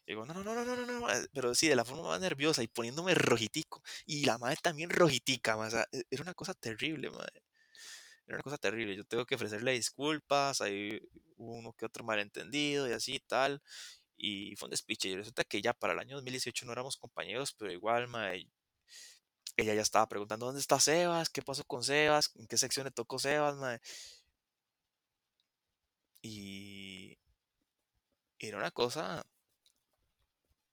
Y 0.05 0.11
digo, 0.13 0.25
no, 0.25 0.33
no, 0.33 0.43
no, 0.43 0.55
no, 0.55 0.65
no, 0.65 0.75
no, 0.77 0.85
no, 0.85 1.01
mae", 1.01 1.27
Pero 1.33 1.55
sí, 1.55 1.67
de 1.69 1.75
la 1.75 1.85
forma 1.85 2.03
más 2.09 2.21
nerviosa 2.21 2.63
y 2.63 2.67
poniéndome 2.67 3.15
rojitico. 3.15 3.83
Y 4.05 4.25
la 4.25 4.37
mae 4.37 4.55
también 4.57 4.89
rojitica, 4.89 5.57
e- 5.93 6.03
era 6.11 6.23
una 6.23 6.33
cosa 6.35 6.53
terrible, 6.55 7.09
mae. 7.11 7.27
Era 8.27 8.37
una 8.37 8.43
cosa 8.43 8.57
terrible. 8.57 8.95
Yo 8.95 9.03
tengo 9.05 9.25
que 9.25 9.35
ofrecerle 9.35 9.73
disculpas. 9.73 10.61
Ahí 10.61 10.99
hubo 11.37 11.55
uno 11.55 11.73
que 11.73 11.85
otro 11.85 12.03
malentendido 12.03 12.87
y 12.89 12.93
así 12.93 13.15
y 13.15 13.19
tal. 13.19 13.61
Y 14.23 14.55
fue 14.55 14.67
un 14.67 14.71
despiche. 14.71 15.09
Y 15.09 15.15
resulta 15.15 15.43
que 15.43 15.61
ya 15.63 15.73
para 15.73 15.93
el 15.93 15.99
año 15.99 16.15
2018 16.17 16.65
no 16.67 16.73
éramos 16.73 16.95
compañeros, 16.95 17.53
pero 17.53 17.71
igual, 17.71 18.07
mae, 18.07 18.47
ella 19.57 19.73
ya 19.73 19.81
estaba 19.81 20.07
preguntando 20.07 20.45
dónde 20.45 20.61
está 20.61 20.79
Sebas, 20.79 21.29
qué 21.29 21.41
pasó 21.41 21.63
con 21.63 21.83
Sebas, 21.83 22.31
en 22.35 22.45
qué 22.47 22.57
sección 22.57 22.85
le 22.85 22.91
tocó 22.91 23.17
Sebas, 23.17 23.55
mae. 23.57 23.81
Y 26.21 27.17
era 28.37 28.57
una 28.57 28.69
cosa 28.69 29.25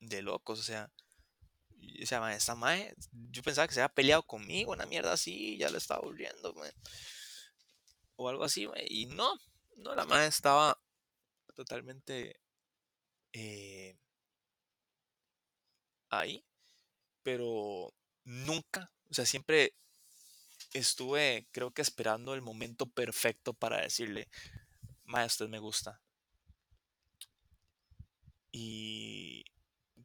de 0.00 0.20
locos, 0.20 0.60
o 0.60 0.62
sea, 0.62 0.92
o 2.02 2.06
sea, 2.06 2.20
mae, 2.20 2.36
esta 2.36 2.54
mae, 2.54 2.94
yo 3.30 3.42
pensaba 3.42 3.66
que 3.66 3.74
se 3.74 3.80
había 3.80 3.94
peleado 3.94 4.24
conmigo, 4.24 4.72
una 4.72 4.84
mierda 4.84 5.12
así, 5.14 5.56
ya 5.56 5.70
le 5.70 5.78
estaba 5.78 6.02
mae, 6.54 6.72
o 8.16 8.28
algo 8.28 8.44
así, 8.44 8.68
y 8.90 9.06
no, 9.06 9.38
no, 9.76 9.94
la 9.94 10.04
mae 10.04 10.26
estaba 10.26 10.78
totalmente 11.54 12.40
eh, 13.32 13.96
ahí, 16.10 16.44
pero 17.22 17.92
nunca, 18.24 18.92
o 19.10 19.14
sea, 19.14 19.26
siempre 19.26 19.74
estuve, 20.72 21.48
creo 21.52 21.70
que 21.72 21.82
esperando 21.82 22.34
el 22.34 22.42
momento 22.42 22.86
perfecto 22.86 23.54
para 23.54 23.80
decirle, 23.80 24.28
mae, 25.04 25.26
usted 25.26 25.48
me 25.48 25.58
gusta. 25.58 26.00
Y 28.52 29.44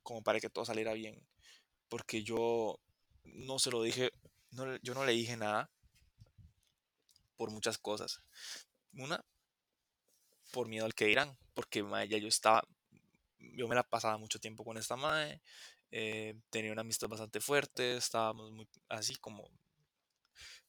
como 0.04 0.22
para 0.22 0.40
que 0.40 0.50
todo 0.50 0.66
saliera 0.66 0.94
bien. 0.94 1.26
Porque 1.90 2.24
yo 2.24 2.80
no 3.24 3.60
se 3.60 3.72
lo 3.72 3.82
dije, 3.84 4.12
no, 4.52 4.78
yo 4.78 4.94
no 4.94 5.06
le 5.06 5.14
dije 5.14 5.38
nada 5.38 5.70
por 7.36 7.52
muchas 7.52 7.78
cosas. 7.78 8.22
Una, 8.94 9.24
por 10.52 10.68
miedo 10.68 10.86
al 10.86 10.96
que 10.96 11.06
dirán. 11.06 11.38
Porque 11.54 11.84
mae, 11.84 12.08
ya 12.08 12.18
yo 12.18 12.28
estaba, 12.28 12.64
yo 13.56 13.68
me 13.68 13.76
la 13.76 13.84
pasaba 13.84 14.18
mucho 14.18 14.40
tiempo 14.40 14.64
con 14.64 14.78
esta 14.78 14.96
mae. 14.96 15.42
eh, 15.92 16.36
tenía 16.50 16.72
una 16.72 16.82
amistad 16.82 17.08
bastante 17.10 17.40
fuerte. 17.42 17.98
Estábamos 17.98 18.52
muy 18.52 18.68
así 18.90 19.16
como 19.18 19.50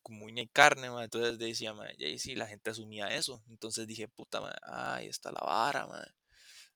como 0.02 0.26
uña 0.26 0.42
y 0.42 0.48
carne, 0.48 0.90
mae, 0.90 1.04
Entonces 1.04 1.38
decía, 1.38 1.72
mae, 1.74 1.94
y 1.98 2.18
sí, 2.18 2.34
la 2.36 2.46
gente 2.46 2.70
asumía 2.70 3.08
eso. 3.08 3.42
Entonces 3.48 3.86
dije, 3.86 4.06
puta, 4.08 4.40
ah, 4.62 4.96
ahí 4.96 5.06
está 5.08 5.32
la 5.32 5.40
vara, 5.40 5.86
mae. 5.86 6.06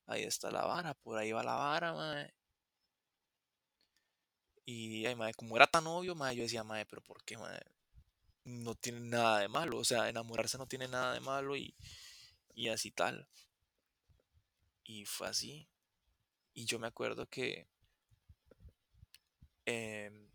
Ahí 0.07 0.23
está 0.23 0.51
la 0.51 0.65
vara, 0.65 0.93
por 0.95 1.17
ahí 1.17 1.31
va 1.31 1.43
la 1.43 1.55
vara, 1.55 1.93
mae. 1.93 2.33
Y, 4.65 5.05
ay, 5.05 5.15
mae, 5.15 5.33
como 5.33 5.55
era 5.57 5.67
tan 5.67 5.85
obvio, 5.87 6.15
mae, 6.15 6.35
yo 6.35 6.43
decía, 6.43 6.63
mae, 6.63 6.85
pero 6.85 7.01
¿por 7.01 7.23
qué, 7.23 7.37
mae? 7.37 7.59
No 8.45 8.75
tiene 8.75 8.99
nada 9.01 9.39
de 9.39 9.47
malo. 9.47 9.77
O 9.79 9.85
sea, 9.85 10.09
enamorarse 10.09 10.57
no 10.57 10.67
tiene 10.67 10.87
nada 10.87 11.13
de 11.13 11.19
malo 11.21 11.55
y, 11.57 11.75
y 12.55 12.69
así 12.69 12.91
tal. 12.91 13.27
Y 14.83 15.05
fue 15.05 15.27
así. 15.29 15.69
Y 16.59 16.65
yo 16.65 16.77
me 16.77 16.87
acuerdo 16.87 17.25
que 17.25 17.69
em, 19.65 20.27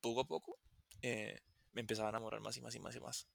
poco 0.00 0.22
a 0.22 0.24
poco 0.24 0.58
eh, 1.02 1.38
me 1.72 1.82
empezaba 1.82 2.08
a 2.08 2.10
enamorar 2.10 2.40
más 2.40 2.56
y 2.56 2.60
más 2.60 2.74
y 2.74 2.80
más 2.80 2.96
y 2.96 3.00
más. 3.00 3.28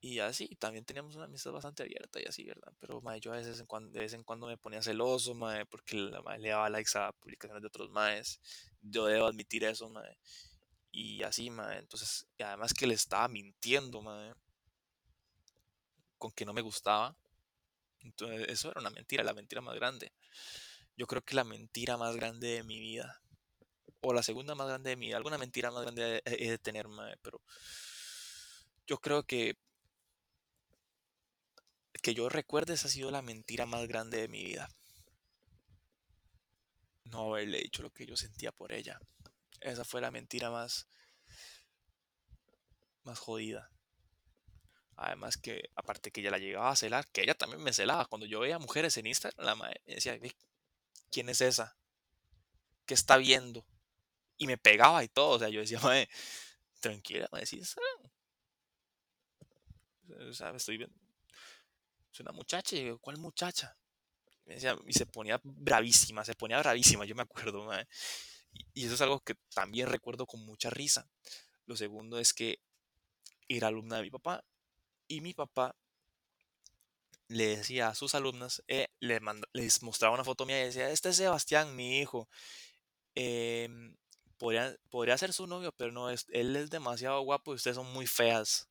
Y 0.00 0.20
así, 0.20 0.48
también 0.58 0.86
teníamos 0.86 1.14
una 1.14 1.26
amistad 1.26 1.52
bastante 1.52 1.82
abierta 1.82 2.18
y 2.22 2.24
así, 2.24 2.42
¿verdad? 2.44 2.72
Pero, 2.80 3.02
mae, 3.02 3.20
yo 3.20 3.30
a 3.34 3.36
veces 3.36 3.60
en 3.60 3.66
cuando, 3.66 3.90
de 3.90 4.00
vez 4.00 4.14
en 4.14 4.24
cuando 4.24 4.46
me 4.46 4.56
ponía 4.56 4.80
celoso, 4.82 5.34
mae, 5.34 5.66
porque 5.66 5.96
la 5.96 6.22
mae 6.22 6.38
le 6.38 6.48
daba 6.48 6.70
likes 6.70 6.96
a 6.96 7.12
publicaciones 7.12 7.60
de 7.60 7.68
otros 7.68 7.90
maes. 7.90 8.40
Yo 8.80 9.04
debo 9.04 9.26
admitir 9.26 9.64
eso, 9.64 9.90
mae. 9.90 10.16
Y 10.92 11.22
así, 11.22 11.50
mae. 11.50 11.78
Entonces, 11.80 12.26
además 12.38 12.72
que 12.72 12.86
le 12.86 12.94
estaba 12.94 13.28
mintiendo, 13.28 14.00
mae, 14.00 14.32
con 16.24 16.32
que 16.32 16.46
no 16.46 16.54
me 16.54 16.62
gustaba. 16.62 17.14
Entonces, 18.00 18.48
eso 18.48 18.70
era 18.70 18.80
una 18.80 18.88
mentira, 18.88 19.22
la 19.22 19.34
mentira 19.34 19.60
más 19.60 19.74
grande. 19.74 20.10
Yo 20.96 21.06
creo 21.06 21.20
que 21.20 21.34
la 21.34 21.44
mentira 21.44 21.98
más 21.98 22.16
grande 22.16 22.48
de 22.48 22.62
mi 22.62 22.80
vida, 22.80 23.20
o 24.00 24.14
la 24.14 24.22
segunda 24.22 24.54
más 24.54 24.66
grande 24.66 24.88
de 24.88 24.96
mi 24.96 25.08
vida, 25.08 25.18
alguna 25.18 25.36
mentira 25.36 25.70
más 25.70 25.82
grande 25.82 26.22
he 26.24 26.48
de 26.48 26.56
tener, 26.56 26.86
pero 27.20 27.42
yo 28.86 28.96
creo 28.98 29.24
que 29.24 29.58
que 32.02 32.14
yo 32.14 32.30
recuerde 32.30 32.72
esa 32.72 32.88
ha 32.88 32.90
sido 32.90 33.10
la 33.10 33.20
mentira 33.20 33.66
más 33.66 33.86
grande 33.86 34.18
de 34.22 34.28
mi 34.28 34.44
vida. 34.44 34.70
No 37.04 37.34
haberle 37.34 37.58
dicho 37.58 37.82
lo 37.82 37.90
que 37.90 38.06
yo 38.06 38.16
sentía 38.16 38.50
por 38.50 38.72
ella. 38.72 38.98
Esa 39.60 39.84
fue 39.84 40.00
la 40.00 40.10
mentira 40.10 40.50
más, 40.50 40.86
más 43.02 43.18
jodida. 43.18 43.73
Además 44.96 45.36
que, 45.36 45.70
aparte 45.74 46.10
que 46.10 46.20
ella 46.20 46.30
la 46.30 46.38
llegaba 46.38 46.70
a 46.70 46.76
celar, 46.76 47.06
que 47.12 47.22
ella 47.22 47.34
también 47.34 47.62
me 47.62 47.72
celaba. 47.72 48.06
Cuando 48.06 48.26
yo 48.26 48.40
veía 48.40 48.58
mujeres 48.58 48.96
en 48.96 49.06
Instagram, 49.06 49.44
la 49.46 49.54
madre 49.54 49.80
me 49.86 49.94
decía, 49.96 50.16
"Ve, 50.18 50.34
¿quién 51.10 51.28
es 51.28 51.40
esa? 51.40 51.76
¿Qué 52.86 52.94
está 52.94 53.16
viendo? 53.16 53.64
Y 54.38 54.46
me 54.46 54.58
pegaba 54.58 55.04
y 55.04 55.08
todo. 55.08 55.30
O 55.36 55.38
sea, 55.38 55.48
yo 55.48 55.60
decía, 55.60 55.80
madre, 55.92 56.08
tranquila, 56.80 57.28
esa- 57.40 57.80
o 60.28 60.32
sea, 60.32 60.50
estoy 60.50 60.78
viendo. 60.78 60.96
Es 62.12 62.20
una 62.20 62.32
muchacha. 62.32 62.76
Y 62.76 62.86
yo, 62.86 62.98
¿cuál 62.98 63.18
muchacha? 63.18 63.76
Y, 64.44 64.48
me 64.48 64.54
decía, 64.54 64.76
se 64.90 65.06
ponía 65.06 65.40
bravísima, 65.42 66.24
se 66.24 66.34
ponía 66.34 66.58
bravísima, 66.58 67.04
yo 67.04 67.14
me 67.14 67.22
acuerdo, 67.22 67.68
y 68.72 68.86
eso 68.86 68.94
es 68.94 69.00
algo 69.00 69.20
que 69.20 69.34
también 69.54 69.88
recuerdo 69.88 70.26
con 70.26 70.44
mucha 70.44 70.70
risa. 70.70 71.08
Lo 71.66 71.76
segundo 71.76 72.18
es 72.18 72.32
que 72.32 72.60
era 73.48 73.68
alumna 73.68 73.96
de 73.96 74.02
mi 74.02 74.10
papá 74.10 74.44
y 75.14 75.20
mi 75.20 75.32
papá 75.34 75.74
le 77.28 77.56
decía 77.56 77.88
a 77.88 77.94
sus 77.94 78.14
alumnas, 78.14 78.62
eh, 78.68 78.88
les 79.00 79.82
mostraba 79.82 80.14
una 80.14 80.24
foto 80.24 80.46
mía 80.46 80.60
y 80.60 80.66
decía, 80.66 80.90
este 80.90 81.10
es 81.10 81.16
Sebastián, 81.16 81.74
mi 81.76 82.00
hijo. 82.00 82.28
em, 83.14 83.96
podría, 84.38 84.76
podría 84.90 85.18
ser 85.18 85.32
su 85.32 85.46
novio, 85.46 85.72
pero 85.76 85.92
no, 85.92 86.10
es, 86.10 86.26
él 86.30 86.56
es 86.56 86.70
demasiado 86.70 87.20
guapo 87.22 87.52
y 87.52 87.56
ustedes 87.56 87.76
son 87.76 87.92
muy 87.92 88.06
feas. 88.06 88.68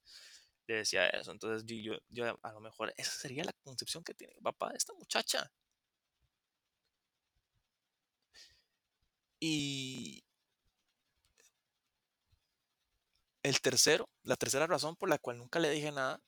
Le 0.68 0.76
decía 0.78 1.08
eso. 1.10 1.32
Entonces 1.32 1.64
yo, 1.68 1.96
yo, 2.10 2.40
a 2.44 2.54
lo 2.54 2.62
mejor 2.62 2.94
esa 2.98 3.12
sería 3.12 3.44
la 3.46 3.54
concepción 3.64 4.04
que 4.04 4.14
tiene 4.16 4.36
papá 4.44 4.72
de 4.72 4.78
esta 4.78 4.94
muchacha. 4.94 5.52
Y 9.40 10.24
el 13.44 13.62
tercero, 13.62 14.10
la 14.24 14.36
tercera 14.36 14.68
razón 14.68 14.96
por 14.96 15.10
la 15.10 15.18
cual 15.18 15.38
nunca 15.38 15.60
le 15.60 15.70
dije 15.70 15.92
nada 15.92 16.20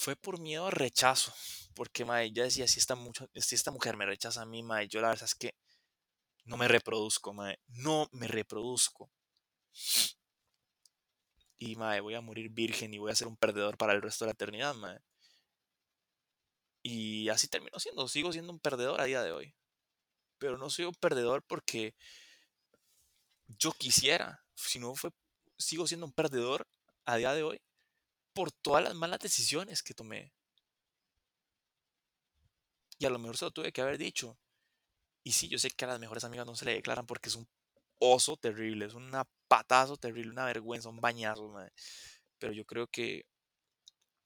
fue 0.00 0.16
por 0.16 0.40
miedo 0.40 0.66
al 0.66 0.72
rechazo. 0.72 1.32
Porque, 1.74 2.06
mae, 2.06 2.32
yo 2.32 2.42
decía, 2.42 2.66
si 2.66 2.78
esta, 2.78 2.94
mucho, 2.94 3.28
si 3.34 3.54
esta 3.54 3.70
mujer 3.70 3.98
me 3.98 4.06
rechaza 4.06 4.42
a 4.42 4.46
mí, 4.46 4.62
mae, 4.62 4.88
yo 4.88 5.02
la 5.02 5.08
verdad 5.08 5.26
es 5.26 5.34
que 5.34 5.54
no 6.44 6.56
me 6.56 6.68
reproduzco, 6.68 7.34
mae. 7.34 7.58
No 7.68 8.08
me 8.12 8.26
reproduzco. 8.26 9.10
Y, 11.58 11.76
mae, 11.76 12.00
voy 12.00 12.14
a 12.14 12.22
morir 12.22 12.48
virgen 12.50 12.94
y 12.94 12.98
voy 12.98 13.12
a 13.12 13.14
ser 13.14 13.28
un 13.28 13.36
perdedor 13.36 13.76
para 13.76 13.92
el 13.92 14.00
resto 14.00 14.24
de 14.24 14.30
la 14.30 14.32
eternidad, 14.32 14.74
mae. 14.74 14.98
Y 16.82 17.28
así 17.28 17.48
termino 17.48 17.78
siendo. 17.78 18.08
Sigo 18.08 18.32
siendo 18.32 18.52
un 18.52 18.60
perdedor 18.60 19.02
a 19.02 19.04
día 19.04 19.22
de 19.22 19.32
hoy. 19.32 19.54
Pero 20.38 20.56
no 20.56 20.70
soy 20.70 20.86
un 20.86 20.94
perdedor 20.94 21.42
porque 21.46 21.94
yo 23.48 23.72
quisiera. 23.72 24.42
Si 24.54 24.78
no 24.78 24.94
fue, 24.94 25.10
sigo 25.58 25.86
siendo 25.86 26.06
un 26.06 26.12
perdedor 26.12 26.66
a 27.04 27.16
día 27.16 27.34
de 27.34 27.42
hoy 27.42 27.60
por 28.32 28.52
todas 28.52 28.84
las 28.84 28.94
malas 28.94 29.20
decisiones 29.20 29.82
que 29.82 29.94
tomé. 29.94 30.32
Y 32.98 33.06
a 33.06 33.10
lo 33.10 33.18
mejor 33.18 33.36
se 33.36 33.46
lo 33.46 33.50
tuve 33.50 33.72
que 33.72 33.80
haber 33.80 33.98
dicho. 33.98 34.38
Y 35.24 35.32
sí, 35.32 35.48
yo 35.48 35.58
sé 35.58 35.70
que 35.70 35.84
a 35.84 35.88
las 35.88 36.00
mejores 36.00 36.24
amigas 36.24 36.46
no 36.46 36.56
se 36.56 36.64
le 36.64 36.74
declaran 36.74 37.06
porque 37.06 37.28
es 37.28 37.36
un 37.36 37.48
oso 37.98 38.36
terrible, 38.36 38.86
es 38.86 38.94
una 38.94 39.24
patazo 39.48 39.96
terrible, 39.96 40.32
una 40.32 40.46
vergüenza, 40.46 40.88
un 40.88 41.00
bañazo. 41.00 41.52
Pero 42.38 42.52
yo 42.52 42.64
creo 42.64 42.86
que 42.88 43.26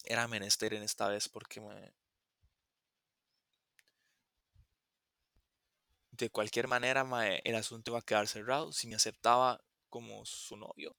era 0.04 0.28
menester 0.28 0.74
en 0.74 0.82
esta 0.82 1.08
vez 1.08 1.28
porque 1.28 1.60
mae, 1.60 1.92
de 6.12 6.30
cualquier 6.30 6.68
manera 6.68 7.04
el 7.44 7.54
asunto 7.56 7.90
iba 7.90 7.98
a 7.98 8.02
quedar 8.02 8.28
cerrado. 8.28 8.72
Si 8.72 8.86
me 8.86 8.96
aceptaba 8.96 9.60
como 9.90 10.24
su 10.26 10.56
novio 10.56 10.96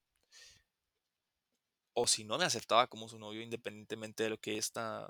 o 1.96 2.08
si 2.08 2.26
no 2.26 2.38
me 2.40 2.46
aceptaba 2.46 2.88
como 2.88 3.10
su 3.10 3.20
novio, 3.20 3.42
independientemente 3.44 4.24
de 4.26 4.32
lo 4.32 4.40
que 4.40 4.58
esta, 4.60 5.10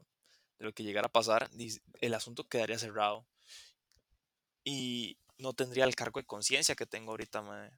de 0.59 0.65
lo 0.65 0.73
que 0.73 0.83
llegara 0.83 1.07
a 1.07 1.11
pasar, 1.13 1.49
el 2.01 2.15
asunto 2.15 2.47
quedaría 2.49 2.79
cerrado 2.79 3.27
y 4.63 5.17
no 5.37 5.53
tendría 5.53 5.85
el 5.85 5.95
cargo 5.95 6.19
de 6.19 6.25
conciencia 6.25 6.75
que 6.75 6.85
tengo 6.85 7.11
ahorita, 7.11 7.41
mae. 7.41 7.71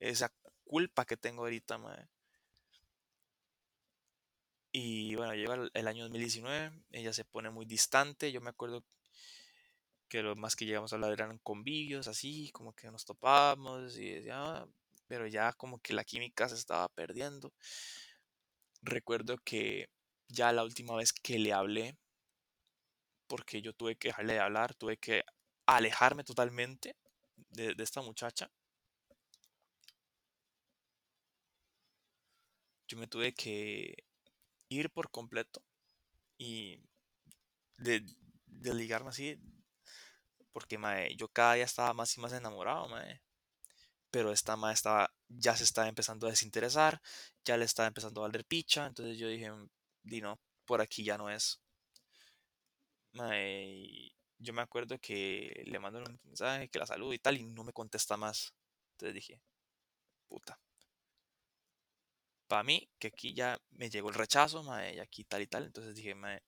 Esa 0.00 0.32
culpa 0.64 1.06
que 1.06 1.16
tengo 1.18 1.42
ahorita, 1.44 1.78
mae. 1.78 2.08
Y 4.72 5.14
bueno, 5.16 5.34
llega 5.34 5.68
el 5.74 5.88
año 5.88 6.04
2019, 6.04 6.82
ella 6.92 7.12
se 7.12 7.24
pone 7.24 7.50
muy 7.50 7.66
distante. 7.66 8.32
Yo 8.32 8.40
me 8.40 8.50
acuerdo 8.50 8.84
que 10.08 10.22
lo 10.22 10.36
más 10.36 10.56
que 10.56 10.64
llegamos 10.66 10.92
a 10.92 10.96
hablar 10.96 11.12
eran 11.12 11.38
convivios, 11.38 12.08
así, 12.08 12.50
como 12.52 12.72
que 12.74 12.90
nos 12.90 13.04
topábamos 13.04 13.96
y 13.98 14.10
decía, 14.10 14.36
"Ah", 14.40 14.68
pero 15.06 15.26
ya 15.26 15.52
como 15.52 15.80
que 15.80 15.92
la 15.94 16.04
química 16.04 16.48
se 16.48 16.54
estaba 16.56 16.88
perdiendo. 16.88 17.52
Recuerdo 18.82 19.38
que 19.38 19.88
ya 20.28 20.52
la 20.52 20.64
última 20.64 20.96
vez 20.96 21.12
que 21.12 21.38
le 21.38 21.52
hablé, 21.52 21.96
porque 23.26 23.62
yo 23.62 23.72
tuve 23.74 23.96
que 23.96 24.08
dejarle 24.08 24.34
de 24.34 24.40
hablar, 24.40 24.74
tuve 24.74 24.96
que 24.96 25.22
alejarme 25.66 26.24
totalmente 26.24 26.96
de, 27.50 27.74
esta 27.78 28.02
muchacha. 28.02 28.50
Yo 32.88 32.96
me 32.98 33.06
tuve 33.06 33.34
que 33.34 33.94
ir 34.68 34.90
por 34.90 35.10
completo 35.10 35.62
y 36.38 36.80
de, 37.78 38.04
de 38.46 38.74
ligarme 38.74 39.10
así, 39.10 39.38
porque 40.52 40.78
mae, 40.78 41.14
yo 41.16 41.28
cada 41.28 41.54
día 41.54 41.64
estaba 41.64 41.92
más 41.94 42.16
y 42.16 42.20
más 42.20 42.32
enamorado, 42.32 42.88
mae. 42.88 43.20
Pero 44.10 44.32
esta 44.32 44.56
mae 44.56 44.74
estaba, 44.74 45.10
ya 45.28 45.56
se 45.56 45.64
estaba 45.64 45.88
empezando 45.88 46.26
a 46.26 46.30
desinteresar, 46.30 47.00
ya 47.44 47.56
le 47.56 47.64
estaba 47.64 47.88
empezando 47.88 48.20
a 48.20 48.28
valer 48.28 48.44
picha, 48.44 48.86
entonces 48.86 49.18
yo 49.18 49.28
dije, 49.28 49.50
di 50.02 50.20
no, 50.20 50.40
por 50.64 50.80
aquí 50.80 51.04
ya 51.04 51.18
no 51.18 51.30
es. 51.30 51.60
Mae, 53.12 53.66
y 53.68 54.14
yo 54.38 54.52
me 54.52 54.62
acuerdo 54.62 54.98
que 54.98 55.62
le 55.66 55.78
mando 55.78 55.98
un 56.00 56.20
mensaje, 56.24 56.68
que 56.68 56.78
la 56.78 56.86
saludo 56.86 57.12
y 57.12 57.18
tal, 57.18 57.36
y 57.38 57.44
no 57.44 57.64
me 57.64 57.72
contesta 57.72 58.16
más. 58.16 58.54
Entonces 58.92 59.14
dije, 59.14 59.40
puta. 60.28 60.58
Para 62.46 62.62
mí, 62.62 62.88
que 62.98 63.08
aquí 63.08 63.34
ya 63.34 63.58
me 63.70 63.90
llegó 63.90 64.08
el 64.08 64.14
rechazo, 64.14 64.62
mae, 64.62 64.94
y 64.96 64.98
aquí 65.00 65.24
tal 65.24 65.42
y 65.42 65.46
tal. 65.46 65.66
Entonces 65.66 65.94
dije, 65.94 66.14
mae, 66.14 66.42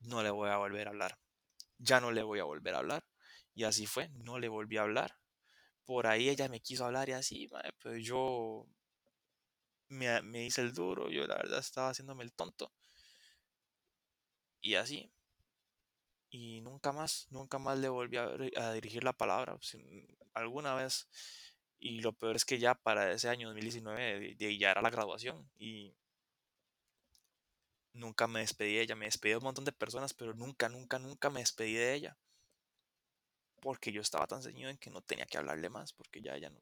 no 0.00 0.22
le 0.22 0.30
voy 0.30 0.50
a 0.50 0.56
volver 0.56 0.88
a 0.88 0.90
hablar. 0.90 1.18
Ya 1.78 2.00
no 2.00 2.10
le 2.12 2.22
voy 2.22 2.40
a 2.40 2.44
volver 2.44 2.74
a 2.74 2.78
hablar. 2.78 3.04
Y 3.54 3.64
así 3.64 3.86
fue, 3.86 4.08
no 4.10 4.38
le 4.38 4.48
volví 4.48 4.76
a 4.78 4.82
hablar. 4.82 5.19
Por 5.90 6.06
ahí 6.06 6.28
ella 6.28 6.48
me 6.48 6.60
quiso 6.60 6.84
hablar 6.86 7.08
y 7.08 7.12
así, 7.14 7.48
mae, 7.50 7.72
pero 7.82 7.96
yo 7.98 8.64
me, 9.90 10.22
me 10.22 10.46
hice 10.46 10.62
el 10.62 10.72
duro, 10.72 11.10
yo 11.10 11.26
la 11.26 11.36
verdad 11.36 11.58
estaba 11.58 11.90
haciéndome 11.90 12.24
el 12.24 12.32
tonto. 12.32 12.72
Y 14.62 14.74
así. 14.76 15.10
Y 16.30 16.60
nunca 16.60 16.92
más, 16.92 17.26
nunca 17.30 17.58
más 17.58 17.78
le 17.78 17.88
volví 17.88 18.16
a, 18.16 18.72
dirigir 18.72 19.04
la 19.04 19.12
palabra. 19.12 19.56
sin- 19.60 20.06
alguna 20.34 20.74
vez. 20.74 21.08
Y 21.80 22.00
lo 22.00 22.12
peor 22.12 22.36
es 22.36 22.44
que 22.44 22.58
ya 22.58 22.74
para 22.74 23.10
ese 23.12 23.28
año 23.28 23.48
2019 23.48 24.20
de- 24.20 24.34
de- 24.36 24.58
ya 24.58 24.70
era 24.72 24.82
la 24.82 24.90
graduación. 24.90 25.50
Y 25.58 25.94
nunca 27.92 28.26
me 28.26 28.40
despedí 28.40 28.74
de 28.74 28.82
ella. 28.82 28.96
Me 28.96 29.04
despedí 29.06 29.30
de 29.30 29.36
un 29.38 29.44
montón 29.44 29.64
de 29.64 29.70
personas, 29.72 30.12
pero 30.14 30.34
nunca, 30.34 30.68
nunca, 30.68 30.98
nunca 30.98 31.30
me 31.30 31.38
despedí 31.40 31.74
de 31.74 31.94
ella. 31.94 32.16
Porque 33.60 33.92
yo 33.92 34.00
estaba 34.00 34.26
tan 34.26 34.42
ceñido 34.42 34.70
en 34.70 34.78
que 34.78 34.90
no 34.90 35.02
tenía 35.02 35.26
que 35.26 35.38
hablarle 35.38 35.68
más. 35.68 35.92
Porque 35.92 36.20
ya 36.20 36.36
ella 36.36 36.50
no, 36.50 36.60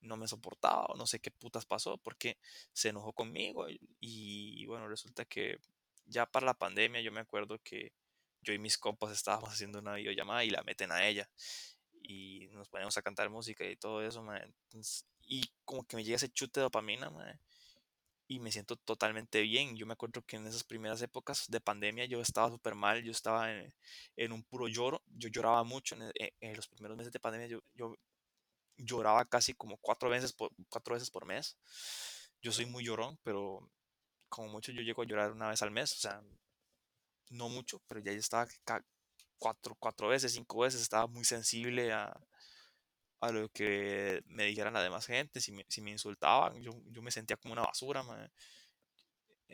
no 0.00 0.16
me 0.16 0.28
soportaba 0.28 0.86
o 0.86 0.96
no 0.96 1.06
sé 1.06 1.20
qué 1.20 1.30
putas 1.30 1.66
pasó. 1.66 1.98
Porque 1.98 2.38
se 2.72 2.90
enojó 2.90 3.12
conmigo. 3.12 3.66
Y, 4.00 4.64
bueno, 4.66 4.88
resulta 4.88 5.24
que 5.24 5.58
ya 6.06 6.26
para 6.26 6.46
la 6.46 6.54
pandemia 6.54 7.00
yo 7.00 7.12
me 7.12 7.20
acuerdo 7.20 7.58
que 7.62 7.92
yo 8.42 8.52
y 8.52 8.58
mis 8.58 8.76
compas 8.76 9.12
estábamos 9.12 9.50
haciendo 9.52 9.78
una 9.78 9.94
videollamada 9.94 10.44
y 10.44 10.50
la 10.50 10.62
meten 10.62 10.92
a 10.92 11.06
ella. 11.06 11.28
Y 12.02 12.48
nos 12.52 12.68
ponemos 12.68 12.96
a 12.96 13.02
cantar 13.02 13.30
música 13.30 13.64
y 13.64 13.76
todo 13.76 14.02
eso. 14.02 14.24
Entonces, 14.34 15.06
y 15.24 15.50
como 15.64 15.86
que 15.86 15.96
me 15.96 16.04
llega 16.04 16.16
ese 16.16 16.28
chute 16.30 16.60
de 16.60 16.64
dopamina, 16.64 17.10
mae, 17.10 17.38
y 18.36 18.40
me 18.40 18.52
siento 18.52 18.76
totalmente 18.76 19.42
bien. 19.42 19.76
Yo 19.76 19.86
me 19.86 19.92
acuerdo 19.94 20.22
que 20.22 20.36
en 20.36 20.46
esas 20.46 20.64
primeras 20.64 21.02
épocas 21.02 21.46
de 21.48 21.60
pandemia 21.60 22.04
yo 22.06 22.20
estaba 22.20 22.50
súper 22.50 22.74
mal, 22.74 23.02
yo 23.02 23.12
estaba 23.12 23.52
en, 23.52 23.72
en 24.16 24.32
un 24.32 24.42
puro 24.44 24.68
lloro, 24.68 25.02
yo 25.06 25.28
lloraba 25.28 25.64
mucho 25.64 25.94
en, 25.96 26.02
e- 26.18 26.34
en 26.40 26.56
los 26.56 26.68
primeros 26.68 26.96
meses 26.96 27.12
de 27.12 27.20
pandemia, 27.20 27.48
yo, 27.48 27.60
yo 27.74 27.94
lloraba 28.76 29.24
casi 29.26 29.54
como 29.54 29.78
cuatro 29.78 30.10
veces 30.10 30.32
por, 30.32 30.50
cuatro 30.70 30.94
veces 30.94 31.10
por 31.10 31.26
mes. 31.26 31.56
Yo 32.42 32.52
soy 32.52 32.66
muy 32.66 32.84
llorón, 32.84 33.18
pero 33.22 33.70
como 34.28 34.48
mucho 34.48 34.72
yo 34.72 34.82
llego 34.82 35.02
a 35.02 35.06
llorar 35.06 35.32
una 35.32 35.48
vez 35.50 35.62
al 35.62 35.70
mes, 35.72 35.92
o 35.94 35.98
sea, 36.00 36.22
no 37.30 37.48
mucho, 37.48 37.80
pero 37.88 38.00
ya 38.00 38.12
yo 38.12 38.18
estaba 38.18 38.46
cuatro, 39.38 39.76
cuatro 39.78 40.08
veces, 40.08 40.32
cinco 40.32 40.60
veces, 40.60 40.80
estaba 40.82 41.06
muy 41.06 41.24
sensible 41.24 41.92
a, 41.92 42.12
a 43.22 43.30
lo 43.30 43.48
que 43.50 44.22
me 44.26 44.44
dijeran 44.46 44.74
la 44.74 44.82
demás 44.82 45.06
gente, 45.06 45.40
si 45.40 45.52
me, 45.52 45.64
si 45.68 45.80
me 45.80 45.92
insultaban, 45.92 46.60
yo, 46.60 46.72
yo 46.90 47.02
me 47.02 47.12
sentía 47.12 47.36
como 47.36 47.52
una 47.52 47.62
basura, 47.62 48.02
mae. 48.02 48.28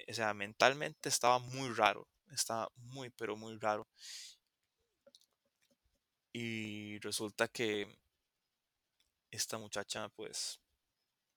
O 0.08 0.14
sea, 0.14 0.32
mentalmente 0.32 1.10
estaba 1.10 1.38
muy 1.38 1.68
raro, 1.74 2.08
estaba 2.32 2.70
muy, 2.76 3.10
pero 3.10 3.36
muy 3.36 3.58
raro. 3.58 3.86
Y 6.32 6.98
resulta 7.00 7.48
que 7.48 7.98
esta 9.30 9.58
muchacha, 9.58 10.08
pues, 10.10 10.58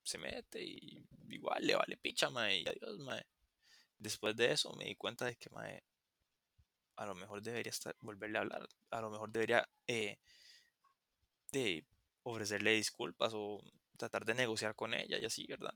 se 0.03 0.17
mete 0.17 0.63
y 0.63 1.05
igual 1.29 1.67
le 1.67 1.75
vale 1.75 1.97
picha, 1.97 2.29
mae, 2.29 2.61
y 2.61 2.67
adiós, 2.67 2.97
mae. 2.99 3.25
Después 3.99 4.38
de 4.38 4.53
eso 4.53 4.71
me 4.77 4.86
di 4.86 4.95
cuenta 4.95 5.25
de 5.25 5.36
que, 5.36 5.49
mae, 5.49 5.84
a 6.95 7.05
lo 7.05 7.15
mejor 7.15 7.41
debería 7.41 7.71
estar, 7.71 7.93
volverle 7.99 8.38
a 8.38 8.41
hablar, 8.41 8.69
a 8.89 9.01
lo 9.01 9.09
mejor 9.09 9.32
debería 9.32 9.67
eh, 9.88 10.17
de 11.51 11.86
ofrecerle 12.24 12.72
disculpas 12.72 13.34
o 13.36 13.61
tratar 13.97 14.26
de 14.26 14.34
negociar 14.34 14.76
con 14.76 14.93
ella 14.93 15.17
y 15.19 15.26
así, 15.26 15.45
¿verdad? 15.47 15.74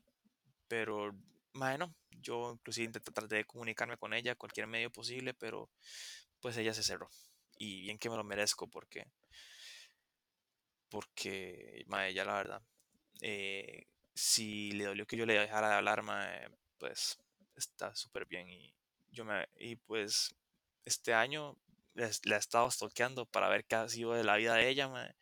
Pero, 0.68 1.14
bueno, 1.54 1.94
yo 2.10 2.52
inclusive 2.52 2.86
intenté 2.86 3.12
tratar 3.12 3.28
de 3.28 3.44
comunicarme 3.44 3.96
con 3.96 4.14
ella 4.14 4.34
cualquier 4.34 4.66
medio 4.66 4.90
posible, 4.90 5.34
pero 5.34 5.70
pues 6.40 6.56
ella 6.56 6.74
se 6.74 6.82
cerró. 6.82 7.08
Y 7.58 7.82
bien 7.82 7.98
que 7.98 8.10
me 8.10 8.16
lo 8.16 8.24
merezco 8.24 8.68
porque, 8.68 9.06
porque, 10.88 11.84
mae, 11.86 12.10
ella 12.10 12.24
la 12.24 12.34
verdad, 12.34 12.62
eh, 13.20 13.86
si 14.14 14.72
le 14.72 14.84
dolió 14.84 15.06
que 15.06 15.16
yo 15.16 15.26
le 15.26 15.34
dejara 15.38 15.68
de 15.70 15.74
hablar, 15.76 16.02
mae, 16.02 16.48
pues 16.78 17.18
está 17.54 17.94
súper 17.94 18.26
bien 18.26 18.48
y 18.48 18.74
yo 19.10 19.24
me, 19.24 19.48
y 19.56 19.76
pues 19.76 20.34
este 20.84 21.14
año 21.14 21.56
la, 21.94 22.06
he 22.06 22.38
estado 22.38 22.70
stalkeando 22.70 23.26
para 23.26 23.48
ver 23.48 23.64
qué 23.64 23.76
ha 23.76 23.88
sido 23.88 24.12
de 24.12 24.24
la 24.24 24.36
vida 24.36 24.54
de 24.54 24.68
ella, 24.68 24.88
mae. 24.88 25.14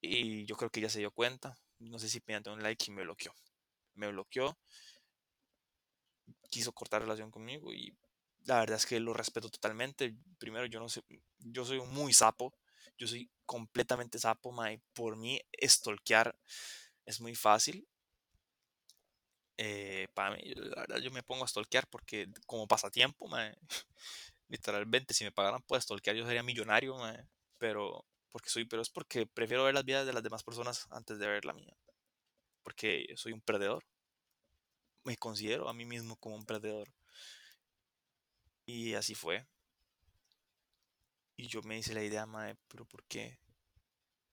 Y 0.00 0.44
yo 0.46 0.56
creo 0.56 0.70
que 0.70 0.80
ella 0.80 0.90
se 0.90 1.00
dio 1.00 1.10
cuenta. 1.10 1.58
No 1.78 1.98
sé 1.98 2.08
si 2.08 2.20
mediante 2.26 2.50
un 2.50 2.62
like 2.62 2.84
y 2.88 2.94
me 2.94 3.02
bloqueó. 3.02 3.32
Me 3.94 4.08
bloqueó. 4.08 4.58
Quiso 6.50 6.72
cortar 6.72 7.02
relación 7.02 7.30
conmigo 7.30 7.72
y 7.72 7.96
la 8.44 8.60
verdad 8.60 8.76
es 8.76 8.86
que 8.86 9.00
lo 9.00 9.12
respeto 9.12 9.48
totalmente. 9.48 10.14
Primero, 10.38 10.66
yo 10.66 10.80
no 10.80 10.88
sé, 10.88 11.02
yo 11.38 11.64
soy 11.64 11.80
muy 11.80 12.12
sapo. 12.12 12.54
Yo 12.96 13.06
soy 13.06 13.30
completamente 13.46 14.18
sapo, 14.18 14.52
mae. 14.52 14.80
Por 14.92 15.16
mí, 15.16 15.40
stalkear 15.62 16.36
es 17.06 17.20
muy 17.20 17.34
fácil. 17.34 17.86
Eh, 19.56 20.06
para 20.14 20.36
mí, 20.36 20.52
la 20.54 20.82
verdad, 20.82 20.98
yo 20.98 21.10
me 21.10 21.22
pongo 21.22 21.44
a 21.44 21.48
stalkear 21.48 21.88
porque 21.88 22.28
como 22.46 22.68
pasatiempo, 22.68 23.26
mae, 23.28 23.56
literalmente, 24.48 25.14
si 25.14 25.24
me 25.24 25.32
pagaran 25.32 25.62
por 25.62 25.80
stalkear, 25.82 26.16
yo 26.16 26.24
sería 26.26 26.42
millonario, 26.44 26.96
mae, 26.96 27.26
pero 27.58 28.04
porque 28.30 28.50
soy, 28.50 28.64
pero 28.66 28.82
es 28.82 28.90
porque 28.90 29.26
prefiero 29.26 29.64
ver 29.64 29.74
las 29.74 29.84
vidas 29.84 30.06
de 30.06 30.12
las 30.12 30.22
demás 30.22 30.42
personas 30.44 30.86
antes 30.90 31.18
de 31.18 31.26
ver 31.28 31.44
la 31.44 31.52
mía, 31.52 31.76
porque 32.62 33.06
soy 33.16 33.32
un 33.32 33.40
perdedor. 33.40 33.84
Me 35.04 35.16
considero 35.16 35.68
a 35.68 35.74
mí 35.74 35.84
mismo 35.84 36.16
como 36.16 36.36
un 36.36 36.44
perdedor. 36.46 36.88
Y 38.66 38.94
así 38.94 39.14
fue. 39.14 39.46
Y 41.36 41.46
yo 41.48 41.62
me 41.62 41.78
hice 41.78 41.94
la 41.94 42.02
idea, 42.04 42.26
mae, 42.26 42.56
pero 42.68 42.84
¿por 42.84 43.04
qué? 43.04 43.38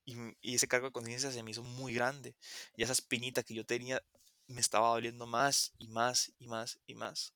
Y, 0.06 0.16
y 0.42 0.56
ese 0.56 0.68
cargo 0.68 0.88
de 0.88 0.92
conciencia 0.94 1.32
se 1.32 1.44
me 1.44 1.52
hizo 1.52 1.64
muy 1.64 1.94
grande. 1.94 2.36
Y 2.76 2.84
esa 2.84 2.94
espinita 2.94 3.44
que 3.44 3.56
yo 3.56 3.66
tenía 3.66 4.02
me 4.48 4.62
estaba 4.62 4.90
doliendo 4.90 5.26
más 5.26 5.74
y 5.78 5.88
más 5.88 6.32
y 6.40 6.48
más 6.48 6.80
y 6.86 6.96
más. 6.96 7.34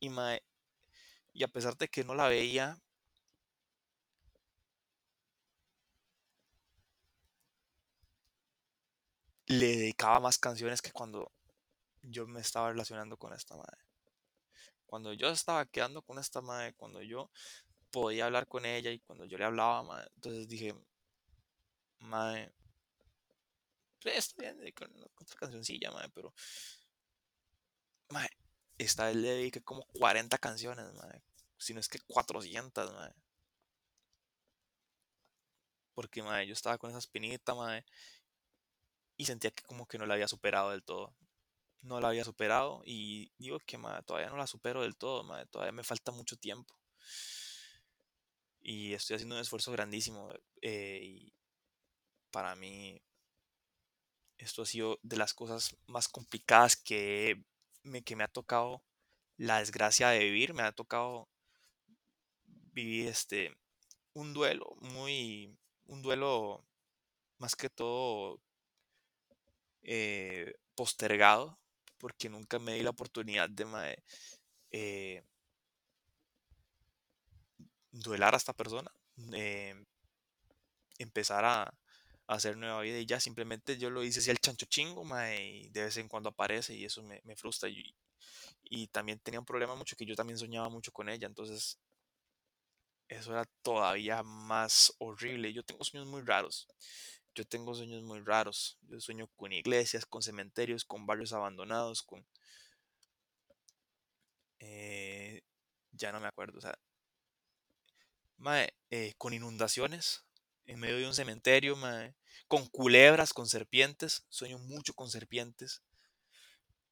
Y, 0.00 0.08
mae, 0.08 0.42
y 1.32 1.44
a 1.44 1.48
pesar 1.48 1.76
de 1.76 1.88
que 1.88 2.04
no 2.04 2.14
la 2.14 2.28
veía, 2.28 2.78
le 9.50 9.66
dedicaba 9.66 10.20
más 10.20 10.38
canciones 10.38 10.80
que 10.80 10.92
cuando 10.92 11.32
yo 12.02 12.24
me 12.28 12.40
estaba 12.40 12.70
relacionando 12.70 13.16
con 13.16 13.32
esta 13.32 13.56
madre. 13.56 13.84
Cuando 14.86 15.12
yo 15.12 15.28
estaba 15.28 15.66
quedando 15.66 16.02
con 16.02 16.20
esta 16.20 16.40
madre, 16.40 16.72
cuando 16.74 17.02
yo 17.02 17.30
podía 17.90 18.26
hablar 18.26 18.46
con 18.46 18.64
ella 18.64 18.92
y 18.92 19.00
cuando 19.00 19.24
yo 19.24 19.38
le 19.38 19.44
hablaba, 19.44 19.82
madre, 19.82 20.08
entonces 20.14 20.46
dije, 20.46 20.72
madre, 21.98 22.52
pues, 24.00 24.16
está 24.18 24.52
bien, 24.52 24.72
con 24.72 24.88
otra 25.20 25.36
cancioncilla, 25.36 25.90
madre, 25.90 26.10
pero, 26.14 26.32
madre, 28.10 28.30
esta 28.78 29.06
vez 29.06 29.16
le 29.16 29.30
dediqué 29.30 29.62
como 29.62 29.84
40 29.98 30.38
canciones, 30.38 30.92
madre, 30.94 31.22
si 31.58 31.74
no 31.74 31.80
es 31.80 31.88
que 31.88 31.98
400, 32.06 32.92
madre. 32.92 33.14
Porque, 35.92 36.22
madre, 36.22 36.46
yo 36.46 36.52
estaba 36.52 36.78
con 36.78 36.90
esa 36.90 37.00
espinita, 37.00 37.54
madre, 37.54 37.84
y 39.20 39.26
sentía 39.26 39.50
que 39.50 39.62
como 39.64 39.86
que 39.86 39.98
no 39.98 40.06
la 40.06 40.14
había 40.14 40.28
superado 40.28 40.70
del 40.70 40.82
todo. 40.82 41.14
No 41.82 42.00
la 42.00 42.08
había 42.08 42.24
superado 42.24 42.82
y 42.86 43.30
digo 43.36 43.58
que 43.60 43.78
todavía 44.06 44.30
no 44.30 44.38
la 44.38 44.46
supero 44.46 44.80
del 44.80 44.96
todo, 44.96 45.26
todavía 45.50 45.72
me 45.72 45.84
falta 45.84 46.10
mucho 46.10 46.36
tiempo. 46.36 46.74
Y 48.62 48.94
estoy 48.94 49.16
haciendo 49.16 49.34
un 49.34 49.42
esfuerzo 49.42 49.72
grandísimo. 49.72 50.30
eh, 50.62 51.00
y 51.02 51.34
para 52.30 52.54
mí 52.56 53.02
esto 54.38 54.62
ha 54.62 54.66
sido 54.66 54.98
de 55.02 55.18
las 55.18 55.34
cosas 55.34 55.76
más 55.86 56.08
complicadas 56.08 56.76
que 56.76 57.44
me, 57.82 58.02
que 58.02 58.16
me 58.16 58.24
ha 58.24 58.28
tocado 58.28 58.82
la 59.36 59.58
desgracia 59.58 60.08
de 60.08 60.20
vivir. 60.20 60.54
Me 60.54 60.62
ha 60.62 60.72
tocado 60.72 61.28
vivir 62.72 63.08
este 63.08 63.54
un 64.14 64.32
duelo 64.32 64.76
muy 64.80 65.58
un 65.84 66.00
duelo 66.00 66.64
más 67.38 67.54
que 67.54 67.68
todo 67.68 68.40
eh, 69.82 70.54
postergado 70.74 71.58
porque 71.98 72.28
nunca 72.28 72.58
me 72.58 72.74
di 72.74 72.82
la 72.82 72.90
oportunidad 72.90 73.48
de 73.50 74.02
eh, 74.70 75.22
duelar 77.90 78.34
a 78.34 78.38
esta 78.38 78.54
persona, 78.54 78.90
eh, 79.32 79.74
empezar 80.98 81.44
a, 81.44 81.74
hacer 82.26 82.56
nueva 82.56 82.80
vida 82.82 82.96
y 82.96 83.06
ya 83.06 83.18
simplemente 83.18 83.76
yo 83.76 83.90
lo 83.90 84.04
hice 84.04 84.20
así 84.20 84.30
al 84.30 84.38
chancho 84.38 84.64
chingo, 84.66 85.04
y 85.36 85.68
de 85.70 85.82
vez 85.82 85.96
en 85.96 86.06
cuando 86.06 86.28
aparece 86.28 86.76
y 86.76 86.84
eso 86.84 87.02
me, 87.02 87.20
me 87.24 87.34
frustra 87.34 87.68
y, 87.68 87.92
y 88.62 88.86
también 88.86 89.18
tenía 89.18 89.40
un 89.40 89.46
problema 89.46 89.74
mucho 89.74 89.96
que 89.96 90.06
yo 90.06 90.14
también 90.14 90.38
soñaba 90.38 90.68
mucho 90.68 90.92
con 90.92 91.08
ella, 91.08 91.26
entonces 91.26 91.80
eso 93.10 93.32
era 93.32 93.44
todavía 93.62 94.22
más 94.22 94.94
horrible. 94.98 95.52
Yo 95.52 95.64
tengo 95.64 95.84
sueños 95.84 96.08
muy 96.08 96.22
raros. 96.22 96.68
Yo 97.34 97.44
tengo 97.46 97.74
sueños 97.74 98.02
muy 98.02 98.20
raros. 98.20 98.78
Yo 98.88 99.00
sueño 99.00 99.28
con 99.36 99.52
iglesias, 99.52 100.04
con 100.06 100.22
cementerios, 100.22 100.84
con 100.84 101.06
barrios 101.06 101.32
abandonados, 101.32 102.02
con... 102.02 102.24
eh, 104.60 105.42
ya 105.92 106.12
no 106.12 106.20
me 106.20 106.28
acuerdo, 106.28 106.58
o 106.58 106.60
sea, 106.60 106.78
eh, 108.90 109.14
con 109.18 109.32
inundaciones 109.34 110.24
en 110.66 110.78
medio 110.80 110.96
de 110.98 111.06
un 111.06 111.14
cementerio, 111.14 111.76
con 112.48 112.66
culebras, 112.68 113.32
con 113.32 113.46
serpientes. 113.48 114.24
Sueño 114.28 114.58
mucho 114.58 114.94
con 114.94 115.10
serpientes. 115.10 115.82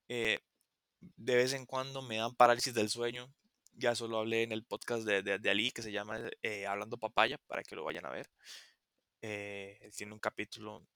Eh, 0.09 0.41
de 1.17 1.37
vez 1.37 1.53
en 1.53 1.65
cuando 1.67 2.03
me 2.03 2.17
dan 2.17 2.35
parálisis 2.35 2.75
del 2.75 2.91
sueño. 2.91 3.33
Ya 3.75 3.95
solo 3.95 4.19
hablé 4.19 4.43
en 4.43 4.51
el 4.51 4.65
podcast 4.65 5.05
de, 5.05 5.23
de- 5.23 5.39
de 5.39 5.51
Ali 5.51 5.71
que 5.71 5.83
se 5.83 5.93
llama 5.93 6.19
eh, 6.43 6.67
Hablando 6.67 6.97
Papaya 6.99 7.39
para 7.47 7.63
que 7.63 7.77
lo 7.77 7.85
vayan 7.85 8.07
a 8.07 8.11
ver. 8.11 8.29
Eh, 9.23 9.91
tiene 9.97 10.13
un 10.13 10.19
capítulo 10.21 10.87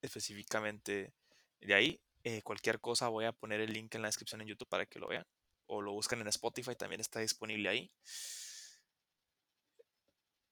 específicamente 0.00 1.12
de 1.60 1.74
ahí. 1.74 2.00
Eh, 2.24 2.42
cualquier 2.42 2.80
cosa 2.80 3.08
voy 3.08 3.26
a 3.26 3.32
poner 3.32 3.60
el 3.60 3.72
link 3.72 3.94
en 3.94 4.02
la 4.02 4.08
descripción 4.08 4.40
en 4.40 4.48
YouTube 4.48 4.68
para 4.68 4.86
que 4.86 4.98
lo 4.98 5.08
vean. 5.08 5.26
O 5.66 5.82
lo 5.82 5.92
buscan 5.92 6.20
en 6.20 6.28
Spotify, 6.28 6.74
también 6.76 7.00
está 7.00 7.20
disponible 7.20 7.68
ahí. 7.68 7.90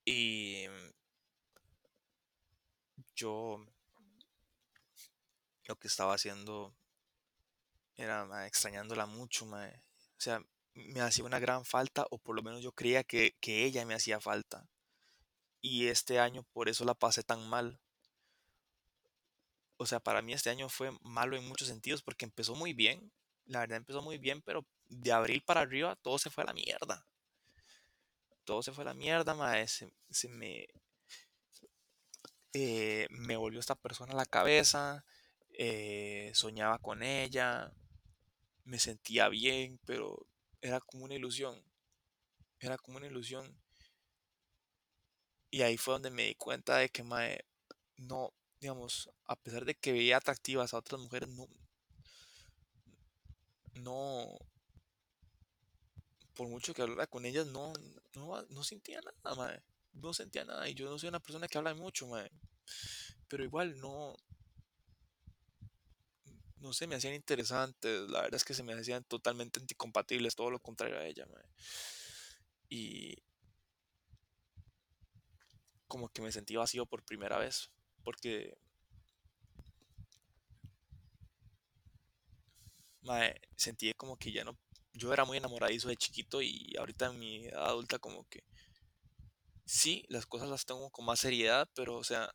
Y 0.04 0.66
yo 3.14 3.64
lo 5.64 5.76
que 5.78 5.88
estaba 5.88 6.14
haciendo 6.14 6.74
era 7.96 8.46
extrañándola 8.46 9.06
mucho. 9.06 9.46
O 9.46 10.20
sea, 10.20 10.42
me 10.74 11.00
hacía 11.00 11.24
una 11.24 11.38
gran 11.38 11.64
falta, 11.64 12.06
o 12.10 12.18
por 12.18 12.34
lo 12.34 12.42
menos 12.42 12.62
yo 12.62 12.72
creía 12.72 13.04
que, 13.04 13.36
que 13.40 13.64
ella 13.64 13.84
me 13.86 13.94
hacía 13.94 14.20
falta. 14.20 14.68
Y 15.62 15.86
este 15.86 16.20
año 16.20 16.44
por 16.52 16.68
eso 16.68 16.84
la 16.84 16.92
pasé 16.92 17.22
tan 17.22 17.48
mal. 17.48 17.80
O 19.76 19.84
sea, 19.84 20.00
para 20.00 20.22
mí 20.22 20.32
este 20.32 20.48
año 20.48 20.70
fue 20.70 20.92
malo 21.02 21.36
en 21.36 21.46
muchos 21.46 21.68
sentidos 21.68 22.02
porque 22.02 22.24
empezó 22.24 22.54
muy 22.54 22.72
bien. 22.72 23.12
La 23.44 23.60
verdad 23.60 23.76
empezó 23.76 24.00
muy 24.00 24.16
bien, 24.16 24.40
pero 24.40 24.64
de 24.88 25.12
abril 25.12 25.42
para 25.44 25.60
arriba 25.60 25.94
todo 25.96 26.18
se 26.18 26.30
fue 26.30 26.44
a 26.44 26.46
la 26.46 26.54
mierda. 26.54 27.06
Todo 28.44 28.62
se 28.62 28.70
fue 28.72 28.82
a 28.84 28.86
la 28.86 28.94
mierda, 28.94 29.34
mae. 29.34 29.66
Se, 29.66 29.92
se 30.10 30.28
me, 30.28 30.68
eh, 32.52 33.06
me 33.10 33.36
volvió 33.36 33.60
esta 33.60 33.74
persona 33.76 34.12
a 34.12 34.16
la 34.16 34.26
cabeza. 34.26 35.04
eh, 35.58 36.30
soñaba 36.34 36.78
con 36.78 37.02
ella. 37.02 37.72
Me 38.64 38.78
sentía 38.80 39.28
bien, 39.28 39.80
pero 39.86 40.26
era 40.62 40.80
como 40.80 41.04
una 41.04 41.14
ilusión. 41.14 41.62
Era 42.60 42.78
como 42.78 42.96
una 42.98 43.06
ilusión. 43.08 43.61
Y 45.52 45.60
ahí 45.60 45.76
fue 45.76 45.92
donde 45.92 46.10
me 46.10 46.24
di 46.24 46.34
cuenta 46.34 46.78
de 46.78 46.88
que, 46.88 47.02
mae, 47.04 47.44
no, 47.98 48.32
digamos, 48.58 49.10
a 49.26 49.36
pesar 49.36 49.66
de 49.66 49.74
que 49.74 49.92
veía 49.92 50.16
atractivas 50.16 50.72
a 50.72 50.78
otras 50.78 50.98
mujeres, 50.98 51.28
no, 51.28 51.46
no, 53.74 54.38
por 56.34 56.48
mucho 56.48 56.72
que 56.72 56.80
hablara 56.80 57.06
con 57.06 57.26
ellas, 57.26 57.46
no, 57.48 57.74
no, 58.14 58.42
no 58.48 58.64
sentía 58.64 59.00
nada, 59.02 59.36
mae. 59.36 59.62
No 59.92 60.14
sentía 60.14 60.46
nada. 60.46 60.66
Y 60.70 60.74
yo 60.74 60.88
no 60.88 60.98
soy 60.98 61.10
una 61.10 61.20
persona 61.20 61.46
que 61.48 61.58
habla 61.58 61.74
mucho, 61.74 62.06
mae. 62.06 62.30
Pero 63.28 63.44
igual 63.44 63.78
no, 63.78 64.16
no 66.56 66.72
se 66.72 66.86
me 66.86 66.94
hacían 66.94 67.12
interesantes. 67.12 68.08
La 68.08 68.22
verdad 68.22 68.36
es 68.36 68.44
que 68.44 68.54
se 68.54 68.62
me 68.62 68.72
hacían 68.72 69.04
totalmente 69.04 69.60
anticompatibles, 69.60 70.34
todo 70.34 70.50
lo 70.50 70.60
contrario 70.60 70.96
a 70.96 71.04
ella, 71.04 71.26
mae. 71.26 71.44
Y 72.70 73.22
como 75.92 76.08
que 76.08 76.22
me 76.22 76.32
sentí 76.32 76.56
vacío 76.56 76.86
por 76.86 77.04
primera 77.04 77.36
vez. 77.36 77.70
Porque, 78.02 78.56
sentí 83.56 83.92
como 83.92 84.16
que 84.16 84.32
ya 84.32 84.42
no. 84.42 84.56
Yo 84.94 85.12
era 85.12 85.26
muy 85.26 85.36
enamoradizo 85.36 85.88
de 85.88 85.96
chiquito 85.98 86.40
y 86.40 86.74
ahorita 86.78 87.10
en 87.10 87.18
mi 87.18 87.46
edad 87.46 87.66
adulta, 87.66 87.98
como 87.98 88.26
que 88.30 88.42
sí, 89.66 90.02
las 90.08 90.24
cosas 90.24 90.48
las 90.48 90.64
tengo 90.64 90.88
con 90.88 91.04
más 91.04 91.20
seriedad, 91.20 91.68
pero 91.74 91.98
o 91.98 92.04
sea, 92.04 92.34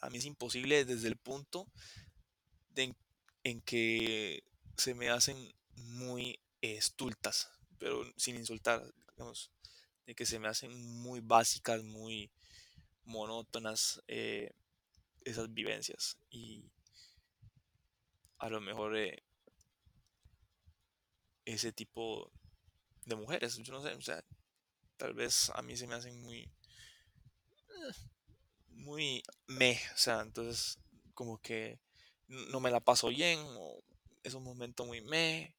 a 0.00 0.10
mí 0.10 0.18
es 0.18 0.24
imposible 0.24 0.84
desde 0.84 1.06
el 1.06 1.16
punto 1.16 1.68
de 2.70 2.96
en 3.44 3.60
que 3.60 4.42
se 4.76 4.94
me 4.94 5.08
hacen 5.08 5.54
muy 5.76 6.40
estultas, 6.62 7.48
pero 7.78 8.04
sin 8.16 8.34
insultar, 8.34 8.82
digamos, 9.14 9.52
de 10.10 10.16
que 10.16 10.26
se 10.26 10.40
me 10.40 10.48
hacen 10.48 10.72
muy 11.02 11.20
básicas, 11.20 11.84
muy 11.84 12.32
monótonas 13.04 14.02
eh, 14.08 14.50
esas 15.24 15.54
vivencias. 15.54 16.18
Y 16.30 16.64
a 18.38 18.48
lo 18.48 18.60
mejor 18.60 18.96
eh, 18.96 19.22
ese 21.44 21.70
tipo 21.70 22.28
de 23.06 23.14
mujeres, 23.14 23.56
yo 23.58 23.72
no 23.72 23.82
sé, 23.82 23.94
o 23.94 24.00
sea, 24.00 24.24
tal 24.96 25.14
vez 25.14 25.50
a 25.54 25.62
mí 25.62 25.76
se 25.76 25.86
me 25.86 25.94
hacen 25.94 26.20
muy, 26.20 26.50
muy 28.66 29.22
me, 29.46 29.78
o 29.94 29.96
sea, 29.96 30.22
entonces 30.22 30.80
como 31.14 31.38
que 31.38 31.78
no 32.26 32.58
me 32.58 32.72
la 32.72 32.80
paso 32.80 33.10
bien, 33.10 33.38
o 33.44 33.80
es 34.24 34.34
un 34.34 34.42
momento 34.42 34.84
muy 34.84 35.02
me, 35.02 35.54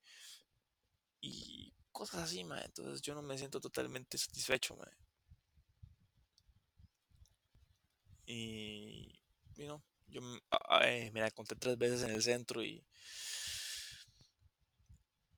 y 1.21 1.70
cosas 1.91 2.21
así, 2.21 2.41
entonces 2.41 3.01
yo 3.01 3.15
no 3.15 3.21
me 3.21 3.37
siento 3.37 3.59
totalmente 3.59 4.17
satisfecho. 4.17 4.77
Y, 8.25 9.19
you 9.55 9.81
yo 10.07 10.21
me 10.21 11.21
la 11.21 11.31
conté 11.31 11.55
tres 11.55 11.77
veces 11.77 12.03
en 12.03 12.11
el 12.11 12.21
centro 12.21 12.63
y 12.63 12.83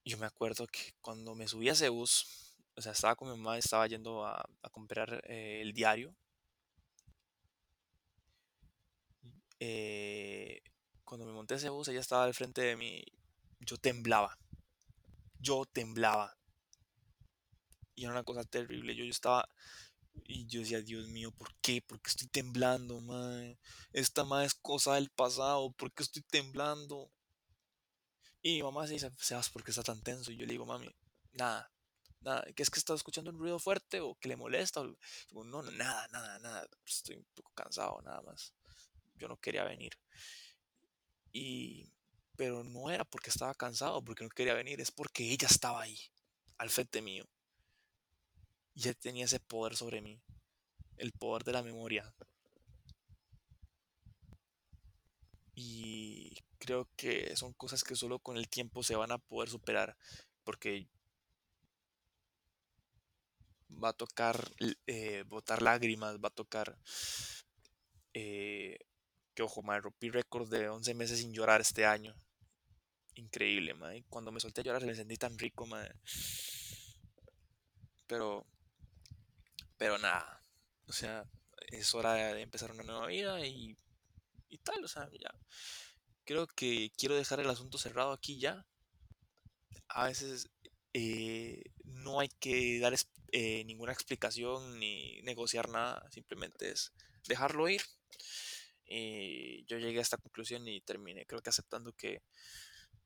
yo 0.05 0.17
me 0.17 0.25
acuerdo 0.25 0.67
que 0.67 0.93
cuando 1.01 1.35
me 1.35 1.47
subí 1.47 1.69
a 1.69 1.73
ese 1.73 1.89
bus, 1.89 2.55
o 2.75 2.81
sea, 2.81 2.91
estaba 2.91 3.15
con 3.15 3.29
mi 3.29 3.37
mamá, 3.37 3.57
estaba 3.57 3.87
yendo 3.87 4.25
a, 4.25 4.49
comprar 4.71 5.23
eh, 5.27 5.61
el 5.61 5.73
diario. 5.73 6.15
Eh, 9.59 10.61
cuando 11.05 11.25
me 11.25 11.33
monté 11.33 11.55
ese 11.55 11.69
bus, 11.69 11.87
ella 11.87 12.01
estaba 12.01 12.25
al 12.25 12.33
frente 12.33 12.61
de 12.61 12.75
mí, 12.75 13.03
yo 13.59 13.77
temblaba. 13.77 14.37
Yo 15.39 15.65
temblaba. 15.65 16.35
Y 17.95 18.03
era 18.03 18.13
una 18.13 18.23
cosa 18.23 18.43
terrible. 18.43 18.95
Yo, 18.95 19.03
yo 19.05 19.11
estaba. 19.11 19.47
Y 20.25 20.45
yo 20.47 20.59
decía, 20.61 20.81
Dios 20.81 21.07
mío, 21.07 21.31
¿por 21.31 21.53
qué? 21.61 21.81
¿Por 21.81 21.99
qué 22.01 22.09
estoy 22.09 22.27
temblando, 22.27 23.01
mae? 23.01 23.57
Esta 23.93 24.23
mae 24.23 24.45
es 24.45 24.53
cosa 24.53 24.95
del 24.95 25.09
pasado. 25.09 25.71
¿Por 25.71 25.91
qué 25.93 26.03
estoy 26.03 26.21
temblando? 26.23 27.11
Y 28.43 28.55
mi 28.55 28.63
mamá 28.63 28.85
se 28.85 28.93
dice, 28.93 29.09
Sebas, 29.17 29.49
¿por 29.49 29.63
qué 29.63 29.71
está 29.71 29.83
tan 29.83 30.01
tenso? 30.01 30.31
Y 30.31 30.35
yo 30.35 30.45
le 30.45 30.51
digo, 30.51 30.65
mami, 30.65 30.93
nada, 31.31 31.71
nada, 32.19 32.43
que 32.53 32.61
es 32.63 32.69
que 32.69 32.77
está 32.77 32.93
escuchando 32.93 33.31
un 33.31 33.39
ruido 33.39 33.57
fuerte 33.57 34.01
o 34.01 34.15
que 34.15 34.27
le 34.27 34.35
molesta. 34.35 34.83
No, 35.31 35.63
nada, 35.63 36.07
nada, 36.09 36.39
nada, 36.39 36.67
estoy 36.85 37.15
un 37.15 37.25
poco 37.33 37.51
cansado, 37.55 38.01
nada 38.03 38.21
más. 38.21 38.53
Yo 39.15 39.29
no 39.29 39.37
quería 39.37 39.63
venir. 39.63 39.93
Y, 41.31 41.89
pero 42.35 42.65
no 42.65 42.91
era 42.91 43.05
porque 43.05 43.29
estaba 43.29 43.53
cansado, 43.55 44.03
porque 44.03 44.25
no 44.25 44.29
quería 44.29 44.53
venir, 44.53 44.81
es 44.81 44.91
porque 44.91 45.31
ella 45.31 45.47
estaba 45.49 45.81
ahí, 45.81 45.97
al 46.57 46.69
frente 46.69 47.01
mío. 47.01 47.25
Y 48.75 48.81
ella 48.81 48.93
tenía 48.93 49.25
ese 49.25 49.39
poder 49.39 49.75
sobre 49.75 50.01
mí, 50.01 50.21
el 50.97 51.11
poder 51.13 51.43
de 51.43 51.53
la 51.53 51.63
memoria. 51.63 52.13
Y 55.55 56.35
creo 56.59 56.87
que 56.95 57.35
son 57.35 57.53
cosas 57.53 57.83
que 57.83 57.95
solo 57.95 58.19
con 58.19 58.37
el 58.37 58.49
tiempo 58.49 58.83
se 58.83 58.95
van 58.95 59.11
a 59.11 59.17
poder 59.17 59.49
superar, 59.49 59.95
porque 60.43 60.87
va 63.83 63.89
a 63.89 63.93
tocar 63.93 64.51
eh, 64.87 65.23
botar 65.27 65.61
lágrimas, 65.61 66.17
va 66.17 66.27
a 66.29 66.31
tocar 66.31 66.77
eh, 68.13 68.77
que 69.33 69.43
ojo, 69.43 69.61
madre, 69.63 69.81
rompí 69.81 70.09
récord 70.09 70.49
de 70.49 70.69
11 70.69 70.93
meses 70.93 71.19
sin 71.19 71.33
llorar 71.33 71.61
este 71.61 71.85
año. 71.85 72.15
Increíble, 73.15 73.73
madre. 73.73 74.03
Cuando 74.09 74.31
me 74.31 74.39
solté 74.39 74.61
a 74.61 74.63
llorar 74.63 74.81
se 74.81 74.87
me 74.87 74.95
sentí 74.95 75.17
tan 75.17 75.37
rico, 75.37 75.65
madre. 75.65 75.95
Pero, 78.07 78.45
pero 79.83 79.97
nada. 79.97 80.41
O 80.87 80.93
sea, 80.93 81.25
es 81.67 81.93
hora 81.93 82.13
de 82.13 82.41
empezar 82.41 82.71
una 82.71 82.83
nueva 82.83 83.07
vida 83.07 83.45
y, 83.45 83.77
y 84.47 84.57
tal, 84.59 84.81
o 84.81 84.87
sea, 84.87 85.09
ya. 85.11 85.29
Creo 86.23 86.47
que 86.47 86.89
quiero 86.97 87.15
dejar 87.15 87.41
el 87.41 87.49
asunto 87.49 87.77
cerrado 87.77 88.13
aquí 88.13 88.39
ya. 88.39 88.65
A 89.89 90.05
veces 90.05 90.49
eh, 90.93 91.63
no 91.83 92.21
hay 92.21 92.29
que 92.39 92.79
dar 92.79 92.95
eh, 93.33 93.65
ninguna 93.65 93.91
explicación 93.91 94.79
ni 94.79 95.21
negociar 95.23 95.67
nada, 95.67 96.09
simplemente 96.11 96.71
es 96.71 96.93
dejarlo 97.27 97.67
ir. 97.67 97.81
Y 98.85 99.65
yo 99.65 99.79
llegué 99.79 99.99
a 99.99 100.01
esta 100.01 100.15
conclusión 100.15 100.65
y 100.65 100.79
terminé, 100.79 101.25
creo 101.25 101.41
que 101.41 101.49
aceptando 101.49 101.91
que 101.91 102.21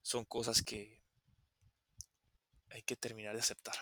son 0.04 0.26
cosas 0.26 0.62
que 0.62 1.02
hay 2.70 2.84
que 2.84 2.96
terminar 2.96 3.34
de 3.34 3.42
aceptar. 3.42 3.78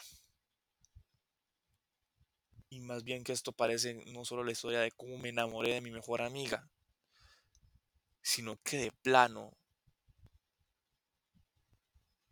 Y 2.69 2.79
más 2.79 3.03
bien 3.03 3.23
que 3.23 3.31
esto 3.31 3.53
parece 3.53 3.95
no 4.13 4.23
solo 4.23 4.43
la 4.43 4.51
historia 4.51 4.79
de 4.81 4.91
cómo 4.91 5.17
me 5.17 5.29
enamoré 5.29 5.73
de 5.73 5.81
mi 5.81 5.89
mejor 5.89 6.21
amiga, 6.21 6.69
sino 8.21 8.57
que 8.61 8.75
de 8.77 8.91
plano 8.91 9.53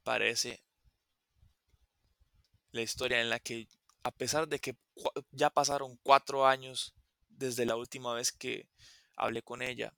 parece 0.03 0.61
la 2.73 2.81
historia 2.81 3.21
en 3.21 3.29
la 3.29 3.39
que 3.39 3.67
a 4.03 4.11
pesar 4.11 4.49
de 4.49 4.59
que 4.59 4.75
ya 5.31 5.49
pasaron 5.49 5.97
cuatro 6.03 6.45
años 6.45 6.93
desde 7.29 7.65
la 7.65 7.77
última 7.77 8.13
vez 8.13 8.31
que 8.33 8.67
hablé 9.15 9.41
con 9.41 9.61
ella, 9.61 9.93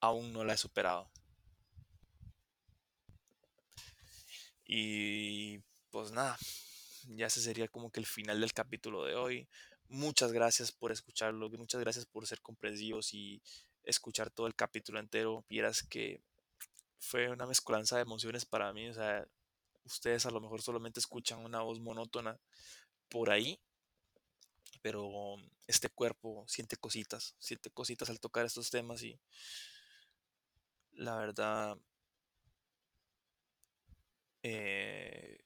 aún 0.00 0.30
no 0.34 0.44
la 0.44 0.52
he 0.52 0.56
superado. 0.58 1.08
Y 4.72 5.58
pues 5.90 6.12
nada, 6.12 6.38
ya 7.08 7.26
ese 7.26 7.40
sería 7.40 7.66
como 7.66 7.90
que 7.90 7.98
el 7.98 8.06
final 8.06 8.40
del 8.40 8.52
capítulo 8.52 9.04
de 9.04 9.16
hoy. 9.16 9.48
Muchas 9.88 10.30
gracias 10.30 10.70
por 10.70 10.92
escucharlo, 10.92 11.50
muchas 11.50 11.80
gracias 11.80 12.06
por 12.06 12.24
ser 12.24 12.40
comprensivos 12.40 13.12
y 13.12 13.42
escuchar 13.82 14.30
todo 14.30 14.46
el 14.46 14.54
capítulo 14.54 15.00
entero. 15.00 15.44
Vieras 15.48 15.82
que 15.82 16.20
fue 17.00 17.28
una 17.30 17.46
mezcolanza 17.46 17.96
de 17.96 18.02
emociones 18.02 18.44
para 18.44 18.72
mí. 18.72 18.88
O 18.88 18.94
sea, 18.94 19.26
ustedes 19.82 20.24
a 20.24 20.30
lo 20.30 20.40
mejor 20.40 20.62
solamente 20.62 21.00
escuchan 21.00 21.44
una 21.44 21.62
voz 21.62 21.80
monótona 21.80 22.38
por 23.08 23.30
ahí, 23.30 23.58
pero 24.82 25.34
este 25.66 25.88
cuerpo 25.88 26.44
siente 26.46 26.76
cositas, 26.76 27.34
siente 27.40 27.70
cositas 27.70 28.08
al 28.08 28.20
tocar 28.20 28.46
estos 28.46 28.70
temas 28.70 29.02
y 29.02 29.18
la 30.92 31.16
verdad 31.16 31.76
eh, 34.42 35.38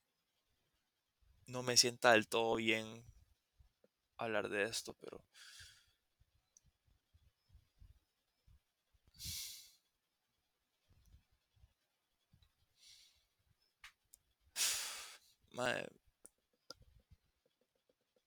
no 1.46 1.62
me 1.62 1.76
sienta 1.76 2.12
del 2.12 2.28
todo 2.28 2.56
bien 2.56 3.02
hablar 4.16 4.48
de 4.48 4.64
esto, 4.64 4.94
pero 5.00 5.24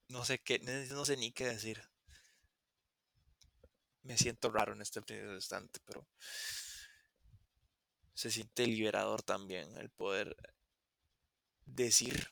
no 0.10 0.26
sé 0.26 0.40
qué, 0.40 0.60
no 0.92 1.06
sé 1.06 1.18
ni 1.18 1.32
qué 1.32 1.46
decir. 1.48 1.82
Me 4.04 4.18
siento 4.18 4.50
raro 4.50 4.74
en 4.74 4.82
este 4.82 5.02
instante, 5.36 5.80
pero 5.86 6.08
se 8.14 8.32
siente 8.32 8.66
liberador 8.68 9.22
también 9.22 9.78
el 9.78 9.90
poder 9.90 10.36
decir 11.68 12.28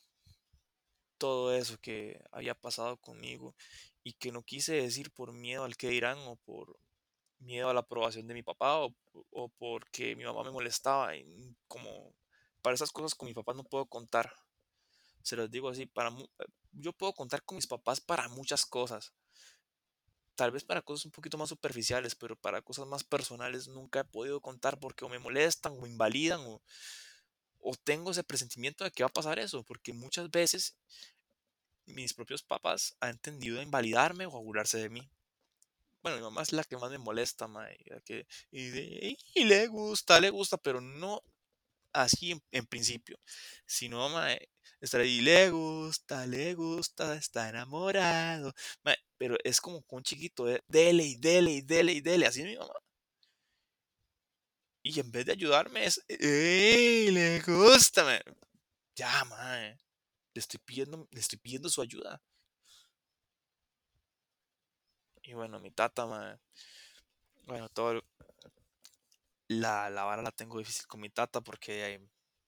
todo 1.17 1.53
eso 1.53 1.77
que 1.77 2.21
había 2.31 2.55
pasado 2.55 2.97
conmigo 2.97 3.55
y 4.03 4.13
que 4.13 4.31
no 4.31 4.43
quise 4.43 4.73
decir 4.73 5.11
por 5.11 5.33
miedo 5.33 5.63
al 5.63 5.77
que 5.77 5.89
dirán 5.89 6.17
o 6.19 6.35
por 6.37 6.77
miedo 7.39 7.69
a 7.69 7.73
la 7.73 7.81
aprobación 7.81 8.27
de 8.27 8.33
mi 8.33 8.43
papá 8.43 8.79
o, 8.79 8.95
o 9.31 9.49
porque 9.49 10.15
mi 10.15 10.23
mamá 10.23 10.43
me 10.43 10.51
molestaba 10.51 11.15
y 11.15 11.55
como 11.67 12.13
para 12.61 12.75
esas 12.75 12.91
cosas 12.91 13.15
con 13.15 13.27
mi 13.27 13.33
papá 13.33 13.53
no 13.53 13.63
puedo 13.63 13.85
contar. 13.85 14.33
Se 15.21 15.35
los 15.35 15.49
digo 15.49 15.69
así 15.69 15.85
para 15.85 16.11
yo 16.71 16.93
puedo 16.93 17.13
contar 17.13 17.43
con 17.43 17.55
mis 17.55 17.67
papás 17.67 18.01
para 18.01 18.27
muchas 18.29 18.65
cosas. 18.65 19.13
Tal 20.35 20.51
vez 20.51 20.63
para 20.65 20.81
cosas 20.81 21.05
un 21.05 21.11
poquito 21.11 21.37
más 21.37 21.49
superficiales 21.49 22.15
pero 22.15 22.35
para 22.35 22.61
cosas 22.61 22.87
más 22.87 23.03
personales 23.03 23.67
nunca 23.67 24.01
he 24.01 24.03
podido 24.03 24.41
contar 24.41 24.79
porque 24.79 25.05
o 25.05 25.09
me 25.09 25.19
molestan 25.19 25.73
o 25.73 25.81
me 25.81 25.89
invalidan 25.89 26.41
o 26.41 26.61
o 27.65 27.75
tengo 27.75 28.11
ese 28.11 28.23
presentimiento 28.23 28.83
de 28.83 28.91
que 28.91 29.03
va 29.03 29.07
a 29.07 29.13
pasar 29.13 29.39
eso, 29.39 29.63
porque 29.63 29.91
muchas 29.91 30.29
veces 30.29 30.75
mis 31.87 32.13
propios 32.13 32.43
papás 32.43 32.95
han 32.99 33.11
entendido 33.11 33.59
a 33.59 33.63
invalidarme 33.63 34.27
o 34.27 34.37
a 34.37 34.39
burlarse 34.41 34.77
de 34.77 34.89
mí. 34.89 35.09
Bueno, 36.03 36.17
mi 36.17 36.23
mamá 36.23 36.43
es 36.43 36.53
la 36.53 36.63
que 36.63 36.77
más 36.77 36.91
me 36.91 36.99
molesta, 36.99 37.47
ma, 37.47 37.67
que, 38.05 38.27
y, 38.51 39.17
y, 39.33 39.43
le 39.45 39.65
gusta, 39.67 40.19
le 40.19 40.29
gusta, 40.29 40.57
pero 40.57 40.79
no 40.79 41.23
así 41.93 42.39
en, 42.51 42.65
principio. 42.67 43.17
Si 43.65 43.89
no, 43.89 44.09
mae, 44.09 44.49
estar 44.81 45.01
ahí, 45.01 45.21
le 45.21 45.49
gusta, 45.49 46.27
le 46.27 46.53
gusta, 46.53 47.15
está 47.15 47.49
enamorado. 47.49 48.53
pero 49.17 49.37
es 49.43 49.59
como 49.61 49.81
con 49.83 49.97
un 49.97 50.03
chiquito, 50.03 50.45
de, 50.45 50.63
dele 50.67 51.03
y 51.05 51.15
dele 51.15 51.51
y 51.51 51.61
dele 51.61 51.93
y 51.93 52.01
dele, 52.01 52.27
así 52.27 52.41
es 52.41 52.47
mi 52.47 52.57
mamá. 52.57 52.73
Y 54.89 54.99
en 55.01 55.11
vez 55.11 55.25
de 55.25 55.33
ayudarme 55.33 55.83
es, 55.85 56.01
¡ey! 56.07 57.11
Le 57.11 57.41
gusta, 57.41 58.03
mae. 58.05 58.21
Ya, 58.95 59.25
mae. 59.25 59.77
Le 60.35 60.39
estoy 60.41 60.59
pidiendo, 60.65 61.07
le 61.11 61.19
estoy 61.21 61.39
pidiendo 61.39 61.69
su 61.69 61.81
ayuda. 61.81 62.21
Y 65.23 65.33
bueno, 65.33 65.59
mi 65.59 65.71
tata, 65.71 66.05
mae. 66.05 66.37
Bueno, 67.45 67.69
todo, 67.69 68.01
la, 69.47 69.89
la 69.89 70.03
vara 70.03 70.21
la 70.21 70.31
tengo 70.31 70.57
difícil 70.59 70.87
con 70.87 71.01
mi 71.01 71.09
tata 71.09 71.41
porque 71.41 72.01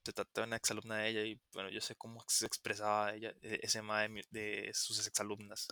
se 0.03 0.13
trata 0.13 0.41
de 0.41 0.47
una 0.47 0.55
exalumna 0.57 0.97
de 0.97 1.09
ella 1.09 1.21
y 1.23 1.39
bueno, 1.53 1.69
yo 1.69 1.81
sé 1.81 1.95
cómo 1.95 2.23
se 2.27 2.45
expresaba 2.45 3.13
ella, 3.13 3.31
e- 3.41 3.59
ese 3.63 3.81
ma 3.81 4.01
de, 4.07 4.25
de 4.31 4.71
sus 4.73 5.05
exalumnas. 5.07 5.67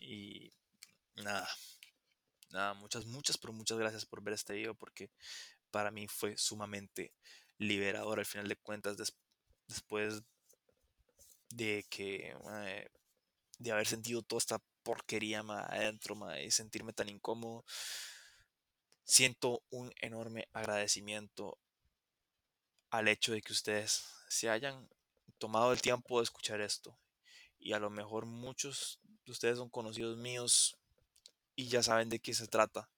Y 0.00 0.52
nada, 1.16 1.48
nada, 2.50 2.74
muchas, 2.74 3.06
muchas, 3.06 3.38
pero 3.38 3.52
muchas 3.52 3.78
gracias 3.78 4.04
por 4.06 4.22
ver 4.22 4.34
este 4.34 4.54
video 4.54 4.74
porque 4.74 5.10
para 5.70 5.90
mí 5.90 6.08
fue 6.08 6.36
sumamente 6.36 7.14
liberador 7.58 8.18
al 8.20 8.26
final 8.26 8.48
de 8.48 8.56
cuentas 8.56 8.96
des- 8.96 9.16
después 9.68 10.22
de 11.50 11.84
que, 11.90 12.34
de 13.58 13.72
haber 13.72 13.86
sentido 13.86 14.22
toda 14.22 14.38
esta 14.38 14.62
porquería 14.82 15.40
adentro 15.40 16.16
y 16.40 16.50
sentirme 16.50 16.92
tan 16.92 17.08
incómodo. 17.08 17.64
Siento 19.02 19.64
un 19.70 19.92
enorme 20.00 20.48
agradecimiento 20.52 21.58
al 22.90 23.08
hecho 23.08 23.32
de 23.32 23.40
que 23.42 23.52
ustedes 23.52 24.04
se 24.28 24.50
hayan 24.50 24.88
tomado 25.38 25.72
el 25.72 25.80
tiempo 25.80 26.18
de 26.18 26.24
escuchar 26.24 26.60
esto. 26.60 26.98
Y 27.58 27.72
a 27.72 27.78
lo 27.78 27.90
mejor 27.90 28.26
muchos 28.26 29.00
de 29.24 29.32
ustedes 29.32 29.58
son 29.58 29.70
conocidos 29.70 30.16
míos 30.18 30.78
y 31.58 31.68
ya 31.68 31.82
saben 31.82 32.08
de 32.08 32.20
qué 32.20 32.34
se 32.34 32.46
trata. 32.46 32.88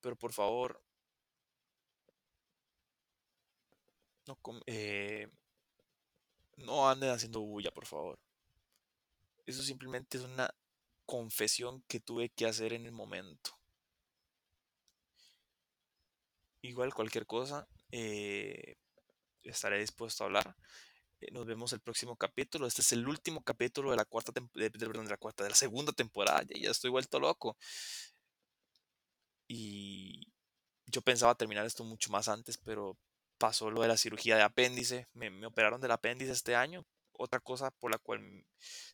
Pero 0.00 0.16
por 0.16 0.32
favor, 0.32 0.82
no, 4.26 4.38
eh, 4.66 5.28
no 6.56 6.88
anden 6.88 7.10
haciendo 7.10 7.40
bulla, 7.40 7.70
por 7.70 7.86
favor. 7.86 8.18
Eso 9.46 9.62
simplemente 9.62 10.18
es 10.18 10.24
una 10.24 10.54
confesión 11.06 11.82
que 11.88 11.98
tuve 12.00 12.28
que 12.28 12.46
hacer 12.46 12.74
en 12.74 12.84
el 12.84 12.92
momento. 12.92 13.52
Igual 16.62 16.94
cualquier 16.94 17.26
cosa, 17.26 17.68
eh, 17.92 18.76
estaré 19.42 19.78
dispuesto 19.78 20.24
a 20.24 20.26
hablar. 20.26 20.56
Eh, 21.24 21.30
Nos 21.32 21.46
vemos 21.46 21.72
el 21.72 21.80
próximo 21.80 22.16
capítulo. 22.16 22.66
Este 22.66 22.82
es 22.82 22.92
el 22.92 23.06
último 23.08 23.42
capítulo 23.42 23.90
de 23.90 23.96
la 23.96 24.04
cuarta 24.04 24.32
de, 24.32 24.70
de- 24.70 25.04
la 25.08 25.16
cuarta, 25.16 25.44
de 25.44 25.50
la 25.50 25.56
segunda 25.56 25.92
temporada. 25.92 26.42
Ya, 26.42 26.60
ya 26.60 26.70
estoy 26.70 26.90
vuelto 26.90 27.18
loco. 27.20 27.56
Y 29.48 30.28
yo 30.86 31.02
pensaba 31.02 31.34
terminar 31.34 31.66
esto 31.66 31.84
mucho 31.84 32.10
más 32.10 32.28
antes, 32.28 32.58
pero 32.58 32.96
pasó 33.38 33.70
lo 33.70 33.82
de 33.82 33.88
la 33.88 33.96
cirugía 33.96 34.36
de 34.36 34.42
apéndice. 34.42 35.08
Me, 35.14 35.30
me 35.30 35.46
operaron 35.46 35.80
del 35.80 35.90
apéndice 35.92 36.32
este 36.32 36.54
año. 36.56 36.84
Otra 37.12 37.40
cosa 37.40 37.70
por 37.72 37.90
la 37.90 37.98
cual 37.98 38.46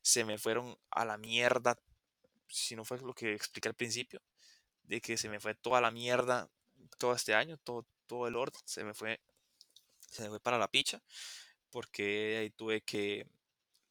se 0.02 0.24
me 0.24 0.38
fueron 0.38 0.76
a 0.90 1.04
la 1.04 1.16
mierda, 1.18 1.78
si 2.48 2.76
no 2.76 2.84
fue 2.84 2.98
lo 3.00 3.14
que 3.14 3.34
expliqué 3.34 3.68
al 3.68 3.74
principio, 3.74 4.20
de 4.84 5.00
que 5.00 5.16
se 5.18 5.28
me 5.28 5.40
fue 5.40 5.54
toda 5.54 5.80
la 5.80 5.90
mierda 5.90 6.50
todo 6.98 7.14
este 7.14 7.34
año, 7.34 7.58
todo, 7.58 7.86
todo 8.06 8.28
el 8.28 8.36
orden, 8.36 8.60
se 8.66 8.84
me 8.84 8.94
fue, 8.94 9.20
se 10.00 10.22
me 10.24 10.30
fue 10.30 10.40
para 10.40 10.58
la 10.58 10.68
picha, 10.68 11.02
porque 11.70 12.38
ahí 12.38 12.50
tuve 12.50 12.82
que 12.82 13.26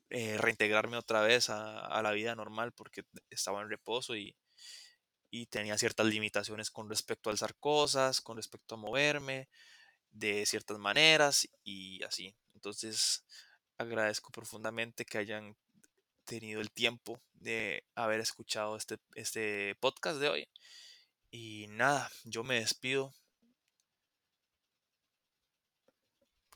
eh, 0.09 0.37
reintegrarme 0.37 0.97
otra 0.97 1.21
vez 1.21 1.49
a, 1.49 1.85
a 1.85 2.01
la 2.01 2.11
vida 2.11 2.35
normal 2.35 2.71
porque 2.73 3.03
estaba 3.29 3.61
en 3.61 3.69
reposo 3.69 4.15
y, 4.15 4.35
y 5.31 5.45
tenía 5.47 5.77
ciertas 5.77 6.07
limitaciones 6.07 6.71
con 6.71 6.89
respecto 6.89 7.29
a 7.29 7.33
alzar 7.33 7.55
cosas, 7.55 8.21
con 8.21 8.37
respecto 8.37 8.75
a 8.75 8.77
moverme 8.77 9.49
de 10.11 10.45
ciertas 10.45 10.79
maneras 10.79 11.47
y 11.63 12.03
así. 12.03 12.35
Entonces 12.55 13.23
agradezco 13.77 14.31
profundamente 14.31 15.05
que 15.05 15.19
hayan 15.19 15.55
tenido 16.25 16.61
el 16.61 16.71
tiempo 16.71 17.21
de 17.33 17.83
haber 17.95 18.19
escuchado 18.19 18.75
este, 18.75 18.97
este 19.15 19.75
podcast 19.79 20.19
de 20.19 20.29
hoy. 20.29 20.47
Y 21.31 21.67
nada, 21.69 22.09
yo 22.25 22.43
me 22.43 22.59
despido. 22.59 23.13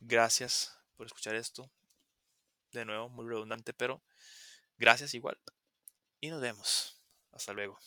Gracias 0.02 0.83
por 0.96 1.08
escuchar 1.08 1.36
esto. 1.36 1.70
De 2.72 2.86
nuevo, 2.86 3.10
muy 3.10 3.28
redundante, 3.28 3.74
pero 3.74 4.02
gracias 4.78 5.14
igual. 5.14 5.38
Y 6.22 6.30
nos 6.30 6.42
vemos. 6.42 7.02
Hasta 7.32 7.54
luego. 7.54 7.80